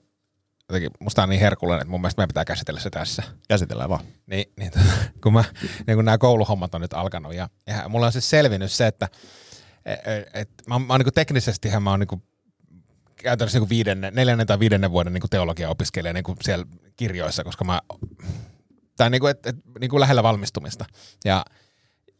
jotenkin, 0.68 0.90
musta 1.00 1.22
on 1.22 1.28
niin 1.28 1.40
herkullinen, 1.40 1.80
että 1.82 1.90
mun 1.90 2.00
mielestä 2.00 2.20
meidän 2.20 2.28
pitää 2.28 2.44
käsitellä 2.44 2.80
se 2.80 2.90
tässä. 2.90 3.22
Käsitellään 3.48 3.90
vaan. 3.90 4.04
Niin, 4.26 4.52
niin 4.58 4.70
tota, 4.70 4.84
kun, 5.22 5.32
mä, 5.32 5.44
niin 5.86 5.96
kun 5.96 6.04
nämä 6.04 6.18
kouluhommat 6.18 6.74
on 6.74 6.80
nyt 6.80 6.92
alkanut 6.94 7.34
ja, 7.34 7.48
ja 7.66 7.88
mulla 7.88 8.06
on 8.06 8.12
siis 8.12 8.30
selvinnyt 8.30 8.72
se, 8.72 8.86
että 8.86 9.08
et, 9.88 10.30
et, 10.34 10.50
mä, 10.66 10.78
mä 10.78 10.98
niin 10.98 11.14
teknisesti 11.14 11.68
mä 11.80 11.90
oon 11.90 12.00
niin 12.00 12.22
käytännössä 13.16 13.58
niin 13.58 13.68
viidennen, 13.68 14.14
neljännen 14.14 14.46
tai 14.46 14.58
viidennen 14.58 14.90
vuoden 14.90 15.12
niin 15.12 15.22
teologia 15.30 15.68
opiskelija 15.70 16.12
niin 16.12 16.24
siellä 16.40 16.66
kirjoissa, 16.96 17.44
koska 17.44 17.64
mä, 17.64 17.80
tai 18.96 19.10
niin 19.10 19.20
kuin, 19.20 19.30
et, 19.30 19.46
et, 19.46 19.56
niin 19.80 19.90
kuin 19.90 20.00
lähellä 20.00 20.22
valmistumista. 20.22 20.84
Ja, 21.24 21.44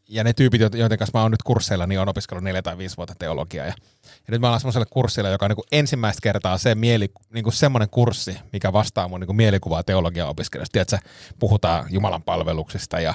ja 0.09 0.23
ne 0.23 0.33
tyypit, 0.33 0.61
joiden 0.61 0.97
kanssa 0.97 1.17
mä 1.17 1.21
oon 1.21 1.31
nyt 1.31 1.43
kursseilla, 1.43 1.87
niin 1.87 1.99
on 1.99 2.09
opiskellut 2.09 2.43
neljä 2.43 2.61
tai 2.61 2.77
viisi 2.77 2.97
vuotta 2.97 3.15
teologiaa. 3.19 3.65
Ja, 3.65 3.73
ja 4.03 4.31
nyt 4.31 4.41
mä 4.41 4.47
ollaan 4.47 4.59
semmoisella 4.59 4.85
kurssilla, 4.85 5.29
joka 5.29 5.45
on 5.45 5.51
niin 5.51 5.67
ensimmäistä 5.71 6.19
kertaa 6.23 6.57
se 6.57 6.75
mieli, 6.75 7.11
niin 7.33 7.43
kuin 7.43 7.53
semmoinen 7.53 7.89
kurssi, 7.89 8.37
mikä 8.53 8.73
vastaa 8.73 9.07
mun 9.07 9.19
niin 9.19 9.25
kuin 9.25 9.37
mielikuvaa 9.37 9.83
teologian 9.83 10.29
opiskelijasta. 10.29 10.71
Tiedätkö, 10.71 10.97
puhutaan 11.39 11.85
Jumalan 11.89 12.23
palveluksista 12.23 12.99
ja 12.99 13.13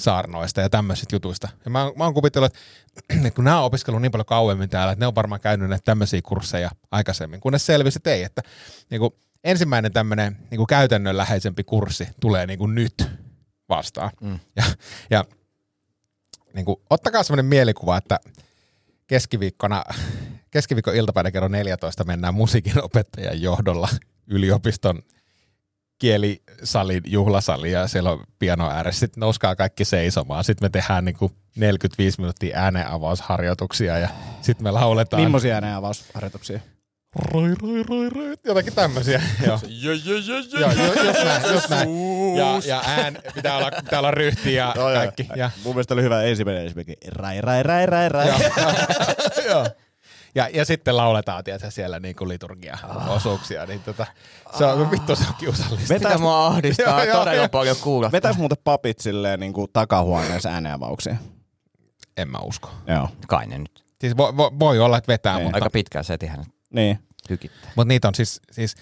saarnoista 0.00 0.60
ja 0.60 0.70
tämmöisistä 0.70 1.16
jutuista. 1.16 1.48
Ja 1.64 1.70
mä, 1.70 1.92
mä 1.96 2.04
oon 2.04 2.14
kuvitellut, 2.14 2.54
että, 2.96 3.30
kun 3.36 3.44
nämä 3.44 3.58
on 3.58 3.64
opiskellut 3.64 4.02
niin 4.02 4.12
paljon 4.12 4.26
kauemmin 4.26 4.68
täällä, 4.68 4.92
että 4.92 5.02
ne 5.02 5.06
on 5.06 5.14
varmaan 5.14 5.40
käynyt 5.40 5.68
näitä 5.68 5.84
tämmöisiä 5.84 6.20
kursseja 6.22 6.70
aikaisemmin, 6.90 7.40
kunnes 7.40 7.66
selvisi, 7.66 7.98
että 7.98 8.10
ei, 8.10 8.22
että 8.22 8.42
niin 8.90 9.00
kuin 9.00 9.14
ensimmäinen 9.44 9.92
tämmöinen 9.92 10.36
niin 10.50 10.56
kuin 10.56 10.66
käytännönläheisempi 10.66 11.64
kurssi 11.64 12.08
tulee 12.20 12.46
niin 12.46 12.58
kuin 12.58 12.74
nyt 12.74 13.10
vastaan. 13.68 14.10
Mm. 14.20 14.38
Ja, 14.56 14.64
ja 15.10 15.24
niin 16.54 16.64
kuin, 16.64 16.76
ottakaa 16.90 17.22
semmoinen 17.22 17.46
mielikuva, 17.46 17.96
että 17.96 18.20
keskiviikkona, 19.06 19.84
keskiviikon 20.50 20.96
iltapäivänä 20.96 21.30
kello 21.30 21.48
14 21.48 22.04
mennään 22.04 22.34
musiikin 22.34 22.84
opettajan 22.84 23.42
johdolla 23.42 23.88
yliopiston 24.26 25.02
kielisalin 26.00 27.02
juhlasali 27.06 27.72
ja 27.72 27.86
siellä 27.88 28.10
on 28.10 28.24
piano 28.38 28.70
ääressä. 28.70 29.00
Sitten 29.00 29.20
nouskaa 29.20 29.56
kaikki 29.56 29.84
seisomaan. 29.84 30.44
Sitten 30.44 30.64
me 30.66 30.70
tehdään 30.70 31.04
niin 31.04 31.16
kuin 31.16 31.32
45 31.56 32.20
minuuttia 32.20 32.58
äänenavausharjoituksia 32.58 33.98
ja 33.98 34.08
sitten 34.40 34.64
me 34.64 34.70
lauletaan. 34.70 35.22
Millaisia 35.22 35.54
äänenavausharjoituksia? 35.54 36.60
Roi, 37.16 37.54
roi, 37.62 37.82
roi, 37.82 38.08
roi. 38.10 38.34
Jotakin 38.44 38.74
tämmöisiä. 38.74 39.22
Joo. 39.46 39.58
Joo, 39.68 39.94
ju- 40.04 40.14
just 40.24 40.54
näin, 41.24 41.52
just 41.52 41.68
näin. 41.70 41.88
Ja, 42.36 42.46
ja 42.66 42.82
ään, 42.86 43.18
pitää 43.34 43.56
olla, 43.56 43.70
pitää 43.84 43.98
olla 43.98 44.10
ryhti 44.10 44.54
ja 44.54 44.74
kaikki. 44.94 45.28
Ja, 45.36 45.50
Mun 45.64 45.74
mielestä 45.74 45.94
oli 45.94 46.02
hyvä 46.02 46.22
ensimmäinen 46.22 46.66
esimerkki. 46.66 46.96
Rai, 47.08 47.40
rai, 47.40 47.62
rai, 47.62 47.86
rai, 47.86 48.08
rai. 48.08 48.28
Joo. 49.46 49.66
Ja, 50.34 50.48
ja 50.48 50.64
sitten 50.64 50.96
lauletaan 50.96 51.44
tiedätkö, 51.44 51.70
siellä 51.70 52.00
niin 52.00 52.16
kuin 52.16 52.28
liturgia-osuuksia. 52.28 53.66
Niin 53.66 53.80
tota, 53.82 54.06
se 54.58 54.64
on, 54.64 54.90
vittu 54.90 55.16
se 55.16 55.24
on 55.28 55.34
kiusallista. 55.38 55.94
Mitä 55.94 56.18
mua 56.18 56.46
ahdistaa 56.46 57.04
Joo, 57.04 57.18
todella 57.18 57.36
joo. 57.36 57.48
paljon 57.48 57.76
kuulla. 57.80 58.12
Vetäis 58.12 58.38
muuten 58.38 58.58
papit 58.64 58.98
silleen 59.00 59.40
niin 59.40 59.52
kuin 59.52 59.66
takahuoneessa 59.72 60.48
äänenavauksia. 60.48 61.16
En 62.16 62.28
mä 62.28 62.38
usko. 62.38 62.70
Joo. 62.86 63.08
Kai 63.28 63.46
ne 63.46 63.58
nyt. 63.58 63.84
Siis 64.00 64.16
voi, 64.16 64.36
voi, 64.36 64.50
voi 64.58 64.78
olla, 64.78 64.98
että 64.98 65.12
vetää, 65.12 65.34
Niin. 65.36 65.44
mutta, 65.44 65.56
Aika 65.56 65.70
pitkään 65.70 66.04
setihän 66.04 66.44
Niin. 66.70 66.98
tykittää. 67.28 67.70
mutta 67.76 67.88
niitä 67.88 68.08
on 68.08 68.14
siis, 68.14 68.40
siis, 68.52 68.74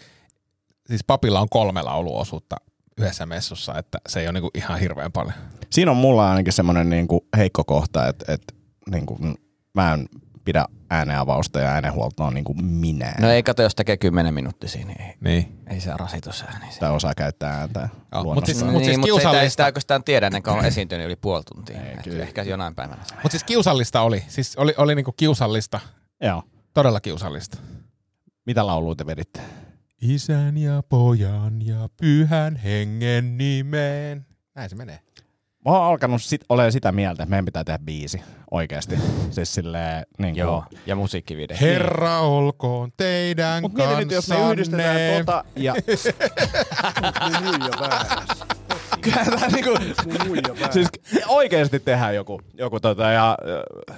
siis 0.87 1.05
papilla 1.07 1.41
on 1.41 1.49
kolme 1.49 1.83
lauluosuutta 1.83 2.57
yhdessä 2.99 3.27
messussa, 3.27 3.79
että 3.79 3.99
se 4.09 4.21
ei 4.21 4.27
ole 4.27 4.33
niinku 4.33 4.51
ihan 4.55 4.79
hirveän 4.79 5.13
paljon. 5.13 5.35
Siinä 5.71 5.91
on 5.91 5.97
mulla 5.97 6.31
ainakin 6.31 6.53
semmoinen 6.53 6.91
niin 6.91 7.09
kuin 7.09 7.21
heikko 7.37 7.65
kohta, 7.65 8.09
että, 8.09 8.33
että 8.33 8.55
niin 8.91 9.07
kuin, 9.07 9.35
mä 9.75 9.93
en 9.95 10.09
pidä 10.49 10.65
äänenavausta 10.91 11.61
ja 11.61 11.69
äänenhuoltoa 11.69 12.31
niin 12.31 12.45
kuin 12.45 12.65
minä. 12.65 13.15
No 13.21 13.31
ei 13.31 13.43
kato, 13.43 13.63
jos 13.63 13.75
tekee 13.75 13.97
10 13.97 14.35
minuuttisia, 14.35 14.87
niin 14.87 15.01
ei, 15.03 15.15
Niin. 15.21 15.59
ei 15.67 15.81
se 15.81 15.91
rasitusääni. 15.97 16.67
Tai 16.81 16.91
osaa 16.91 17.15
käyttää 17.17 17.53
ääntä 17.61 17.81
Joo, 17.81 17.89
mut 18.15 18.25
luonnostaan. 18.25 18.57
siis- 18.57 18.73
Mut 18.73 18.83
niin, 18.83 19.01
mutta 19.01 19.07
kiusallista- 19.07 19.41
sitä, 19.41 19.51
sitä 19.51 19.65
oikeastaan 19.65 20.05
tiedä 20.05 20.27
ennen 20.27 20.43
kuin 20.43 20.59
on 20.59 20.65
esiintynyt 20.65 21.07
yli 21.07 21.17
puoli 21.17 21.43
tuntia. 21.55 21.81
Ei, 21.83 21.97
kyllä. 22.05 22.23
Ehkä 22.23 22.43
jonain 22.43 22.75
päivänä. 22.75 23.03
Mutta 23.11 23.29
siis 23.31 23.45
kiusallista 23.45 24.01
oli. 24.01 24.25
Siis 24.29 24.57
oli, 24.57 24.75
oli 24.77 24.95
niinku 24.95 25.13
kiusallista. 25.13 25.81
Joo. 26.23 26.43
Todella 26.75 27.01
kiusallista. 27.01 27.59
Mitä 28.47 28.67
lauluja 28.67 28.97
te 28.97 29.07
veditte? 29.07 29.41
Isän 30.03 30.57
ja 30.59 30.83
pojan 30.89 31.67
ja 31.67 31.89
pyhän 32.01 32.57
hengen 32.57 33.39
nimeen. 33.39 34.27
Näin 34.55 34.71
se 34.71 34.77
menee. 34.77 35.01
Mä 35.69 35.75
oon 35.75 35.83
alkanut 35.83 36.23
sit, 36.23 36.41
olemaan 36.49 36.73
sitä 36.73 36.93
mieltä, 36.93 37.23
että 37.23 37.31
meidän 37.31 37.45
pitää 37.45 37.65
tehdä 37.65 37.79
biisi 37.79 38.23
oikeasti. 38.51 38.97
Siis 39.31 39.55
silleen, 39.55 40.07
niin 40.19 40.35
kuin, 40.35 40.39
Joo, 40.39 40.65
ja 40.87 40.97
musiikkivideo. 40.97 41.57
Herra 41.61 42.21
olkoon 42.21 42.91
teidän 42.97 43.63
Mut 43.63 43.75
mieti 43.75 43.95
nyt, 43.97 44.11
jos 44.11 44.29
me 44.29 44.35
kanssanne. 44.35 44.53
yhdistetään 44.53 45.27
tota 45.27 45.45
ja... 45.57 45.75
Kyllä 49.01 49.25
tää 49.25 49.49
niinku, 49.49 49.71
siis 50.71 50.89
oikeasti 51.29 51.81
tehdään 51.81 52.15
joku, 52.15 52.41
joku 52.55 52.81
tota, 52.81 53.03
ja 53.03 53.39
äh, 53.91 53.97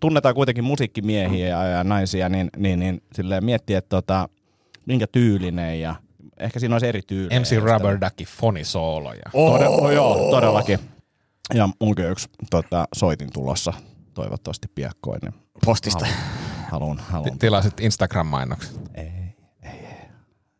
tunnetaan 0.00 0.34
kuitenkin 0.34 0.64
musiikkimiehiä 0.64 1.48
ja, 1.48 1.64
ja 1.64 1.84
naisia, 1.84 2.28
niin, 2.28 2.50
niin, 2.56 2.80
niin 2.80 3.02
silleen 3.14 3.44
miettiä, 3.44 3.78
että 3.78 3.88
tota, 3.88 4.28
minkä 4.86 5.06
tyylinen 5.06 5.80
ja 5.80 5.94
ehkä 6.38 6.60
siinä 6.60 6.74
olisi 6.74 6.86
eri 6.86 7.02
tyylejä. 7.06 7.40
MC 7.40 7.56
Rubber 7.56 7.98
Ducky 8.00 8.24
fonisooloja. 8.24 9.22
Oh, 9.32 9.90
joo, 9.92 10.30
todellakin. 10.30 10.78
Ja 11.54 11.68
munkin 11.80 12.10
yksi 12.10 12.28
tota, 12.50 12.88
soitin 12.96 13.32
tulossa 13.32 13.72
toivottavasti 14.14 14.68
piakkoin. 14.74 15.20
Niin 15.22 15.34
Postista. 15.64 16.06
haluan, 16.70 16.98
haluan. 16.98 17.38
Tilasit 17.38 17.80
Instagram-mainokset. 17.80 18.80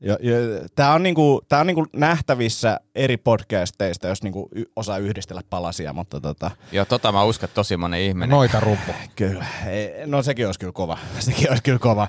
Ja, 0.03 0.19
ja, 0.21 0.35
tämä 0.75 0.93
on, 0.93 1.03
niinku, 1.03 1.41
tää 1.49 1.61
on 1.61 1.67
niinku 1.67 1.87
nähtävissä 1.97 2.81
eri 2.95 3.17
podcasteista, 3.17 4.09
jos 4.09 4.23
niinku 4.23 4.49
y- 4.55 4.65
osaa 4.77 4.99
yhdistellä 4.99 5.43
palasia, 5.51 5.93
mutta 5.93 6.21
tota, 6.21 6.51
Joo, 6.73 6.85
tota 6.85 7.13
mä 7.13 7.25
uskon, 7.25 7.45
että 7.45 7.55
tosi 7.55 7.77
monen 7.77 8.01
ihminen. 8.01 8.29
Noita 8.29 8.61
rumpu. 8.61 8.93
kyllä, 9.17 9.47
ei, 9.67 10.07
no 10.07 10.23
sekin 10.23 10.47
olisi 10.47 10.61
kyllä 10.61 10.73
kova. 10.73 10.99
Sekin 11.19 11.51
olisi 11.51 11.63
kyllä 11.63 11.79
kova. 11.79 12.09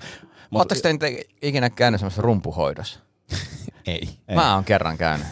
Mut, 0.49 0.71
Oletteko 0.71 0.97
te 0.97 1.23
ikinä 1.41 1.69
käynyt 1.69 1.99
semmoisessa 1.99 2.21
rumpuhoidossa? 2.21 2.99
Ei. 3.87 4.09
Ei. 4.27 4.35
Mä 4.35 4.55
oon 4.55 4.63
kerran 4.63 4.97
käynyt. 4.97 5.27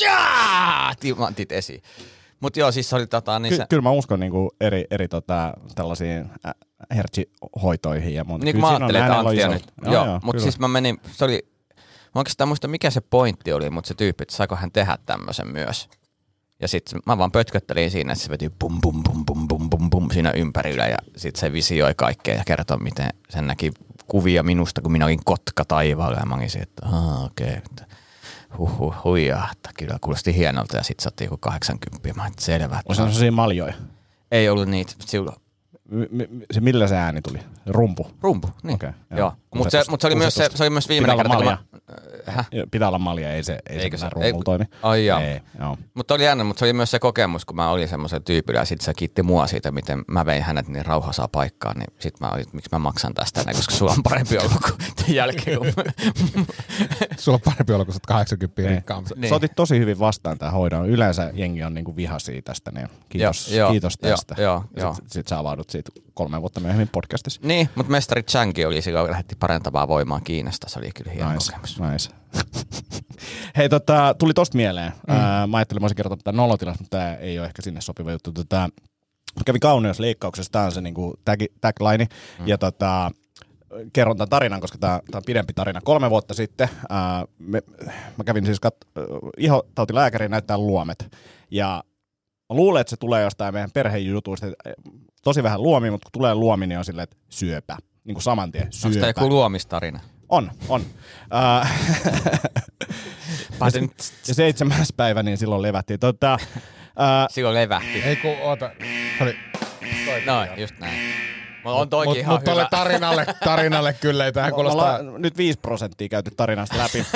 Jaa! 0.00 0.94
Timantit 1.00 1.52
esiin. 1.52 1.82
Mut 2.40 2.56
joo, 2.56 2.72
siis 2.72 2.92
oli 2.92 3.06
tota, 3.06 3.38
niin 3.38 3.50
ky- 3.50 3.56
se, 3.56 3.66
kyllä 3.68 3.82
mä 3.82 3.90
uskon 3.90 4.20
niinku 4.20 4.50
eri, 4.60 4.84
eri 4.90 5.08
tota, 5.08 5.54
tällaisiin 5.74 6.30
hertsihoitoihin 6.94 8.14
ja 8.14 8.24
muuta. 8.24 8.44
niin 8.44 8.54
kuin 8.54 8.60
mä 8.60 8.68
ajattelin, 8.68 9.00
että 9.00 9.18
Antti 9.18 9.44
on 9.44 9.50
nyt. 9.50 9.64
Joo, 9.84 9.94
joo 9.94 10.20
mutta 10.22 10.42
siis 10.42 10.58
mä 10.58 10.68
menin, 10.68 11.00
se 11.12 11.24
oli, 11.24 11.48
mä 12.14 12.18
oikeastaan 12.18 12.48
muista 12.48 12.68
mikä 12.68 12.90
se 12.90 13.00
pointti 13.00 13.52
oli, 13.52 13.70
mutta 13.70 13.88
se 13.88 13.94
tyyppi, 13.94 14.22
että 14.22 14.36
saiko 14.36 14.56
hän 14.56 14.72
tehdä 14.72 14.98
tämmöisen 15.06 15.48
myös. 15.48 15.88
Ja 16.60 16.68
sitten 16.68 17.00
mä 17.06 17.18
vaan 17.18 17.32
pötköttelin 17.32 17.90
siinä, 17.90 18.12
että 18.12 18.24
se 18.24 18.30
veti 18.30 18.50
bum 18.50 18.80
bum 18.80 19.02
bum 19.02 19.26
bum 19.26 19.48
bum 19.48 19.70
bum 19.70 19.90
bum 19.90 20.10
siinä 20.10 20.30
ympärillä 20.30 20.86
ja 20.86 20.96
sitten 21.16 21.40
se 21.40 21.52
visioi 21.52 21.94
kaikkea 21.96 22.34
ja 22.34 22.42
kertoi, 22.46 22.78
miten 22.78 23.10
sen 23.28 23.46
näki 23.46 23.72
kuvia 24.06 24.42
minusta, 24.42 24.80
kun 24.80 24.92
minä 24.92 25.04
olin 25.04 25.24
kotka 25.24 25.64
taivaalla 25.64 26.18
ja 26.18 26.26
mä 26.26 26.34
olin 26.34 26.50
siinä, 26.50 26.62
että 26.62 26.86
okei, 27.24 27.46
okay. 27.46 27.86
Huhhuh, 28.58 28.94
huijaa, 29.04 29.48
että 29.52 29.70
kyllä 29.78 29.98
kuulosti 30.00 30.36
hienolta 30.36 30.76
ja 30.76 30.82
sitten 30.82 31.02
saatiin 31.02 31.26
joku 31.26 31.36
80 31.36 32.14
mä 32.16 32.22
olin, 32.22 32.32
selvä. 32.38 32.74
On 32.74 32.80
Että 32.80 32.94
se 32.94 32.96
sellaisia 32.96 33.32
maljoja. 33.32 33.74
ei 34.30 34.48
ollut 34.48 34.68
niitä, 34.68 34.92
silloin 34.98 35.36
se 36.52 36.60
millä 36.60 36.86
se 36.88 36.96
ääni 36.96 37.22
tuli? 37.22 37.38
Rumpu. 37.66 38.10
rumpu, 38.22 38.48
niin. 38.62 38.74
Okei, 38.74 38.88
Okay, 38.88 39.00
joo. 39.10 39.18
joo. 39.18 39.32
Mutta 39.54 39.70
se, 39.70 39.90
mut 39.90 40.00
se, 40.00 40.06
oli 40.06 40.14
myös 40.14 40.34
se, 40.34 40.48
se 40.54 40.62
oli 40.62 40.70
myös 40.70 40.88
viimeinen 40.88 41.16
kerta, 41.16 41.36
kun 41.36 41.44
mä, 41.44 41.58
Häh? 42.26 42.48
Joo, 42.52 42.66
Pitää 42.70 42.88
olla 42.88 42.98
malja, 42.98 43.32
ei 43.32 43.42
se, 43.42 43.58
ei 43.68 43.78
Eikö 43.78 43.96
se, 43.96 44.00
se- 44.00 44.08
rumpulla 44.10 44.44
toimi. 44.44 44.64
Ai 44.82 45.06
jaa. 45.06 45.20
Ei, 45.20 45.40
joo. 45.60 45.78
Mutta 45.94 46.14
oli 46.14 46.24
jännä, 46.24 46.44
mutta 46.44 46.58
se 46.58 46.64
oli 46.64 46.72
myös 46.72 46.90
se 46.90 46.98
kokemus, 46.98 47.44
kun 47.44 47.56
mä 47.56 47.70
olin 47.70 47.88
semmoisen 47.88 48.24
tyypillä 48.24 48.60
ja 48.60 48.64
sitten 48.64 48.84
se 48.84 48.94
kiitti 48.94 49.22
mua 49.22 49.46
siitä, 49.46 49.70
miten 49.70 50.02
mä 50.08 50.26
vein 50.26 50.42
hänet 50.42 50.68
niin 50.68 50.86
rauha 50.86 51.12
saa 51.12 51.28
paikkaan, 51.28 51.76
niin 51.78 51.86
sitten 51.98 52.26
mä 52.26 52.32
olin, 52.32 52.42
että 52.42 52.56
miksi 52.56 52.68
mä 52.72 52.78
maksan 52.78 53.14
tästä 53.14 53.42
näin, 53.44 53.56
koska 53.56 53.74
sulla 53.74 53.92
on 53.92 54.02
parempi 54.02 54.38
olo 54.38 54.48
kuin 54.48 54.74
tämän 54.96 55.14
jälkeen. 55.14 55.58
Kun 55.58 55.66
Sulla 57.18 57.36
on 57.36 57.40
parempi 57.44 57.72
olla, 57.72 57.84
kun 57.84 57.94
sä 57.94 57.98
oot 57.98 58.06
80 58.06 58.62
Niin. 58.62 58.70
rikkaampi. 58.74 59.10
Niin. 59.16 59.28
Sä 59.28 59.34
otit 59.34 59.52
tosi 59.56 59.78
hyvin 59.78 59.98
vastaan 59.98 60.38
tämän 60.38 60.52
hoidon. 60.54 60.88
Yleensä 60.88 61.30
jengi 61.34 61.64
on 61.64 61.74
niinku 61.74 61.96
vihaisia 61.96 62.42
tästä, 62.42 62.70
niin 62.70 62.88
kiitos, 63.08 63.48
Joo, 63.48 63.58
joo, 63.58 63.70
kiitos 63.70 63.98
joo, 64.02 64.10
tästä. 64.10 64.34
joo, 64.42 64.64
Ja 64.76 64.82
joo. 64.82 64.94
Sit, 64.94 65.04
sit 65.10 65.28
sä 65.28 65.38
avaudut 65.38 65.70
siitä. 65.70 65.79
Siitä 65.82 66.10
kolme 66.14 66.40
vuotta 66.40 66.60
myöhemmin 66.60 66.88
podcastissa. 66.88 67.40
Niin, 67.44 67.68
mutta 67.74 67.92
mestari 67.92 68.22
Changi 68.22 68.64
oli 68.64 68.82
silloin, 68.82 69.10
lähetti 69.10 69.36
parantavaa 69.38 69.88
voimaa 69.88 70.20
Kiinasta. 70.20 70.68
Se 70.68 70.78
oli 70.78 70.90
kyllä 70.94 71.12
hieno 71.12 71.32
Nice, 71.32 71.52
kokemus. 71.52 71.80
nice. 71.80 72.10
Hei, 73.56 73.68
tota, 73.68 74.14
tuli 74.18 74.34
tosta 74.34 74.56
mieleen. 74.56 74.92
Mm. 75.08 75.14
Ää, 75.14 75.46
mä 75.46 75.56
ajattelin, 75.56 75.82
mä 75.82 75.84
olisin 75.84 75.96
kertoa 75.96 76.16
tätä 76.16 76.32
nolotilasta, 76.32 76.82
mutta 76.82 76.98
tämä 76.98 77.14
ei 77.14 77.38
ole 77.38 77.46
ehkä 77.46 77.62
sinne 77.62 77.80
sopiva 77.80 78.12
juttu. 78.12 78.32
Tota, 78.32 78.68
mä 79.36 79.42
kävin 79.46 79.60
kauneusleikkauksessa, 79.60 80.52
tämä 80.52 80.64
on 80.64 80.72
se 80.72 80.80
niinku 80.80 81.14
tag, 81.24 81.40
tagline, 81.60 82.06
mm. 82.38 82.48
ja 82.48 82.58
tota, 82.58 83.10
kerron 83.92 84.16
tämän 84.16 84.28
tarinan, 84.28 84.60
koska 84.60 84.78
tämä 84.78 85.00
on 85.14 85.22
pidempi 85.26 85.52
tarina. 85.52 85.80
Kolme 85.84 86.10
vuotta 86.10 86.34
sitten 86.34 86.68
ää, 86.88 87.24
me, 87.38 87.62
mä 88.16 88.24
kävin 88.24 88.46
siis 88.46 88.58
kat- 88.66 89.02
ihotautilääkäriin 89.38 90.30
näyttää 90.30 90.58
luomet, 90.58 91.16
ja 91.50 91.84
mä 92.50 92.56
luulen, 92.56 92.80
että 92.80 92.90
se 92.90 92.96
tulee 92.96 93.22
jostain 93.22 93.54
meidän 93.54 93.70
perhejutuista. 93.74 94.46
että 94.46 94.72
Tosi 95.24 95.42
vähän 95.42 95.62
luomi, 95.62 95.90
mutta 95.90 96.04
kun 96.04 96.12
tulee 96.12 96.34
luomi, 96.34 96.66
niin 96.66 96.78
on 96.78 96.84
silleen, 96.84 97.02
että 97.04 97.16
syöpä. 97.28 97.76
Niin 98.04 98.14
kuin 98.14 98.22
saman 98.22 98.52
tien, 98.52 98.64
Onko 98.64 98.76
tämä 98.82 98.92
syöpä. 98.92 99.06
joku 99.06 99.28
luomistarina? 99.28 100.00
On, 100.28 100.50
on. 100.68 100.82
Äh, 101.60 101.72
ja 104.28 104.34
seitsemäs 104.34 104.92
päivä, 104.96 105.22
niin 105.22 105.38
silloin 105.38 105.62
levättiin. 105.62 106.00
Tota, 106.00 106.32
äh, 106.32 107.26
silloin 107.30 107.54
levähti. 107.54 108.02
Ei 108.02 108.16
kun, 108.16 108.30
oota. 108.42 108.70
Se 109.18 109.22
oli, 109.24 109.36
No, 110.26 110.46
just 110.56 110.74
näin. 110.78 111.12
Mutta 111.64 111.80
on 111.80 111.88
toikin 111.88 112.10
Mutta 112.10 112.20
ihan 112.20 112.34
mut 112.34 112.48
hyvä. 112.56 112.68
tarinalle, 112.70 113.26
tarinalle 113.44 113.92
kyllä 113.92 114.24
ei 114.24 114.32
tähän 114.32 114.52
kuulostaa. 114.54 114.98
ollaan 114.98 115.22
nyt 115.22 115.36
5 115.36 115.58
prosenttia 115.58 116.08
käyty 116.08 116.30
tarinasta 116.36 116.78
läpi. 116.78 116.98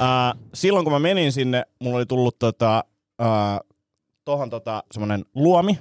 äh, 0.00 0.38
silloin 0.54 0.84
kun 0.84 0.92
mä 0.92 0.98
menin 0.98 1.32
sinne, 1.32 1.64
mulla 1.78 1.96
oli 1.96 2.06
tullut 2.06 2.38
tota, 2.38 2.84
äh, 3.22 3.60
tohon 4.24 4.50
tota, 4.50 4.82
semmonen 4.92 5.24
luomi, 5.34 5.78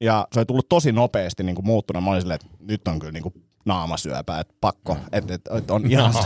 ja 0.00 0.28
se 0.32 0.40
oli 0.40 0.46
tullut 0.46 0.68
tosi 0.68 0.92
nopeasti 0.92 1.42
niin 1.42 1.54
kuin 1.54 1.66
muuttuna. 1.66 2.00
Mä 2.00 2.10
olin 2.10 2.20
silleen, 2.22 2.40
että 2.42 2.56
nyt 2.60 2.88
on 2.88 2.98
kyllä 2.98 3.12
niin 3.12 3.22
kuin 3.22 3.34
naamasyöpä, 3.64 4.40
että 4.40 4.54
pakko, 4.60 4.96
että 5.12 5.34
et, 5.34 5.40
et 5.56 5.70
on 5.70 5.90
ihan 5.90 6.14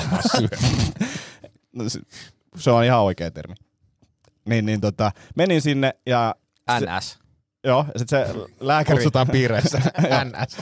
No, 1.73 1.89
se, 1.89 2.01
se 2.57 2.71
on 2.71 2.85
ihan 2.85 3.01
oikea 3.01 3.31
termi. 3.31 3.55
Niin, 4.49 4.67
niin 4.67 4.81
tota, 4.81 5.13
menin 5.37 5.63
sinne 5.63 5.95
ja 6.07 6.35
se, 6.79 6.87
NS. 6.87 7.19
joo, 7.65 7.87
ja 7.93 7.99
sit 7.99 8.09
se 8.09 8.27
lääkäri, 8.61 8.97
Kutsutaan 8.97 9.29
piireissä. 9.29 9.79
NS. 10.25 10.57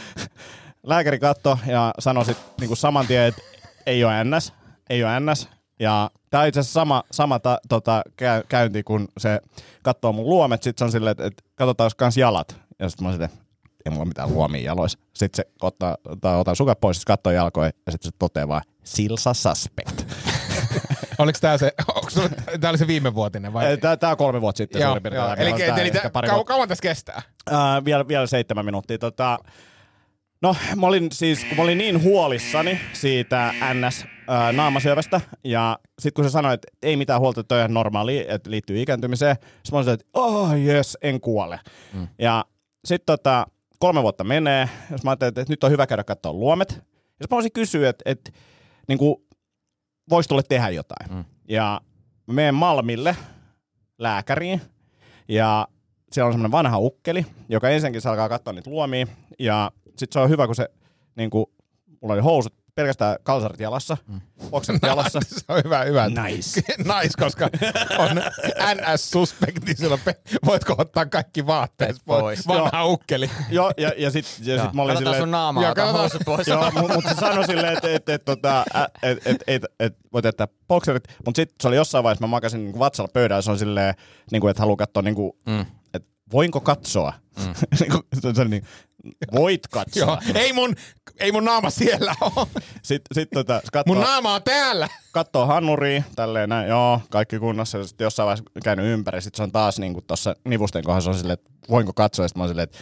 lääkäri 0.82 1.18
katsoi 1.18 1.56
ja 1.66 1.94
sanoi 1.98 2.24
sit 2.24 2.38
niinku 2.60 2.76
saman 2.76 3.06
tien, 3.06 3.24
että 3.24 3.42
ei 3.86 4.04
ole 4.04 4.24
NS, 4.24 4.52
ei 4.90 5.04
ole 5.04 5.20
NS. 5.20 5.48
Ja 5.80 6.10
tää 6.30 6.40
on 6.40 6.46
itse 6.46 6.60
asiassa 6.60 6.80
sama, 6.80 7.02
sama 7.10 7.38
ta, 7.38 7.58
tota, 7.68 8.02
käy, 8.16 8.42
käynti, 8.48 8.82
kun 8.82 9.08
se 9.18 9.40
katsoo 9.82 10.12
mun 10.12 10.28
luomet, 10.28 10.62
sit 10.62 10.78
se 10.78 10.84
on 10.84 10.92
silleen, 10.92 11.12
että 11.12 11.26
et, 11.26 11.44
katsotaan 11.54 11.90
kans 11.96 12.16
jalat. 12.16 12.61
Ja 12.82 12.88
sit 12.88 13.00
mä 13.00 13.08
oon 13.08 13.14
silleen, 13.14 13.30
ei 13.86 13.92
mulla 13.92 14.04
mitään 14.04 14.34
luomia 14.34 14.62
jaloissa. 14.62 14.98
Sitten 15.14 15.36
se 15.36 15.52
ottaa, 15.62 15.96
ottaa, 16.04 16.38
ottaa 16.38 16.54
sukat 16.54 16.80
pois, 16.80 16.96
sit 16.96 17.04
katsoo 17.04 17.32
jalkoja 17.32 17.70
ja 17.86 17.92
sitten 17.92 18.12
se 18.12 18.16
toteaa 18.18 18.48
vaan, 18.48 18.62
silsa 18.84 19.34
suspect. 19.34 20.02
Oliko 21.18 21.38
tää 21.40 21.58
se, 21.58 21.72
tää 22.60 22.70
oli 22.70 22.78
se 22.78 22.86
viime 22.86 23.14
vuotinen 23.14 23.52
vai? 23.52 23.76
Tää, 23.76 23.96
tää 23.96 24.10
on 24.10 24.16
kolme 24.16 24.40
vuotta 24.40 24.56
sitten 24.56 24.80
Joo, 24.80 24.90
suurin 24.90 25.02
piirtein. 25.02 25.24
joo. 25.24 25.34
Eli, 25.34 25.62
eli, 25.62 25.80
eli 25.80 25.90
tää, 25.90 26.10
pari 26.10 26.28
kau, 26.28 26.36
vuotta. 26.36 26.52
kauan 26.52 26.68
tässä 26.68 26.82
kestää? 26.82 27.22
Ää, 27.50 27.84
vielä, 27.84 28.08
vielä 28.08 28.26
seitsemän 28.26 28.64
minuuttia. 28.64 28.98
Tota, 28.98 29.38
no, 30.42 30.56
mä 30.76 30.86
olin 30.86 31.08
siis, 31.12 31.44
kun 31.44 31.56
mä 31.56 31.62
olin 31.62 31.78
niin 31.78 32.02
huolissani 32.02 32.80
siitä 32.92 33.54
NS 33.74 34.04
naamasyövästä, 34.52 35.20
ja 35.44 35.78
sitten 35.98 36.14
kun 36.14 36.24
se 36.24 36.30
sanoi, 36.30 36.54
että 36.54 36.68
ei 36.82 36.96
mitään 36.96 37.20
huolta, 37.20 37.40
että 37.40 37.64
on 37.64 37.74
normaali, 37.74 38.26
että 38.28 38.50
liittyy 38.50 38.82
ikääntymiseen, 38.82 39.36
sitten 39.36 39.72
mä 39.72 39.78
olin 39.78 39.88
että 39.88 40.06
oh 40.14 40.58
yes, 40.58 40.98
en 41.02 41.20
kuole. 41.20 41.60
Mm. 41.92 42.08
Ja 42.18 42.44
sitten 42.84 43.06
tota, 43.06 43.46
kolme 43.78 44.02
vuotta 44.02 44.24
menee, 44.24 44.68
jos 44.90 45.04
mä 45.04 45.10
ajattelin, 45.10 45.28
että, 45.28 45.44
nyt 45.48 45.64
on 45.64 45.70
hyvä 45.70 45.86
käydä 45.86 46.04
katsoa 46.04 46.32
luomet. 46.32 46.84
Ja 47.20 47.26
mä 47.30 47.36
olisin 47.36 47.52
kysyä, 47.52 47.88
että, 47.88 48.02
että 48.06 48.30
niin 48.88 48.98
kuin, 48.98 49.16
voisi 50.10 50.28
tulle 50.28 50.42
tehdä 50.48 50.68
jotain. 50.68 51.12
Mm. 51.14 51.24
Ja 51.48 51.80
mä 52.26 52.34
menen 52.34 52.54
Malmille 52.54 53.16
lääkäriin, 53.98 54.60
ja 55.28 55.68
siellä 56.12 56.26
on 56.26 56.32
semmoinen 56.32 56.52
vanha 56.52 56.78
ukkeli, 56.78 57.26
joka 57.48 57.68
ensinnäkin 57.68 58.00
se 58.00 58.08
alkaa 58.08 58.28
katsoa 58.28 58.52
niitä 58.52 58.70
luomia, 58.70 59.06
ja 59.38 59.70
sitten 59.86 60.12
se 60.12 60.18
on 60.18 60.30
hyvä, 60.30 60.46
kun 60.46 60.54
se, 60.54 60.68
niin 61.16 61.30
kuin, 61.30 61.46
mulla 62.00 62.14
oli 62.14 62.22
housut, 62.22 62.54
pelkästään 62.74 63.16
kalsarit 63.22 63.60
jalassa, 63.60 63.96
mm. 64.08 64.20
jalassa. 64.88 65.20
se 65.26 65.44
on 65.48 65.60
hyvä, 65.64 65.84
hyvä. 65.84 66.08
Nice. 66.08 66.60
nice, 66.78 67.14
koska 67.18 67.48
on 67.98 68.16
NS-suspekti, 68.76 69.74
silloin 69.76 70.00
pe- 70.04 70.20
voitko 70.46 70.74
ottaa 70.78 71.06
kaikki 71.06 71.46
vaatteet 71.46 71.96
pois. 72.04 72.22
pois. 72.22 72.48
Vanha 72.48 72.84
ukkeli. 72.84 73.30
Joo, 73.50 73.72
ja, 73.76 73.92
ja 73.96 74.10
sitten 74.10 74.46
ja 74.46 74.62
sit 74.62 74.72
mä 74.72 74.82
olin 74.82 74.94
Katsotaan 74.94 75.14
silleen, 75.14 75.22
sun 75.22 75.30
naamaa, 75.30 75.62
Joo, 75.62 75.70
ota 75.72 75.92
housut 75.92 76.22
pois. 76.24 76.48
Joo, 76.48 76.70
mu- 76.70 76.94
mutta 76.94 77.10
se 77.10 77.20
sanoi 77.20 77.46
silleen, 77.46 77.72
että 77.72 77.94
et, 77.94 78.08
et, 78.08 78.24
tota, 78.24 78.64
et, 79.02 79.26
et, 79.26 79.42
et, 79.46 79.62
et, 79.80 79.96
voit 80.12 80.24
jättää 80.24 80.48
bokserit, 80.68 81.04
mutta 81.26 81.38
sitten 81.38 81.56
se 81.60 81.68
oli 81.68 81.76
jossain 81.76 82.04
vaiheessa, 82.04 82.22
mä 82.26 82.30
makasin 82.30 82.64
niin 82.64 82.78
vatsalla 82.78 83.10
pöydällä, 83.14 83.42
se 83.42 83.50
on 83.50 83.58
silleen, 83.58 83.94
niin 84.32 84.40
kuin, 84.40 84.50
että 84.50 84.60
haluaa 84.62 84.76
katsoa, 84.76 85.02
niin 85.02 85.14
kuin, 85.14 85.32
Mm. 85.46 85.66
että 85.94 86.08
voinko 86.32 86.60
katsoa? 86.60 87.12
Mm. 87.38 87.54
niin 87.80 87.90
kuin, 87.90 88.34
se 88.34 88.40
on 88.40 88.50
niin, 88.50 88.64
voit 89.32 89.66
katsoa. 89.72 90.04
Joo, 90.04 90.18
ei 90.34 90.52
mun, 90.52 90.74
ei 91.20 91.32
mun 91.32 91.44
naama 91.44 91.70
siellä 91.70 92.14
ole. 92.20 92.46
Sitten 92.82 93.14
sit, 93.14 93.28
tota, 93.34 93.60
katsoo, 93.72 93.94
Mun 93.94 94.04
naama 94.04 94.34
on 94.34 94.42
täällä. 94.42 94.88
katsoo 95.12 95.46
hanuriin, 95.46 96.04
tälleen 96.16 96.48
näin, 96.48 96.68
joo, 96.68 97.00
kaikki 97.10 97.38
kunnossa, 97.38 97.84
sitten 97.84 98.04
jossain 98.04 98.24
vaiheessa 98.26 98.50
käynyt 98.64 98.86
ympäri, 98.86 99.22
sitten 99.22 99.36
se 99.36 99.42
on 99.42 99.52
taas 99.52 99.78
niin 99.78 99.96
tuossa 100.06 100.36
nivusten 100.44 100.84
kohdassa, 100.84 101.10
on 101.10 101.16
silleen, 101.16 101.34
että 101.34 101.50
voinko 101.70 101.92
katsoa, 101.92 102.28
sitten 102.28 102.40
mä 102.40 102.42
oon 102.42 102.48
silleen, 102.50 102.64
että 102.64 102.78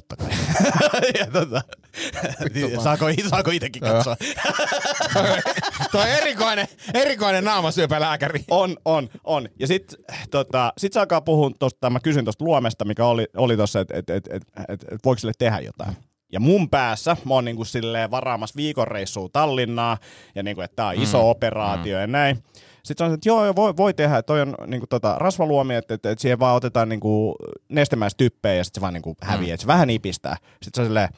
totta 0.00 0.16
kai. 0.16 0.30
ja 1.20 1.26
tota, 1.32 1.62
saako, 2.82 3.06
saako 3.28 3.50
itsekin 3.50 3.82
katsoa? 3.82 4.16
Toi 5.92 6.02
on 6.02 6.08
erikoinen, 6.08 6.68
erikoinen 6.94 7.44
naamasyöpälääkäri. 7.44 8.44
On, 8.50 8.76
on, 8.84 9.08
on. 9.24 9.48
Ja 9.58 9.66
sitten 9.66 10.04
tota, 10.30 10.72
sit 10.78 10.92
se 10.92 11.00
alkaa 11.00 11.20
puhua 11.20 11.50
tuosta, 11.58 11.90
mä 11.90 12.00
kysyn 12.00 12.24
tuosta 12.24 12.44
luomesta, 12.44 12.84
mikä 12.84 13.04
oli, 13.04 13.26
oli 13.36 13.56
tuossa, 13.56 13.80
että 13.80 13.96
et, 13.96 14.10
et, 14.10 14.26
et, 14.30 14.42
et, 14.68 14.82
et, 14.92 15.00
voiko 15.04 15.18
sille 15.18 15.32
tehdä 15.38 15.60
jotain. 15.60 15.96
Ja 16.32 16.40
mun 16.40 16.70
päässä 16.70 17.16
mä 17.24 17.34
oon 17.34 17.44
niinku 17.44 17.64
silleen 17.64 18.10
varaamassa 18.10 18.56
viikonreissua 18.56 19.28
Tallinnaa, 19.32 19.98
ja 20.34 20.42
niinku, 20.42 20.60
että 20.60 20.76
tää 20.76 20.86
on 20.86 21.02
iso 21.02 21.18
mm. 21.18 21.24
operaatio 21.24 21.96
mm. 21.96 22.00
ja 22.00 22.06
näin. 22.06 22.42
Sitten 22.86 23.04
sanoin, 23.04 23.14
että 23.14 23.28
joo, 23.28 23.44
joo 23.44 23.56
voi, 23.56 23.76
voi 23.76 23.94
tehdä, 23.94 24.18
että 24.18 24.26
toi 24.26 24.40
on 24.40 24.54
niinku 24.66 24.86
tota, 24.86 25.14
rasvaluomi, 25.18 25.74
että, 25.74 25.94
että, 25.94 26.10
että 26.10 26.22
siihen 26.22 26.38
vaan 26.38 26.56
otetaan 26.56 26.88
niinku 26.88 27.36
nestemäistyppejä 27.68 28.54
ja 28.54 28.64
sitten 28.64 28.80
se 28.80 28.82
vaan 28.82 28.94
niinku 28.94 29.16
häviää, 29.22 29.46
mm. 29.46 29.54
että 29.54 29.62
se 29.62 29.66
vähän 29.66 29.88
nipistää. 29.88 30.36
Sitten 30.42 30.70
se 30.74 30.80
on 30.80 30.86
silleen, 30.86 31.08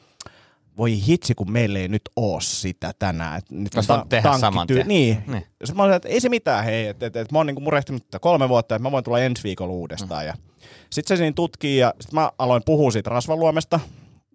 voi 0.77 1.07
hitsi, 1.07 1.35
kun 1.35 1.53
meillä 1.53 1.79
ei 1.79 1.89
nyt 1.89 2.03
oo 2.17 2.41
sitä 2.41 2.93
tänään. 2.99 3.39
Et 3.39 3.51
nyt 3.51 3.75
Jos 3.75 3.91
on 3.91 3.99
voit 3.99 4.09
tehdä 4.09 4.39
saman 4.39 4.67
tien. 4.67 4.89
Niin. 4.89 5.17
Niin. 5.17 5.33
niin. 5.33 5.43
Sitten 5.43 5.77
mä 5.77 5.83
olin, 5.83 5.95
että 5.95 6.09
ei 6.09 6.21
se 6.21 6.29
mitään, 6.29 6.65
hei, 6.65 6.87
että 6.87 7.07
et, 7.07 7.17
et, 7.17 7.33
mä 7.33 7.39
oon 7.39 7.47
niinku 7.47 7.61
murehtinut 7.61 8.05
tätä 8.05 8.19
kolme 8.19 8.49
vuotta, 8.49 8.75
että 8.75 8.83
mä 8.83 8.93
voin 8.93 9.05
tulla 9.05 9.21
ensi 9.21 9.43
viikolla 9.43 9.73
uudestaan. 9.73 10.27
Ja 10.27 10.35
sitten 10.91 11.17
se 11.17 11.21
siinä 11.21 11.33
tutkii 11.33 11.79
ja 11.79 11.95
sitten 12.01 12.21
mä 12.21 12.31
aloin 12.39 12.63
puhua 12.67 12.91
siitä 12.91 13.11
rasvaluomesta 13.11 13.81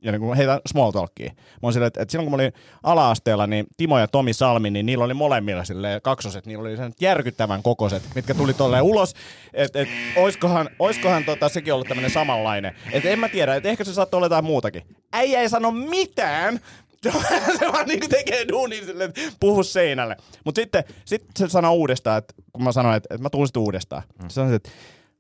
ja 0.04 0.12
niin 0.12 0.22
kuin 0.22 0.38
heitä 0.38 0.62
small 0.66 0.92
talkia. 0.92 1.32
Mä 1.36 1.60
oon 1.62 1.74
silleen, 1.74 1.88
että, 1.88 2.06
silloin 2.10 2.26
kun 2.26 2.32
mä 2.32 2.44
olin 2.44 2.54
ala-asteella, 2.84 3.48
niin 3.48 3.66
Timo 3.78 4.00
ja 4.00 4.08
Tomi 4.08 4.34
Salmi, 4.34 4.70
niin 4.70 4.86
niillä 4.86 5.04
oli 5.04 5.14
molemmilla 5.14 5.64
silleen 5.64 6.02
kaksoset, 6.02 6.46
niillä 6.46 6.62
oli 6.62 6.78
sen 6.78 6.94
järkyttävän 7.02 7.64
kokoiset, 7.64 8.04
mitkä 8.16 8.34
tuli 8.34 8.54
tolleen 8.54 8.84
ulos, 8.84 9.14
että 9.54 9.82
et, 9.82 9.90
oiskohan, 10.16 10.70
oiskohan 10.80 11.24
tota, 11.24 11.50
sekin 11.50 11.74
ollut 11.74 11.88
tämmöinen 11.88 12.12
samanlainen. 12.12 12.76
Että 12.92 13.10
en 13.10 13.20
mä 13.20 13.30
tiedä, 13.30 13.56
että 13.56 13.70
ehkä 13.70 13.84
se 13.84 13.94
saattoi 13.94 14.18
olla 14.18 14.26
jotain 14.26 14.46
muutakin. 14.46 14.84
Äijä 15.14 15.42
ei 15.42 15.50
sano 15.50 15.72
mitään, 15.72 16.60
se 17.60 17.72
vaan 17.72 17.88
niinku 17.88 18.08
tekee 18.08 18.48
duunin 18.48 18.86
silleen, 18.86 19.10
että 19.10 19.22
puhu 19.40 19.64
seinälle. 19.64 20.18
Mutta 20.46 20.62
sitten 20.62 20.84
sit 21.06 21.24
se 21.40 21.48
sanoo 21.48 21.74
uudestaan, 21.74 22.18
että 22.18 22.34
kun 22.54 22.64
mä 22.64 22.72
sanoin, 22.72 22.98
että, 22.98 23.14
että 23.14 23.24
mä 23.24 23.30
tuun 23.30 23.48
sitten 23.48 23.64
uudestaan. 23.64 24.04
Mm. 24.22 24.30
Se 24.30 24.56
että 24.56 24.70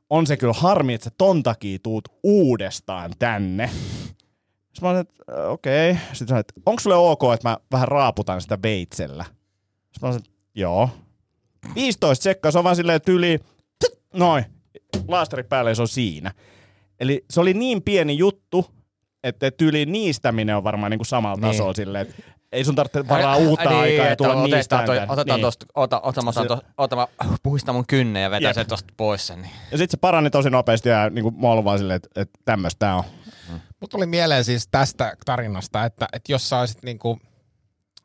on 0.10 0.28
se 0.28 0.38
kyllä 0.38 0.54
harmi, 0.54 0.94
että 0.94 1.04
sä 1.04 1.12
ton 1.18 1.44
takia 1.44 1.80
tuut 1.84 2.08
uudestaan 2.24 3.12
tänne. 3.20 3.70
Sitten 4.74 4.82
mä 4.82 4.90
olin, 4.90 5.02
että 5.02 5.24
äh, 5.44 5.52
okei. 5.52 5.92
Okay. 5.92 6.04
Sitten 6.08 6.28
sanoin, 6.28 6.40
että 6.40 6.54
onko 6.66 6.80
sulle 6.80 6.96
ok, 6.96 7.22
että 7.34 7.50
mä 7.50 7.58
vähän 7.72 7.88
raaputan 7.88 8.42
sitä 8.42 8.58
veitsellä? 8.64 9.24
Sitten 9.24 10.00
mä 10.02 10.08
olin, 10.08 10.18
että 10.20 10.30
joo. 10.56 10.90
15 11.76 12.24
sekkaa, 12.24 12.52
se 12.52 12.58
on 12.58 12.64
vaan 12.64 12.76
silleen 12.76 13.02
tyli, 13.02 13.40
noin, 14.14 14.46
laastari 15.08 15.44
päälle 15.44 15.72
ja 15.72 15.76
se 15.76 15.82
on 15.82 15.88
siinä. 15.88 16.32
Eli 17.00 17.26
se 17.30 17.42
oli 17.42 17.54
niin 17.54 17.82
pieni 17.82 18.18
juttu, 18.18 18.66
että 19.24 19.52
tyyli 19.52 19.86
niistäminen 19.86 20.58
on 20.58 20.64
varmaan 20.64 20.90
niinku 20.90 21.04
samalla 21.04 21.36
Niin. 21.36 21.52
tasolla 21.52 21.74
silleen, 21.74 22.08
että 22.08 22.24
ei 22.52 22.66
sun 22.66 22.76
tarvitse 22.76 23.08
varaa 23.08 23.38
uutta 23.38 23.70
niin, 23.70 23.80
aikaa 23.82 24.06
ja 24.06 24.16
tulla 24.16 24.44
niistään 24.48 24.86
toi. 24.86 24.98
Otetaan 25.08 25.26
Niin. 25.40 25.42
tosta, 25.42 25.66
ota, 25.76 26.00
ota, 26.04 26.22
mä 26.22 26.30
otan 26.30 26.44
Se- 26.44 26.48
tosta, 26.48 26.66
ota, 26.78 26.96
mä 26.96 27.08
puhistan 27.44 27.76
mun 27.76 27.88
kynne 27.88 28.22
ja 28.22 28.32
vetän 28.32 28.44
Jep. 28.44 28.56
sen 28.56 28.68
tosta 28.68 28.94
pois 28.98 29.28
sen. 29.28 29.42
Niin. 29.42 29.52
Ja 29.72 29.78
sitten 29.78 29.92
se 29.92 29.98
parani 29.98 30.30
tosi 30.30 30.50
nopeasti 30.50 30.90
ja 30.90 31.10
niinku 31.10 31.32
mä 31.32 31.48
olin 31.48 31.64
vaan 31.66 31.78
silleen, 31.78 31.96
että, 31.96 32.22
että 32.22 32.40
tämmöistä 32.46 32.80
tää 32.80 32.96
on. 32.96 33.04
Mut 33.80 33.90
tuli 33.90 34.06
mieleen 34.06 34.44
siis 34.44 34.68
tästä 34.68 35.14
tarinasta, 35.26 35.86
että, 35.86 36.08
että 36.14 36.32
jos 36.32 36.50
sä 36.50 36.60
olisit 36.60 36.84
niinku, 36.84 37.20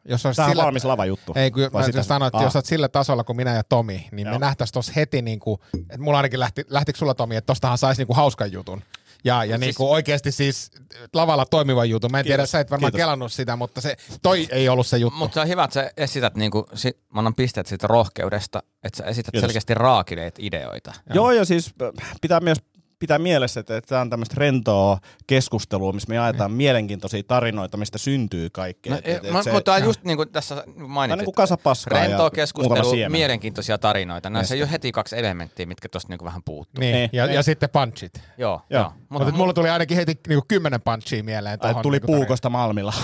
jos 0.08 0.26
olisit 0.26 0.44
on 0.44 0.50
sillä, 0.50 0.62
valmis 0.64 0.84
lava 0.84 1.06
juttu. 1.06 1.32
Ei, 1.36 1.50
kun 1.50 1.62
Vai 1.72 1.82
mä 1.82 1.86
sitä- 1.86 1.98
just 1.98 2.08
sanoin, 2.08 2.26
että 2.28 2.38
Aa. 2.38 2.44
jos 2.44 2.56
olet 2.56 2.66
sillä 2.66 2.88
tasolla 2.88 3.24
kuin 3.24 3.36
minä 3.36 3.54
ja 3.54 3.64
Tomi, 3.64 4.08
niin 4.12 4.26
Joo. 4.26 4.34
me 4.34 4.38
nähtäisiin 4.38 4.72
tuossa 4.72 4.92
heti, 4.96 5.22
niinku, 5.22 5.60
että 5.78 5.98
mulla 5.98 6.18
ainakin 6.18 6.40
lähti, 6.40 6.64
lähtikö 6.68 6.98
sulla 6.98 7.14
Tomi, 7.14 7.36
että 7.36 7.46
tostahan 7.46 7.78
saisi 7.78 8.00
niinku 8.00 8.14
hauskan 8.14 8.52
jutun. 8.52 8.82
Ja, 9.24 9.44
ja 9.44 9.48
Siis- 9.50 9.60
niin 9.60 9.74
kuin 9.74 9.90
oikeasti 9.90 10.32
siis 10.32 10.70
lavalla 11.14 11.46
toimiva 11.46 11.84
juttu. 11.84 12.08
Mä 12.08 12.18
en 12.18 12.24
tiedä, 12.24 12.36
Kiitos. 12.40 12.50
sä 12.50 12.60
et 12.60 12.70
varmaan 12.70 12.92
Kiitos. 12.92 13.04
kelannut 13.04 13.32
sitä, 13.32 13.56
mutta 13.56 13.80
se, 13.80 13.96
toi 14.22 14.48
ei 14.50 14.68
ollut 14.68 14.86
se 14.86 14.98
juttu. 14.98 15.18
Mutta 15.18 15.34
se 15.34 15.40
on 15.40 15.48
hyvä, 15.48 15.64
että 15.64 15.74
sä 15.74 15.90
esität, 15.96 16.34
niinku, 16.34 16.66
si, 16.74 17.00
mä 17.14 17.18
annan 17.20 17.34
pisteet 17.34 17.66
siitä 17.66 17.86
rohkeudesta, 17.86 18.62
että 18.84 18.96
sä 18.96 19.04
esität 19.04 19.32
Kiitos. 19.32 19.46
selkeästi 19.48 19.74
raakineet 19.74 20.34
ideoita. 20.38 20.92
Joo, 21.14 21.30
ja 21.30 21.44
siis 21.44 21.72
äh, 21.82 22.10
pitää 22.20 22.40
myös 22.40 22.58
pitää 22.98 23.18
mielessä, 23.18 23.60
että 23.60 23.80
tämä 23.80 24.00
on 24.00 24.10
tämmöistä 24.10 24.34
rentoa 24.38 24.98
keskustelua, 25.26 25.92
missä 25.92 26.08
me 26.08 26.14
jaetaan 26.14 26.52
mielenkiintoisia 26.52 27.22
tarinoita, 27.22 27.76
mistä 27.76 27.98
syntyy 27.98 28.50
kaikkea. 28.50 28.92
No, 28.92 28.98
Et- 28.98 29.08
et- 29.08 29.24
et 29.24 29.32
mä, 29.32 29.42
se- 29.42 29.52
mutta 29.52 29.74
on 29.74 29.84
just 29.84 30.04
niin 30.04 30.16
kuin 30.16 30.28
tässä 30.28 30.54
Tämä 30.54 30.84
on 30.84 30.90
mainitsit. 30.90 31.26
niin 31.26 31.34
kuin 31.34 31.76
Rentoa 31.86 32.16
mukava 32.16 32.30
keskustelu, 32.30 32.90
siemen. 32.90 33.12
mielenkiintoisia 33.12 33.78
tarinoita. 33.78 34.30
Näissä 34.30 34.54
ei 34.54 34.62
ole 34.62 34.70
heti 34.70 34.92
kaksi 34.92 35.18
elementtiä, 35.18 35.66
mitkä 35.66 35.88
tuosta 35.88 36.08
niinku 36.12 36.24
vähän 36.24 36.42
puuttuu. 36.44 36.80
Niin, 36.80 36.94
Niin, 36.94 37.10
ja, 37.12 37.26
niin. 37.26 37.34
ja 37.34 37.42
sitten 37.42 37.68
punchit. 37.70 38.12
Joo, 38.38 38.60
Joo. 38.70 38.82
joo. 38.82 38.92
Mutta 39.08 39.32
mulla 39.32 39.52
tuli 39.52 39.68
ainakin 39.68 39.96
heti 39.96 40.20
niinku 40.28 40.44
kymmenen 40.48 40.80
punchia 40.82 41.24
mieleen. 41.24 41.58
Tai 41.58 41.70
tohon 41.70 41.82
tuli 41.82 42.00
tarinaan. 42.00 42.18
puukosta 42.20 42.50
Malmilla. 42.50 42.94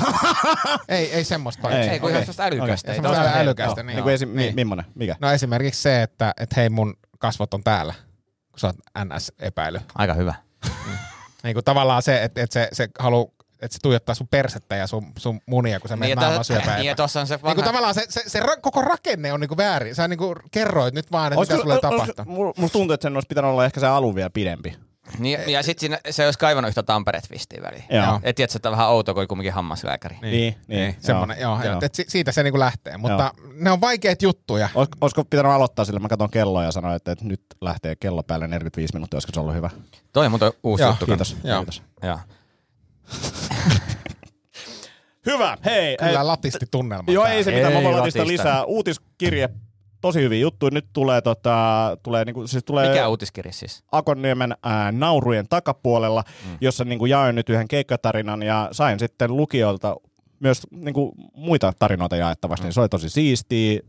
ei, 0.89 1.13
ei 1.13 1.25
semmoista. 1.25 1.71
Ei, 1.71 1.89
ei, 1.89 2.01
kun 2.01 2.11
ihan 2.11 2.23
sellaista 2.23 2.45
älykästä. 2.45 2.95
Semmoista 2.95 3.31
älykästä, 3.35 3.83
niin. 3.83 3.97
niin 3.97 4.03
kuin 4.03 4.37
Niin. 4.37 4.55
Millainen? 4.55 4.85
Mikä? 4.95 5.17
No 5.21 5.31
esimerkiksi 5.33 5.83
se, 5.83 6.03
että, 6.03 6.35
että 6.41 6.55
hei 6.57 6.69
mun 6.69 6.95
kasvot 7.19 7.55
on 7.55 7.65
täällä, 7.65 7.95
kun 8.55 8.61
sä 8.61 8.67
oot 8.67 8.77
NS-epäily. 9.05 9.81
Aika 9.95 10.15
hyvä. 10.15 10.35
Niin 11.43 11.55
kuin 11.55 11.65
tavallaan 11.65 12.03
se, 12.03 12.23
että, 12.23 12.43
että 12.43 12.55
se, 12.55 12.69
se 12.73 12.89
haluaa, 12.99 13.27
että 13.63 13.75
se 13.75 13.79
tuijottaa 13.83 14.15
sun 14.15 14.29
persettä 14.29 14.77
ja 14.77 14.87
sun, 14.87 15.13
sun 15.19 15.41
munia, 15.47 15.81
kun 15.81 15.89
sä 15.89 15.97
menet 15.97 16.09
Niin, 16.09 16.17
naamaan 16.17 16.41
että, 16.41 16.55
syöpään. 16.55 16.81
niin, 16.81 16.97
tuossa 16.97 17.21
on 17.21 17.27
se 17.27 17.35
Niin 17.35 17.43
vanha... 17.43 17.55
kuin 17.55 17.65
tavallaan 17.65 17.95
se, 17.95 18.05
se, 18.09 18.23
se 18.27 18.41
ra- 18.41 18.61
koko 18.61 18.81
rakenne 18.83 19.33
on 19.33 19.41
niinku 19.41 19.57
väärin. 19.57 19.95
Sä 19.95 20.09
niinku 20.09 20.35
kerroit 20.51 20.95
nyt 20.95 21.13
vaan, 21.13 21.33
että 21.33 21.41
mitä 21.41 21.57
sulle 21.63 21.81
tapahtuu. 21.81 22.25
mulla- 22.27 22.55
Musta 22.57 22.73
tuntuu, 22.73 22.95
että 22.95 23.03
sen 23.03 23.15
olisi 23.17 23.27
pitänyt 23.29 23.51
olla 23.51 23.65
ehkä 23.65 23.81
se 23.81 23.87
alun 23.87 24.15
vielä 24.15 24.31
pidempi. 24.31 24.77
Niin, 25.19 25.41
ja 25.47 25.63
sitten 25.63 25.81
siinä, 25.81 25.99
se 26.11 26.25
olisi 26.25 26.39
kaivannut 26.39 26.69
yhtä 26.69 26.83
Tampere-twistiin 26.83 27.63
väliin. 27.63 27.85
Joo. 27.91 28.21
Et 28.23 28.37
tiedät, 28.37 28.57
että 28.57 28.69
on 28.69 28.73
vähän 28.73 28.89
outo, 28.89 29.15
kun 29.15 29.29
kumminkin 29.29 29.53
hammaslääkäri. 29.53 30.17
Niin, 30.23 30.31
niin. 30.33 30.57
niin 30.69 30.97
Semmoinen, 31.01 31.41
joo, 31.41 31.63
joo. 31.65 31.79
Et 31.83 31.95
si- 31.95 32.05
siitä 32.09 32.33
se 32.33 32.43
niinku 32.43 32.59
lähtee. 32.59 32.97
Mutta 32.97 33.33
ne 33.55 33.71
on 33.71 33.81
vaikeita 33.81 34.25
juttuja. 34.25 34.69
Olis, 34.75 34.89
olisiko 35.01 35.25
pitänyt 35.25 35.53
aloittaa 35.53 35.85
sillä, 35.85 36.01
mä 36.01 36.09
katson 36.09 36.31
kelloa 36.31 36.65
ja 36.65 36.73
sanoin, 36.73 36.97
että, 36.97 37.13
että 37.13 37.25
nyt 37.25 37.41
lähtee 37.61 37.97
kello 37.97 38.23
päälle 38.23 38.47
45 38.47 38.95
minuuttia, 38.95 39.17
olisiko 39.17 39.33
se 39.35 39.41
ollut 39.41 39.55
hyvä? 39.55 39.71
Toi 40.13 40.27
on 40.27 40.33
muuten 40.33 40.53
uusi 40.63 40.83
Joo, 40.83 40.91
juttu. 40.91 41.07
Kiitos. 41.07 41.37
Joo. 41.45 41.59
Kiitos. 41.59 41.83
Joo. 42.03 42.19
Hyvä, 45.27 45.59
hei. 45.65 45.97
Kyllä 45.97 46.21
ei- 46.21 46.25
latisti 46.25 46.67
tunnelma. 46.71 47.13
Joo, 47.13 47.27
ei 47.27 47.45
se 47.45 47.51
mitään, 47.51 47.73
mä 47.73 47.83
voin 47.83 48.29
lisää. 48.29 48.65
Uutiskirje, 48.65 49.49
tosi 50.05 50.21
hyviä 50.21 50.39
juttuja. 50.39 50.71
Nyt 50.71 50.87
tulee, 50.93 51.21
tota, 51.21 51.97
tulee, 52.03 52.25
niinku, 52.25 52.47
siis 52.47 52.65
tulee 52.65 52.89
Mikä 52.89 53.09
uutiskirja 53.09 53.53
siis? 53.53 53.85
Akonniemen 53.93 54.55
ää, 54.63 54.93
naurujen 54.93 55.49
takapuolella, 55.49 56.25
mm. 56.47 56.59
jossa 56.61 56.85
niinku, 56.85 57.07
jaoin 57.07 57.35
nyt 57.35 57.49
yhden 57.49 57.69
keikkatarinan 57.69 58.43
ja 58.43 58.69
sain 58.73 58.99
sitten 58.99 59.37
lukijoilta 59.37 59.97
myös 60.41 60.63
niinku, 60.71 61.13
muita 61.37 61.73
tarinoita 61.79 62.17
jaettavaksi, 62.17 62.63
mm. 62.63 62.67
niin 62.67 62.73
se 62.73 62.81
oli 62.81 62.89
tosi 62.89 63.09
siistiä. 63.09 63.81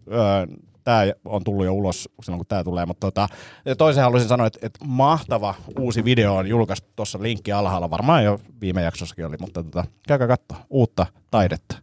Tämä 0.83 1.01
on 1.25 1.43
tullut 1.43 1.65
jo 1.65 1.73
ulos 1.73 2.09
silloin, 2.23 2.39
kun 2.39 2.47
tämä 2.47 2.63
tulee, 2.63 2.85
mutta 2.85 3.07
tota, 3.07 3.27
ja 3.65 3.75
toisen 3.75 4.03
haluaisin 4.03 4.29
sanoa, 4.29 4.47
että, 4.47 4.59
että 4.61 4.85
mahtava 4.85 5.55
uusi 5.79 6.05
video 6.05 6.35
on 6.35 6.47
julkaistu 6.47 6.89
tuossa 6.95 7.21
linkki 7.21 7.51
alhaalla, 7.51 7.89
varmaan 7.89 8.23
jo 8.23 8.39
viime 8.61 8.81
jaksossakin 8.81 9.25
oli, 9.25 9.37
mutta 9.39 9.63
tota, 9.63 9.83
käykää 10.07 10.27
katsoa 10.27 10.57
uutta 10.69 11.05
taidetta. 11.31 11.75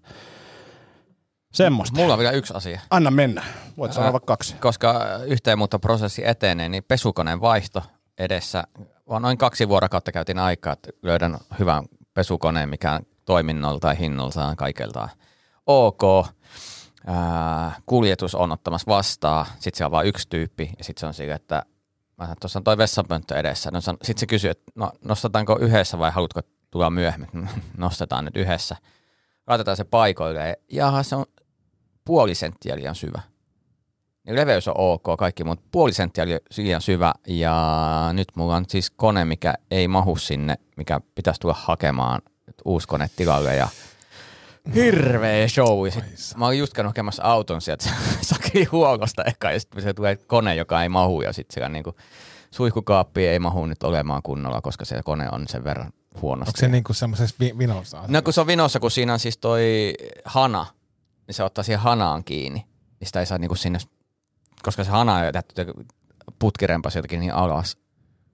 Semmoista. 1.53 1.97
Mulla 1.97 2.13
on 2.13 2.19
vielä 2.19 2.33
yksi 2.33 2.55
asia. 2.57 2.81
Anna 2.91 3.11
mennä. 3.11 3.45
Voit 3.77 3.93
sanoa 3.93 4.13
vaikka 4.13 4.37
kaksi. 4.37 4.57
Koska 4.61 5.01
yhteenmuuttoprosessi 5.27 6.27
etenee, 6.27 6.69
niin 6.69 6.85
pesukoneen 6.85 7.41
vaihto 7.41 7.83
edessä, 8.19 8.65
vaan 9.09 9.23
noin 9.23 9.39
kaksi 9.39 9.69
vuorokautta 9.69 10.13
käytin 10.13 10.39
aikaa, 10.39 10.73
että 10.73 10.91
löydän 11.03 11.39
hyvän 11.59 11.85
pesukoneen, 12.15 12.69
mikä 12.69 12.93
on 12.93 13.01
toiminnolta 13.25 13.89
ja 13.89 13.95
hinnaltaan 13.95 14.57
kaikeltaan 14.57 15.09
ok. 15.67 16.03
Ää, 17.07 17.73
kuljetus 17.87 18.35
on 18.35 18.53
ottamassa 18.53 18.91
vastaan, 18.91 19.47
sitten 19.47 19.77
siellä 19.77 19.89
on 19.89 19.93
vain 19.93 20.09
yksi 20.09 20.29
tyyppi 20.29 20.71
ja 20.79 20.85
sitten 20.85 21.01
se 21.01 21.07
on 21.07 21.15
sillä, 21.15 21.35
että 21.35 21.63
mä 22.19 22.25
sanoin, 22.25 22.39
tuossa 22.41 22.59
on 22.59 22.65
toi 22.65 22.79
vessanpönttö 22.79 23.37
edessä. 23.37 23.71
No, 23.71 23.81
sitten 23.81 24.19
se 24.19 24.27
kysyy, 24.27 24.51
että 24.51 24.73
no, 24.75 24.93
nostetaanko 25.05 25.59
yhdessä 25.59 25.99
vai 25.99 26.11
haluatko 26.11 26.41
tulla 26.71 26.91
myöhemmin? 26.91 27.49
Nostetaan 27.77 28.25
nyt 28.25 28.37
yhdessä. 28.37 28.77
Laitetaan 29.47 29.77
se 29.77 29.85
paikoille. 29.85 30.57
Jaha, 30.73 31.03
se 31.03 31.17
on 31.17 31.25
puoli 32.05 32.35
senttiä 32.35 32.77
liian 32.77 32.95
syvä. 32.95 33.21
Niin 34.27 34.37
leveys 34.37 34.69
on 34.69 34.75
ok, 34.77 35.03
kaikki, 35.19 35.45
mutta 35.45 35.65
puoli 35.71 35.93
senttiä 35.93 36.27
liian 36.57 36.81
syvä 36.83 37.13
ja 37.27 38.11
nyt 38.13 38.29
mulla 38.35 38.57
on 38.57 38.65
siis 38.69 38.91
kone, 38.91 39.25
mikä 39.25 39.55
ei 39.71 39.89
mahu 39.89 40.17
sinne, 40.17 40.57
mikä 40.77 41.01
pitäisi 41.15 41.41
tulla 41.41 41.57
hakemaan 41.59 42.23
uusi 42.65 42.89
kone 42.89 43.11
tilalle 43.17 43.57
ja 43.57 43.69
hirveä 44.75 45.49
show. 45.49 45.91
Sit 45.91 46.37
mä 46.37 46.47
olin 46.47 46.59
just 46.59 46.73
käynyt 46.73 46.89
hakemassa 46.89 47.23
auton 47.23 47.61
sieltä 47.61 47.85
sakeli 48.33 48.65
huollosta 48.65 49.25
eka 49.25 49.51
ja 49.51 49.61
sitten 49.61 49.83
se 49.83 49.95
tulee 49.95 50.17
kone, 50.17 50.55
joka 50.55 50.83
ei 50.83 50.89
mahu 50.89 51.23
ja 51.23 51.33
sitten 51.33 51.55
siellä 51.55 51.69
niinku 51.69 51.95
suihkukaappi 52.51 53.27
ei 53.27 53.39
mahu 53.39 53.67
nyt 53.67 53.83
olemaan 53.83 54.23
kunnolla, 54.23 54.61
koska 54.61 54.85
se 54.85 55.01
kone 55.05 55.29
on 55.33 55.49
sen 55.49 55.65
verran 55.65 55.93
huonosti. 56.23 56.49
Onko 56.51 56.59
se 56.59 56.69
niinku 56.69 56.95
semmoisessa 56.95 57.37
vi- 57.41 57.59
vinossa? 57.59 58.05
No 58.09 58.23
kun 58.23 58.33
se 58.33 58.41
on 58.41 58.47
vinossa, 58.47 58.81
kun 58.81 58.91
siinä 58.91 59.13
on 59.13 59.19
siis 59.19 59.39
toi 59.39 59.95
hana, 60.25 60.67
niin 61.27 61.35
se 61.35 61.45
ottaa 61.45 61.65
siihen 61.65 61.81
hanaan 61.81 62.25
kiinni. 62.25 62.67
Niin 63.01 63.07
sitä 63.09 63.21
ei 63.21 63.27
saa 63.27 63.39
niinku 63.39 63.55
sinne, 63.55 63.79
koska 64.63 64.85
se 64.85 64.91
hana 64.91 65.15
on 65.15 65.25
jätetty 65.25 65.67
putkirempas 66.39 66.97
jotenkin 66.97 67.21
niin 67.21 67.35
alas, 67.35 67.77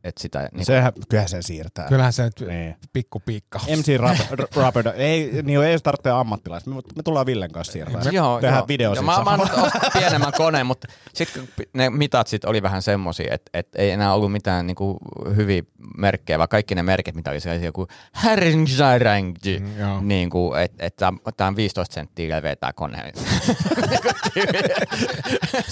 että 0.09 0.23
sitä... 0.23 0.39
Niinku, 0.41 0.65
Sehän, 0.65 0.93
kyllähän 1.09 1.29
sen 1.29 1.43
siirtää. 1.43 1.89
Kyllähän 1.89 2.13
se 2.13 2.23
nyt 2.25 2.45
Niin. 2.49 2.77
pikku 2.93 3.21
piikka. 3.21 3.59
MC 3.77 3.97
Robert, 3.97 4.57
Robert 4.57 4.87
ei, 4.97 5.31
niin 5.43 5.63
ei 5.63 5.79
tarvitse 5.79 6.11
ammattilaista. 6.11 6.71
Me, 6.71 6.77
me 6.77 7.03
tullaan 7.05 7.27
Villen 7.27 7.53
kanssa 7.53 7.73
siirtämään. 7.73 8.15
Joo, 8.15 8.41
Tehdään 8.41 8.59
joo. 8.59 8.69
video 8.69 8.91
ja 8.91 9.01
siitä 9.01 9.13
mä, 9.25 9.37
mä 9.37 9.43
ostin 9.63 9.81
pienemmän 10.01 10.33
koneen, 10.37 10.67
mutta 10.67 10.89
sitten 11.15 11.49
ne 11.73 11.91
mitat 11.91 12.27
sit 12.27 12.45
oli 12.45 12.63
vähän 12.63 12.83
semmosia, 12.83 13.35
että 13.35 13.51
et 13.55 13.69
ei 13.75 13.91
enää 13.91 14.15
ollut 14.15 14.33
mitään 14.33 14.67
niinku 14.67 14.99
hyviä 15.37 15.63
merkkejä, 15.99 16.39
vaan 16.39 16.49
kaikki 16.49 16.75
ne 16.75 16.83
merkit, 16.83 17.15
mitä 17.15 17.31
oli 17.31 17.41
sellaisia 17.41 17.67
joku 17.69 17.87
Herrensarangji, 18.25 19.59
Mm, 19.59 20.09
niin 20.09 20.31
kuin, 20.31 20.61
että 20.61 20.87
et, 20.87 20.97
tämä 21.37 21.49
on 21.49 21.57
15 21.57 21.95
senttiä 21.95 22.37
leveä 22.37 22.57
tää 22.57 22.73
kone. 22.73 23.13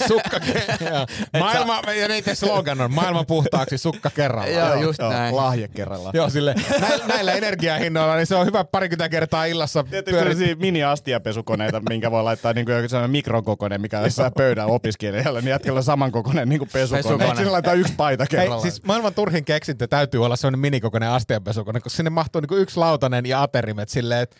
Sukka 0.07 0.37
ke- 0.37 0.85
joo. 0.91 1.05
Maailma, 1.39 1.81
ja 2.01 2.07
niiden 2.07 2.35
slogan 2.35 2.81
on 2.81 2.93
maailman 2.93 3.25
puhtaaksi 3.25 3.77
sukka 3.77 4.09
kerralla. 4.27 4.75
Joo, 4.75 4.81
just 4.81 4.99
Joo, 4.99 5.09
näin. 5.09 5.35
Lahje 5.35 5.67
kerralla. 5.67 6.11
Joo, 6.13 6.29
sille, 6.29 6.55
näillä, 6.81 7.05
näillä 7.07 7.33
energiahinnoilla, 7.33 8.15
niin 8.15 8.27
se 8.27 8.35
on 8.35 8.45
hyvä 8.45 8.63
parikymmentä 8.63 9.09
kertaa 9.09 9.45
illassa 9.45 9.85
sellaisia 10.09 10.55
mini-astiapesukoneita, 10.55 11.81
minkä 11.89 12.11
voi 12.11 12.23
laittaa 12.23 12.53
niin 12.53 12.65
kuin 12.65 12.89
sellainen 12.89 13.11
mikrokokoinen, 13.11 13.81
mikä 13.81 13.99
on 13.99 14.03
jossain 14.03 14.33
pöydän 14.37 14.67
opiskelijalle, 14.67 15.41
niin 15.41 15.49
jätkellä 15.49 15.77
on 15.77 15.83
samankokoinen 15.83 16.49
niin 16.49 16.59
kuin 16.59 16.69
pesukone. 16.73 17.35
Sinne 17.35 17.51
laittaa 17.51 17.73
yksi 17.73 17.93
paita 17.97 18.23
Hei, 18.23 18.27
kerrallaan. 18.27 18.61
siis 18.61 18.83
maailman 18.83 19.13
turhin 19.13 19.45
keksintö 19.45 19.87
täytyy 19.87 20.25
olla 20.25 20.35
sellainen 20.35 20.59
minikokoinen 20.59 21.09
astianpesukone, 21.09 21.79
koska 21.79 21.97
sinne 21.97 22.09
mahtuu 22.09 22.41
niinku 22.41 22.55
yksi 22.55 22.77
lautanen 22.77 23.25
ja 23.25 23.41
aterimet 23.41 23.89
silleen, 23.89 24.21
että 24.21 24.35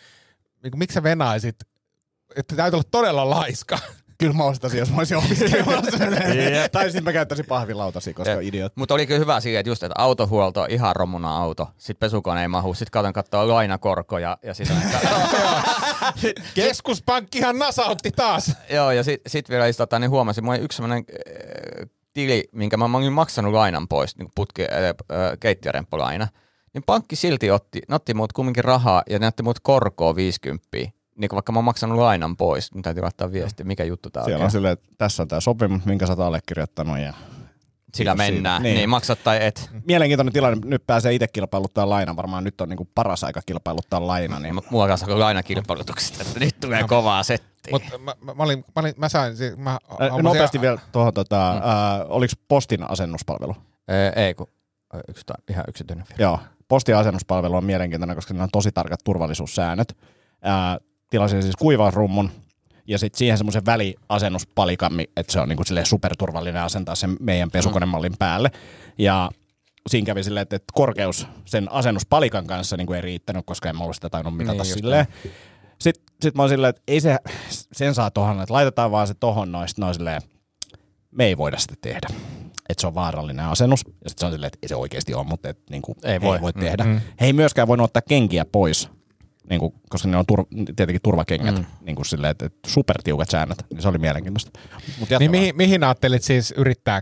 niinku, 0.62 0.78
miksi 0.78 0.94
sä 0.94 1.02
venaisit, 1.02 1.56
että 2.36 2.56
täytyy 2.56 2.76
olla 2.76 2.88
todella 2.90 3.30
laiska. 3.30 3.78
Kyllä 4.18 4.32
mä 4.32 4.44
ostaisin, 4.44 4.78
jos 4.78 4.90
mä 4.90 4.96
olisin 4.98 5.16
opiskelemassa. 5.16 5.98
tai 6.72 6.84
sitten 6.84 7.04
mä 7.04 7.12
käyttäisin 7.12 7.46
pahvilautasi, 7.46 8.14
koska 8.14 8.30
Ja- 8.30 8.40
idiot. 8.40 8.72
Mutta 8.76 8.94
oli 8.94 9.06
kyllä 9.06 9.18
hyvä 9.18 9.40
siihen, 9.40 9.60
että 9.60 9.70
just, 9.70 9.82
että 9.82 9.94
autohuolto, 9.98 10.66
ihan 10.68 10.96
romuna 10.96 11.36
auto, 11.36 11.68
sitten 11.76 12.00
pesukone 12.06 12.42
ei 12.42 12.48
mahu, 12.48 12.74
sitten 12.74 12.90
katon 12.90 13.12
katsoa 13.12 13.48
lainakorko 13.48 14.18
ja, 14.18 14.38
ja 14.42 14.54
sitten 14.54 14.76
Keskuspankkihan 16.54 17.58
nasautti 17.58 18.10
taas. 18.10 18.52
Joo, 18.70 18.90
ja 18.90 19.04
sitten 19.04 19.30
sit 19.30 19.50
vielä 19.50 19.72
tota, 19.72 19.98
niin 19.98 20.10
huomasin, 20.10 20.44
mulla 20.44 20.56
oli 20.56 20.64
yksi 20.64 20.76
sellainen 20.76 21.04
äh, 21.08 21.88
tili, 22.12 22.48
minkä 22.52 22.76
mä, 22.76 22.88
mä 22.88 22.98
olin 22.98 23.12
maksanut 23.12 23.52
lainan 23.52 23.88
pois, 23.88 24.16
niin 24.16 24.28
putki, 24.34 24.62
äh, 24.62 24.68
äh, 24.88 25.32
keittiöremppolaina. 25.40 26.28
Niin 26.74 26.82
pankki 26.86 27.16
silti 27.16 27.50
otti, 27.50 27.80
ne 27.88 27.94
otti 27.94 28.14
muut 28.14 28.32
kumminkin 28.32 28.64
rahaa 28.64 29.02
ja 29.10 29.18
ne 29.18 29.26
otti 29.26 29.42
muut 29.42 29.60
korkoa 29.62 30.16
50. 30.16 30.68
Niin 31.18 31.28
vaikka 31.32 31.52
mä 31.52 31.58
oon 31.58 31.64
maksanut 31.64 31.98
lainan 31.98 32.36
pois, 32.36 32.74
niin 32.74 32.82
täytyy 32.82 33.02
laittaa 33.02 33.32
viesti, 33.32 33.64
mikä 33.64 33.84
juttu 33.84 34.10
tää 34.10 34.24
Siellä 34.24 34.38
on. 34.42 34.44
on 34.44 34.50
silleen, 34.50 34.72
että 34.72 34.88
tässä 34.98 35.22
on 35.22 35.28
tämä 35.28 35.40
sopimus, 35.40 35.84
minkä 35.84 36.06
sä 36.06 36.12
oot 36.12 36.20
allekirjoittanut. 36.20 36.98
Ja... 36.98 37.12
Sillä 37.94 38.12
Kiitos 38.12 38.34
mennään. 38.34 38.56
siitä. 38.56 38.68
Niin. 38.68 38.76
Niin. 38.76 38.88
maksat 38.88 39.18
tai 39.24 39.38
et. 39.40 39.70
Mielenkiintoinen 39.86 40.32
tilanne, 40.32 40.58
nyt 40.64 40.86
pääsee 40.86 41.14
itse 41.14 41.28
kilpailuttaa 41.28 41.88
lainan. 41.88 42.16
Varmaan 42.16 42.44
nyt 42.44 42.60
on 42.60 42.68
niinku 42.68 42.88
paras 42.94 43.24
aika 43.24 43.40
kilpailuttaa 43.46 44.06
laina. 44.06 44.38
Niin... 44.40 44.60
Mulla 44.70 44.88
kanssa 44.88 45.06
on 45.12 45.20
lainakilpailutuksesta, 45.20 46.22
että 46.22 46.40
nyt 46.40 46.60
tulee 46.60 46.84
kovaa 46.84 47.22
settiä. 47.22 47.70
Mutta 47.70 47.98
mä, 47.98 48.14
mä, 48.20 48.34
mä, 48.34 48.42
olin, 48.42 48.58
mä, 48.58 48.80
olin, 48.80 48.94
mä 48.96 49.08
sain, 49.08 49.36
si- 49.36 49.56
mä 49.56 49.70
Ä, 49.70 49.78
hommasin- 49.98 50.22
Nopeasti 50.22 50.60
vielä 50.60 50.78
tuohon, 50.92 51.14
tota, 51.14 51.52
mm. 51.54 51.68
äh, 51.70 52.06
oliko 52.08 52.32
postin 52.48 52.90
asennuspalvelu? 52.90 53.56
Ee, 53.88 54.12
ei, 54.26 54.34
kun 54.34 54.46
yksi, 55.08 55.24
ihan 55.50 55.64
yksityinen 55.68 56.04
firma. 56.06 56.22
Joo, 56.22 56.38
postin 56.68 56.96
asennuspalvelu 56.96 57.56
on 57.56 57.64
mielenkiintoinen, 57.64 58.16
koska 58.16 58.28
siinä 58.28 58.44
on 58.44 58.50
tosi 58.52 58.72
tarkat 58.72 59.00
turvallisuussäännöt. 59.04 59.96
Ää, 60.42 60.78
tilasin 61.10 61.42
siis 61.42 61.56
kuivausrummun 61.56 62.30
ja 62.86 62.98
sitten 62.98 63.18
siihen 63.18 63.38
semmoisen 63.38 63.66
väliasennuspalikan, 63.66 64.92
että 65.16 65.32
se 65.32 65.40
on 65.40 65.48
niinku 65.48 65.64
superturvallinen 65.84 66.62
asentaa 66.62 66.94
sen 66.94 67.16
meidän 67.20 67.50
pesukonemallin 67.50 68.14
päälle. 68.18 68.50
Ja 68.98 69.30
siinä 69.88 70.06
kävi 70.06 70.24
silleen, 70.24 70.42
että, 70.42 70.56
että 70.56 70.72
korkeus 70.74 71.26
sen 71.44 71.72
asennuspalikan 71.72 72.46
kanssa 72.46 72.76
niin 72.76 72.86
kuin 72.86 72.96
ei 72.96 73.02
riittänyt, 73.02 73.46
koska 73.46 73.68
en 73.68 73.76
mä 73.76 73.82
ollut 73.82 73.96
sitä 73.96 74.10
tainnut 74.10 74.36
mitata 74.36 74.52
Niin, 74.52 74.62
niin, 74.62 74.74
silleen. 74.74 75.06
Sitten 75.78 76.04
sit 76.22 76.34
mä 76.34 76.42
oon 76.42 76.48
silleen, 76.48 76.70
että 76.70 76.82
ei 76.88 77.00
se, 77.00 77.16
sen 77.72 77.94
saa 77.94 78.10
tohon, 78.10 78.40
että 78.40 78.54
laitetaan 78.54 78.90
vaan 78.90 79.06
se 79.06 79.14
tohon 79.14 79.52
noin. 79.52 79.68
On 79.80 79.94
silleen, 79.94 80.22
me 81.10 81.24
ei 81.24 81.36
voida 81.36 81.58
sitä 81.58 81.74
tehdä. 81.80 82.08
Että 82.68 82.80
se 82.80 82.86
on 82.86 82.94
vaarallinen 82.94 83.44
asennus. 83.44 83.80
Ja 83.86 84.10
sitten 84.10 84.20
se 84.20 84.26
on 84.26 84.32
silleen, 84.32 84.46
että 84.46 84.58
ei 84.62 84.68
se 84.68 84.76
oikeasti 84.76 85.14
ole, 85.14 85.26
mutta 85.26 85.48
et, 85.48 85.58
niin 85.70 85.82
kuin, 85.82 85.98
ei, 86.04 86.20
voi. 86.20 86.36
ei 86.36 86.42
voi 86.42 86.52
tehdä. 86.52 86.84
Mm. 86.84 87.00
He 87.20 87.26
ei 87.26 87.32
myöskään 87.32 87.68
voinut 87.68 87.84
ottaa 87.84 88.02
kenkiä 88.08 88.44
pois, 88.44 88.88
niin 89.50 89.60
kuin, 89.60 89.74
koska 89.88 90.08
ne 90.08 90.16
on 90.16 90.26
tur, 90.26 90.44
tietenkin 90.76 91.02
turvakengät, 91.02 91.54
mm. 91.54 91.64
niin 91.80 91.96
kuin 91.96 92.06
silleen, 92.06 92.30
että, 92.30 92.46
että 92.46 92.58
supertiukat 92.66 93.30
säännöt. 93.30 93.64
Niin 93.70 93.82
se 93.82 93.88
oli 93.88 93.98
mielenkiintoista. 93.98 94.60
Mut 94.98 95.08
Niin 95.18 95.30
mihin, 95.30 95.56
mihin 95.56 95.84
ajattelit 95.84 96.22
siis 96.22 96.54
yrittää, 96.56 97.00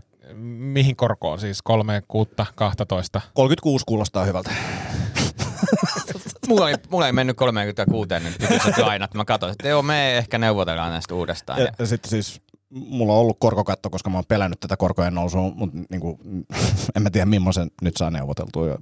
mihin 0.57 0.95
korkoon 0.95 1.39
siis 1.39 1.61
3, 1.61 2.01
6, 2.07 2.31
12? 2.55 3.21
36 3.33 3.83
kuulostaa 3.87 4.25
hyvältä. 4.25 4.49
Mulla 6.47 6.69
ei, 6.69 6.75
mulla 6.89 7.07
ei 7.07 7.13
mennyt 7.13 7.37
36 7.37 8.09
nyt 8.23 8.39
nykyiset 8.39 8.77
lainat. 8.77 9.13
Mä 9.13 9.25
katsoin, 9.25 9.51
että 9.51 9.67
joo, 9.67 9.81
me 9.81 10.17
ehkä 10.17 10.37
neuvotellaan 10.37 10.91
näistä 10.91 11.15
uudestaan. 11.15 11.59
Ja, 11.59 11.71
Ja, 11.79 11.85
sitten 11.85 12.09
siis 12.09 12.41
mulla 12.69 13.13
on 13.13 13.19
ollut 13.19 13.37
korkokatto, 13.39 13.89
koska 13.89 14.09
mä 14.09 14.17
oon 14.17 14.25
pelännyt 14.27 14.59
tätä 14.59 14.77
korkojen 14.77 15.15
nousua, 15.15 15.41
mutta 15.55 15.77
niinku, 15.89 16.19
en 16.95 17.01
mä 17.01 17.09
tiedä 17.09 17.25
millaisen 17.25 17.71
nyt 17.81 17.97
saa 17.97 18.11
neuvoteltua. 18.11 18.77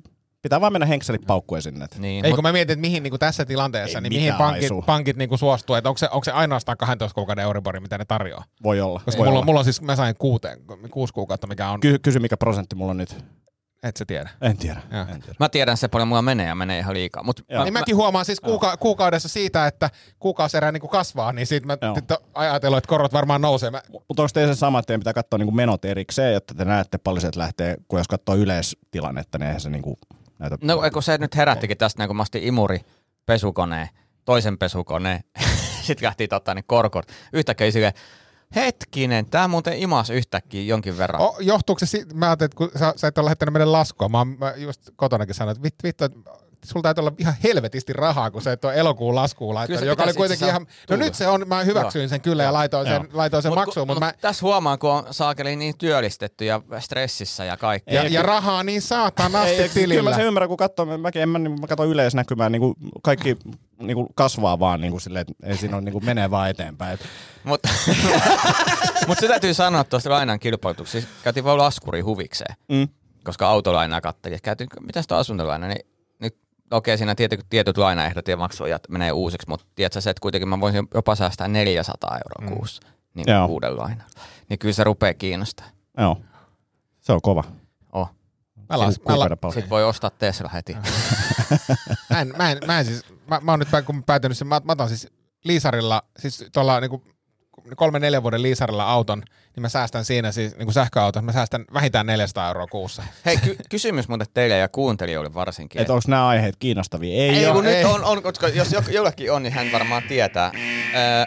Pitää 0.46 0.62
vaan 0.62 0.74
mennä 0.74 0.86
henkselit 0.86 1.22
paukkuja 1.28 1.62
sinne. 1.62 1.86
Niin, 1.98 2.26
Ei 2.26 2.32
mut, 2.32 2.36
kun 2.38 2.44
mä 2.44 2.52
mietin, 2.52 2.74
että 2.74 2.82
mihin 2.82 3.04
niin 3.04 3.20
tässä 3.20 3.46
tilanteessa, 3.46 3.98
Ei 3.98 4.02
niin 4.02 4.14
mihin 4.14 4.34
pankit, 4.34 4.62
haisua. 4.62 4.82
pankit 4.82 5.18
niin 5.18 5.38
suostuu, 5.38 5.76
että 5.76 5.90
onko 5.90 5.98
se, 5.98 6.10
onko 6.12 6.24
se 6.24 6.32
ainoastaan 6.32 6.78
12 6.78 7.16
kuukauden 7.16 7.44
Euribori, 7.44 7.80
mitä 7.80 7.98
ne 7.98 8.06
tarjoaa? 8.06 8.44
Voi 8.64 8.82
olla. 8.82 9.02
Koska 9.06 9.20
voi 9.20 9.26
mulla, 9.26 9.30
olla. 9.32 9.40
on, 9.40 9.46
mulla 9.46 9.60
on 9.60 9.64
siis, 9.64 9.82
mä 9.82 9.96
sain 9.96 10.16
kuuteen, 10.20 10.60
kuusi 10.92 11.14
kuukautta, 11.14 11.48
mikä 11.48 11.70
on, 11.70 11.80
Ky- 11.80 12.00
kysy 12.00 12.20
mikä 12.20 12.38
prosentti 12.38 12.76
mulla 12.76 12.92
on 12.92 12.98
nyt. 12.98 13.26
et 13.84 13.98
sä 13.98 14.06
tiedä. 14.06 14.30
En 14.42 14.58
tiedä. 14.58 14.82
En 14.92 15.22
tiedä. 15.22 15.36
mä 15.40 15.50
tiedän 15.50 15.78
se 15.78 15.88
paljon 15.88 16.08
mulla 16.08 16.22
menee 16.22 16.48
ja 16.48 16.56
menee 16.56 16.80
ihan 16.80 16.94
liikaa. 16.94 17.24
Mut 17.24 17.42
mä, 17.54 17.64
Niin 17.64 17.74
mäkin 17.74 17.96
huomaan 17.96 18.26
siis 18.26 18.40
kuuka- 18.42 18.78
kuukaudessa 18.78 19.30
siitä, 19.30 19.68
että 19.68 19.90
kuukausierä 20.20 20.72
niin 20.72 20.90
kasvaa, 20.90 21.32
niin 21.34 21.48
siitä 21.48 21.68
mä 21.68 21.78
ajatellut, 22.34 22.78
että 22.78 22.88
korot 22.88 23.14
varmaan 23.14 23.42
nousee. 23.42 23.72
Mä, 23.72 23.82
Mutta 24.08 24.24
onko 24.24 24.30
teillä 24.34 24.54
se 24.54 24.60
sama, 24.60 24.80
että 24.80 24.88
teidän 24.88 25.00
pitää 25.00 25.14
katsoa 25.14 25.38
niinku 25.40 25.52
menot 25.56 25.86
erikseen, 25.86 26.34
jotta 26.34 26.54
te 26.54 26.66
näette 26.66 26.98
paljon 26.98 27.22
sieltä 27.22 27.40
lähtee, 27.40 27.76
kun 27.88 28.00
jos 28.00 28.08
katsoo 28.08 28.36
yleistilannetta, 28.36 29.38
niin 29.38 29.48
eihän 29.48 29.62
se 29.62 29.70
niinku 29.70 29.98
näitä... 30.40 30.58
No 30.62 30.82
kun 30.94 31.04
se 31.04 31.18
nyt 31.18 31.36
herättikin 31.36 31.78
tästä, 31.78 32.02
niin 32.02 32.10
kun 32.10 32.16
mä 32.16 32.22
ostin 32.22 32.44
imuri 32.44 32.80
pesukoneen, 33.26 33.90
toisen 34.26 34.58
pesukoneen, 34.58 35.24
sitten 35.86 36.06
lähti 36.06 36.28
tota, 36.28 36.54
niin 36.54 36.66
korkot. 36.68 37.06
Yhtäkkiä 37.34 37.72
silleen, 37.72 37.94
hetkinen, 38.56 39.26
tää 39.26 39.48
muuten 39.48 39.78
imas 39.78 40.10
yhtäkkiä 40.10 40.62
jonkin 40.62 40.98
verran. 40.98 41.22
o, 41.22 41.38
johtuuko 41.40 41.80
se 41.80 41.86
siitä, 41.86 42.16
mä 42.16 42.26
ajattelin, 42.26 42.48
että 42.48 42.58
kun 42.58 42.72
sä, 42.80 42.94
sä 42.96 43.08
et 43.08 43.18
ole 43.18 43.26
lähettänyt 43.26 43.54
meille 43.54 43.72
laskua, 43.72 44.10
mä, 44.10 44.26
mä 44.26 44.54
just 44.58 44.82
kotonakin 44.96 45.36
sanoin, 45.36 45.58
että 45.58 45.64
vittu, 45.64 45.84
vittu 45.84 46.06
sulla 46.66 46.84
täytyy 46.84 47.02
olla 47.02 47.12
ihan 47.18 47.34
helvetisti 47.44 47.94
rahaa, 47.94 48.32
kun 48.32 48.42
sä 48.42 48.52
et 48.52 48.66
ole 48.66 48.74
elokuun 48.76 49.16
laskuun 49.16 49.56
laittanut, 49.56 49.80
se 49.80 49.86
joka 49.86 50.04
oli 50.04 50.14
kuitenkin 50.14 50.48
ihan, 50.48 50.62
asiassa 50.62 50.86
no 50.90 50.96
nyt 50.96 51.16
se 51.16 51.28
on, 51.28 51.44
mä 51.48 51.64
hyväksyin 51.64 52.10
sen 52.10 52.22
kyllä 52.22 52.44
ja 52.44 52.54
laitoin 52.54 52.88
sen, 52.88 52.94
Joo. 52.94 53.06
laitoin 53.14 53.44
sen 53.44 53.52
Mut 53.52 53.56
maksuun, 53.60 53.88
kun- 53.88 53.96
mutta 53.96 54.06
mä, 54.06 54.12
mut 54.12 54.22
tässä 54.22 54.46
huomaan, 54.46 54.80
kun 54.80 54.90
on 54.90 55.04
saakeli 55.12 55.56
niin 55.56 55.78
työllistetty 55.78 56.46
ja 56.46 56.62
stressissä 56.80 57.46
ja 57.46 57.58
kaikki. 57.58 57.96
ja, 57.96 58.08
ja 58.08 58.22
rahaa 58.22 58.64
niin 58.64 58.82
saatanasti 58.82 59.50
Ei, 59.52 59.58
kyllä 59.58 59.74
tilillä. 59.74 60.10
mä 60.10 60.16
sen 60.16 60.26
ymmärrän, 60.26 60.48
kun 60.48 60.58
katsoo, 60.58 60.98
mäkin 60.98 61.22
en 61.22 61.30
mä, 61.30 61.40
niin, 61.40 61.62
mä 61.62 61.68
katson 61.68 61.88
yleisnäkymää, 61.88 62.50
niin 62.50 62.60
kuin 62.62 62.76
kaikki 63.04 63.38
niin 63.80 63.96
kuin 63.96 64.08
kasvaa 64.16 64.60
vaan 64.60 64.82
niin 64.82 64.92
kuin 64.92 65.02
silleen, 65.02 65.22
että 65.30 65.48
ei 65.48 65.58
siinä 65.58 65.76
ole 65.76 65.84
niin 65.84 65.94
kuin 65.94 66.06
menee 66.06 66.32
vaan 66.32 66.50
eteenpäin. 66.50 66.94
Et, 66.94 67.06
Mutta 67.44 67.70
mut 69.08 69.18
se 69.20 69.28
täytyy 69.28 69.54
sanoa 69.54 69.84
tuosta 69.84 70.10
lainan 70.10 70.40
kilpailutuksessa. 70.40 71.08
Siis 71.08 71.24
Käytiin 71.24 71.44
vaan 71.44 71.58
laskuri 71.58 72.02
huvikseen, 72.02 72.56
mm. 72.70 72.88
koska 73.24 73.48
autolainaa 73.48 74.02
kattelin. 74.02 74.40
Käytiin, 74.44 74.70
mitäs 74.86 75.08
tuo 75.08 75.18
asuntolaina, 75.18 75.68
niin 75.68 75.86
nyt 75.86 75.95
okei, 76.72 76.94
okay, 76.94 76.98
siinä 76.98 77.16
tietyt, 77.16 77.46
tietyt 77.50 77.78
lainaehdot 77.78 78.28
ja 78.28 78.38
maksuajat 78.38 78.84
menee 78.90 79.12
uusiksi, 79.12 79.50
mutta 79.50 79.66
tiedätkö 79.76 80.02
se, 80.02 80.10
että 80.10 80.22
kuitenkin 80.22 80.50
mä 80.50 80.60
voisin 80.60 80.88
jopa 80.94 81.16
säästää 81.16 81.48
400 81.48 82.18
euroa 82.18 82.50
mm. 82.50 82.56
kuussa 82.56 82.82
niin 83.16 83.26
Joo. 83.28 83.46
uuden 83.46 83.78
lainan. 83.78 84.08
Niin 84.50 84.60
kyllä 84.60 84.74
se 84.74 84.84
rupeaa 84.84 85.14
kiinnostaa. 85.14 85.66
Joo. 85.98 86.22
Se 87.02 87.14
on 87.14 87.22
kova. 87.22 87.44
Oh. 87.92 88.10
Mä, 88.70 88.80
las, 88.80 89.00
mä, 89.08 89.20
la. 89.20 89.52
Sitten 89.52 89.70
voi 89.70 89.84
ostaa 89.84 90.10
Tesla 90.10 90.50
heti. 90.50 90.78
mä, 92.10 92.22
en, 92.22 92.34
mä, 92.38 92.52
en, 92.52 92.58
mä 92.68 92.80
en 92.80 92.86
siis, 92.86 93.04
mä, 93.28 93.40
mä 93.44 93.52
oon 93.52 93.60
nyt 93.60 93.70
kun 93.86 93.96
mä 93.96 94.02
päätynyt 94.06 94.38
sen, 94.38 94.48
mä, 94.48 94.62
mä 94.64 94.72
otan 94.72 94.90
siis 94.90 95.08
liisarilla, 95.44 96.04
siis 96.20 96.46
tuolla 96.54 96.80
niinku 96.80 97.04
kolme 97.76 98.00
neljän 98.00 98.24
vuoden 98.24 98.42
liisarilla 98.42 98.84
auton, 98.84 99.24
niin 99.56 99.62
mä 99.62 99.70
säästän 99.70 100.06
siinä 100.06 100.32
siis 100.32 100.56
niinku 100.58 100.72
sähköauton, 100.72 101.26
mä 101.26 101.32
säästän 101.32 101.66
vähintään 101.74 102.06
400 102.06 102.48
euroa 102.48 102.68
kuussa. 102.68 103.04
Hei, 103.26 103.38
ky- 103.38 103.58
kysymys 103.70 104.08
muuten 104.08 104.28
teille 104.34 104.58
ja 104.58 104.68
kuuntelijoille 104.70 105.34
varsinkin. 105.34 105.82
Että 105.82 105.94
onko 105.94 106.04
nämä 106.08 106.28
aiheet 106.28 106.56
kiinnostavia? 106.60 107.14
Ei, 107.24 107.30
Ei, 107.30 107.46
ole. 107.46 107.54
kun 107.56 107.68
ei. 107.68 107.84
nyt 107.84 107.94
on, 107.94 108.04
on, 108.04 108.24
koska 108.24 108.48
jos 108.48 108.72
jo- 108.72 108.84
jollekin 108.90 109.32
on, 109.32 109.44
niin 109.44 109.54
hän 109.54 109.72
varmaan 109.72 110.04
tietää. 110.08 110.52
Öö, 110.56 111.26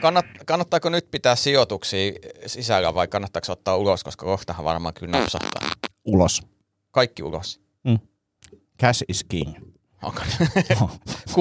kannat, 0.00 0.26
kannattaako 0.46 0.88
nyt 0.88 1.10
pitää 1.10 1.36
sijoituksia 1.36 2.12
sisällä 2.46 2.94
vai 2.94 3.08
kannattaako 3.08 3.52
ottaa 3.52 3.76
ulos, 3.76 4.04
koska 4.04 4.24
kohtahan 4.26 4.64
varmaan 4.64 4.94
kyllä 4.94 5.18
napsahtaa. 5.18 5.70
Ulos. 6.04 6.42
Kaikki 6.90 7.22
ulos. 7.22 7.60
Cash 8.80 9.04
is 9.08 9.24
king. 9.24 9.54
Onko? 10.02 10.20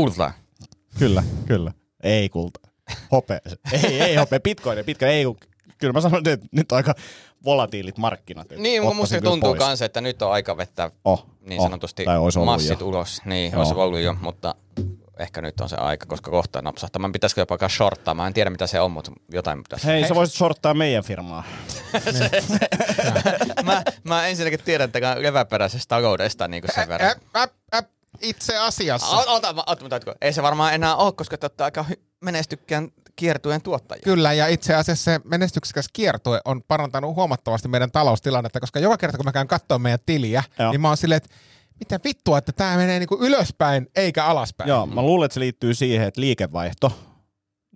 Kyllä, 0.99 1.23
kyllä. 1.47 1.71
Ei 2.03 2.29
kulta. 2.29 2.59
Hope. 3.11 3.41
Ei, 3.71 4.01
ei 4.01 4.15
hope. 4.15 4.39
Bitcoin, 4.39 4.85
bitcoin. 4.85 5.11
Ei, 5.11 5.25
kyllä 5.83 5.93
mä 5.93 6.01
sanon, 6.01 6.27
että 6.27 6.47
nyt 6.51 6.71
on 6.71 6.75
aika 6.75 6.95
volatiilit 7.45 7.97
markkinat. 7.97 8.47
Niin, 8.57 8.83
mutta 8.83 8.95
musta 8.95 9.21
tuntuu 9.21 9.55
kanssa, 9.55 9.85
että 9.85 10.01
nyt 10.01 10.21
on 10.21 10.31
aika 10.31 10.57
vettää 10.57 10.91
Oh, 11.05 11.25
niin 11.41 11.61
oh. 11.61 11.65
sanotusti 11.65 12.05
massit 12.45 12.79
jo. 12.79 12.87
ulos. 12.87 13.21
Niin, 13.25 13.51
Joo. 13.51 13.59
olisi 13.61 13.73
ollut 13.75 13.99
jo, 13.99 14.15
mutta 14.21 14.55
ehkä 15.19 15.41
nyt 15.41 15.61
on 15.61 15.69
se 15.69 15.75
aika, 15.75 16.05
koska 16.05 16.31
kohta 16.31 16.61
napsahtaa. 16.61 16.99
Mä 16.99 17.09
pitäisikö 17.13 17.41
jopa 17.41 17.53
alkaa 17.53 17.69
shorttaa. 17.69 18.13
Mä 18.13 18.27
en 18.27 18.33
tiedä 18.33 18.49
mitä 18.49 18.67
se 18.67 18.79
on, 18.79 18.91
mutta 18.91 19.11
jotain 19.31 19.63
pitäisi. 19.63 19.87
Hei, 19.87 20.07
sä 20.07 20.15
voisit 20.15 20.35
shorttaa 20.35 20.73
meidän 20.73 21.03
firmaa. 21.03 21.43
mä, 23.63 23.83
mä 24.03 24.27
ensinnäkin 24.27 24.59
tiedän 24.65 24.85
että 24.85 25.15
leväperäisestä 25.19 25.95
taloudesta 25.95 26.47
niin 26.47 26.63
sen 26.75 26.87
verran. 26.87 27.15
Ä, 27.35 27.41
ä, 27.41 27.47
ä, 27.75 27.83
itse 28.21 28.57
asiassa. 28.57 29.17
Ota, 29.17 29.31
ota, 29.31 29.63
ota, 29.67 29.85
ota, 29.85 29.95
ota. 29.95 30.15
Ei 30.21 30.33
se 30.33 30.43
varmaan 30.43 30.73
enää 30.73 30.95
ole, 30.95 31.13
koska 31.13 31.37
te 31.37 31.45
olette 31.45 31.63
aika 31.63 31.85
hy- 31.89 32.01
menestykkään 32.21 32.89
kiertueen 33.15 33.61
tuottajia. 33.61 34.01
Kyllä, 34.03 34.33
ja 34.33 34.47
itse 34.47 34.75
asiassa 34.75 35.03
se 35.03 35.19
menestyksekäs 35.23 35.85
kiertue 35.93 36.41
on 36.45 36.63
parantanut 36.67 37.15
huomattavasti 37.15 37.67
meidän 37.67 37.91
taloustilannetta, 37.91 38.59
koska 38.59 38.79
joka 38.79 38.97
kerta 38.97 39.17
kun 39.17 39.25
mä 39.25 39.31
käyn 39.31 39.47
katsoa 39.47 39.79
meidän 39.79 39.99
tiliä, 40.05 40.43
Joo. 40.59 40.71
niin 40.71 40.81
mä 40.81 40.87
oon 40.87 40.97
silleen, 40.97 41.17
että 41.17 41.35
mitä 41.79 41.99
vittua, 42.03 42.37
että 42.37 42.51
tämä 42.51 42.77
menee 42.77 42.99
niinku 42.99 43.17
ylöspäin 43.21 43.87
eikä 43.95 44.25
alaspäin. 44.25 44.67
Joo, 44.67 44.85
mä 44.85 45.01
luulen, 45.01 45.25
että 45.25 45.33
se 45.33 45.39
liittyy 45.39 45.73
siihen, 45.73 46.07
että 46.07 46.21
liikevaihto, 46.21 46.91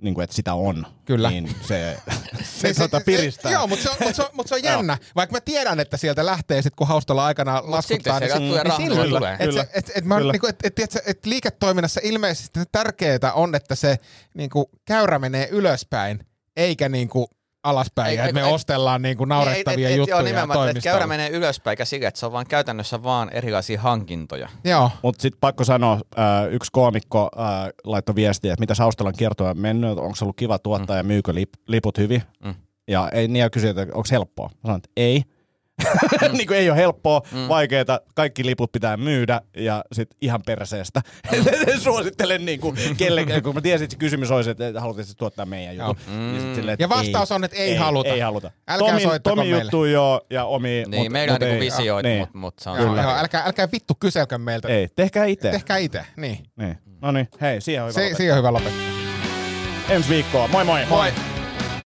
niin 0.02 0.14
kuin, 0.14 0.24
että 0.24 0.36
sitä 0.36 0.54
on, 0.54 0.86
Kyllä. 1.06 1.30
niin 1.30 1.56
se, 1.62 1.98
se, 2.44 2.68
Niin 2.68 2.76
tota 2.90 3.02
piristää. 3.06 3.52
Joo, 3.52 3.68
mutta 3.68 3.84
se 3.84 3.90
on, 3.90 3.96
mut 4.06 4.16
se 4.16 4.22
on, 4.24 4.30
mut 4.34 4.48
se 4.48 4.56
on 4.56 4.64
jännä. 4.74 4.98
Vaikka 5.16 5.36
mä 5.36 5.42
tiedän, 5.42 5.80
että 5.80 5.98
sieltä 5.98 6.26
lähtee 6.26 6.62
sit, 6.62 6.76
kun 6.76 6.88
haustolla 6.88 7.26
aikana 7.26 7.62
laskuttaa. 7.66 8.20
tulee 8.38 8.64
rahaa 8.64 8.78
silloin- 8.80 9.10
tulee. 9.10 9.34
Et, 9.40 9.50
Kyllä. 9.50 9.64
se- 9.64 9.70
et, 9.74 9.92
et, 9.96 10.06
mä, 10.06 10.18
Kyllä. 10.18 10.32
niinku, 10.32 10.48
et, 10.48 10.56
et, 10.64 10.76
tiedätkö, 10.76 11.00
et 11.06 11.26
liiketoiminnassa 11.26 12.02
ilmeisesti 12.04 12.60
tärkeää 12.72 13.34
on, 13.34 13.56
että 13.56 13.76
se 13.76 13.98
niinku, 14.34 14.70
käyrä 14.86 15.20
menee 15.20 15.48
ylöspäin, 15.52 16.26
eikä 16.58 16.90
niinku, 16.90 17.30
alaspäin, 17.70 18.10
Ei- 18.10 18.16
ja 18.18 18.24
että 18.24 18.34
me 18.42 18.48
ei- 18.48 18.54
ostellaan 18.54 19.02
niinku, 19.02 19.26
naurettavia 19.26 19.76
Niin, 19.78 19.86
et, 19.88 19.92
et, 19.92 19.98
juttuja 19.98 20.16
Joo, 20.18 20.22
nimenomaan, 20.26 20.60
että 20.60 20.66
toimistolla. 20.74 20.94
käyrä 20.94 21.08
menee 21.08 21.30
ylöspäin, 21.30 21.72
eikä 21.72 21.86
sillä, 21.86 22.08
että 22.08 22.20
se 22.20 22.26
on 22.26 22.32
vaan 22.32 22.46
käytännössä 22.48 23.04
vaan 23.04 23.30
erilaisia 23.30 23.82
hankintoja. 23.82 24.50
Joo. 24.64 24.92
Mutta 25.04 25.22
sitten 25.22 25.40
pakko 25.40 25.64
sanoa, 25.64 25.94
äh, 25.94 26.52
yksi 26.54 26.70
koomikko 26.72 27.30
äh, 27.40 27.70
laittoi 27.84 28.16
viestiä, 28.16 28.54
että 28.54 28.62
mitä 28.62 28.76
Saustelan 28.76 29.14
kiertoa 29.18 29.50
on 29.50 29.60
mennyt, 29.60 29.98
onko 29.98 30.16
se 30.16 30.24
ollut 30.26 30.36
kiva 30.38 30.60
tuottaa 30.60 30.94
mm. 30.96 30.98
ja 30.98 31.04
myykö 31.04 31.34
lip, 31.34 31.50
liput 31.68 31.98
hyvin. 31.98 32.24
Mm. 32.46 32.56
Ja 32.88 33.10
ei 33.10 33.28
niin 33.28 33.42
ja 33.42 33.50
kysyi, 33.50 33.70
että 33.70 33.82
onko 33.82 34.08
helppoa. 34.12 34.48
Mä 34.50 34.60
sanoin, 34.64 34.78
että 34.80 34.90
ei. 34.98 35.24
Mm. 35.84 36.32
niin 36.38 36.48
kuin 36.48 36.58
ei 36.60 36.70
ole 36.70 36.78
helppoa, 36.78 37.22
mm. 37.32 37.48
vaikeeta, 37.48 38.02
kaikki 38.16 38.46
liput 38.46 38.72
pitää 38.72 38.98
myydä 38.98 39.42
ja 39.58 39.84
sit 39.94 40.10
ihan 40.22 40.42
perseestä. 40.46 41.02
Suosittelen 41.84 42.46
niin 42.46 42.60
kuin 42.60 42.76
kelle, 42.98 43.26
kun 43.44 43.56
mä 43.56 43.62
tiesin, 43.62 43.86
että 43.86 43.94
se 43.94 43.98
kysymys 43.98 44.32
olisi, 44.32 44.50
että 44.50 44.82
haluaisi 44.82 45.16
tuottaa 45.18 45.46
meidän 45.46 45.78
jutun. 45.78 45.96
Niin 46.08 46.42
sit 46.42 46.56
silleen, 46.56 46.74
että 46.74 46.84
Ja 46.84 46.90
vastaus 46.90 47.32
on, 47.32 47.44
että 47.44 47.58
ei 47.58 47.76
haluta. 47.76 48.10
Ei 48.10 48.20
haluta. 48.20 48.52
Älkää 48.68 48.88
Tomi, 48.88 49.02
soittako 49.02 49.36
Tomi 49.36 49.48
meille. 49.50 49.64
juttu 49.64 49.86
joo 49.86 50.22
ja 50.30 50.46
omi. 50.46 50.84
Niin, 50.88 51.04
mut, 51.04 51.10
meillä 51.12 51.34
on 51.34 51.40
niinku 51.40 51.54
ei- 51.56 51.60
visioita, 51.62 52.08
niin. 52.10 52.20
mutta 52.20 52.38
mut 52.38 52.60
se 52.60 52.70
on 52.70 52.78
Joo, 52.80 52.90
kyllä. 52.90 53.02
joo, 53.02 53.12
älkää, 53.18 53.44
älkää 53.46 53.68
vittu 53.72 53.94
kyselkö 54.00 54.38
meiltä. 54.38 54.68
Ei, 54.68 54.88
tehkää 54.96 55.26
itse. 55.26 55.52
Tehkää 55.52 55.78
itse. 55.78 56.06
Niin. 56.18 56.38
Niin. 56.56 56.78
No 57.02 57.12
niin, 57.12 57.28
hei, 57.42 57.62
siihen 57.62 57.84
on 57.84 57.88
hyvä 57.90 57.94
Se, 57.94 58.00
lopettaa. 58.02 58.18
siihen 58.18 58.34
on 58.34 58.38
hyvä 58.38 58.54
lopettaa. 58.54 58.82
Ensi 59.90 60.10
viikkoa, 60.10 60.48
moi 60.48 60.64
moi! 60.64 60.86
Moi! 60.86 61.12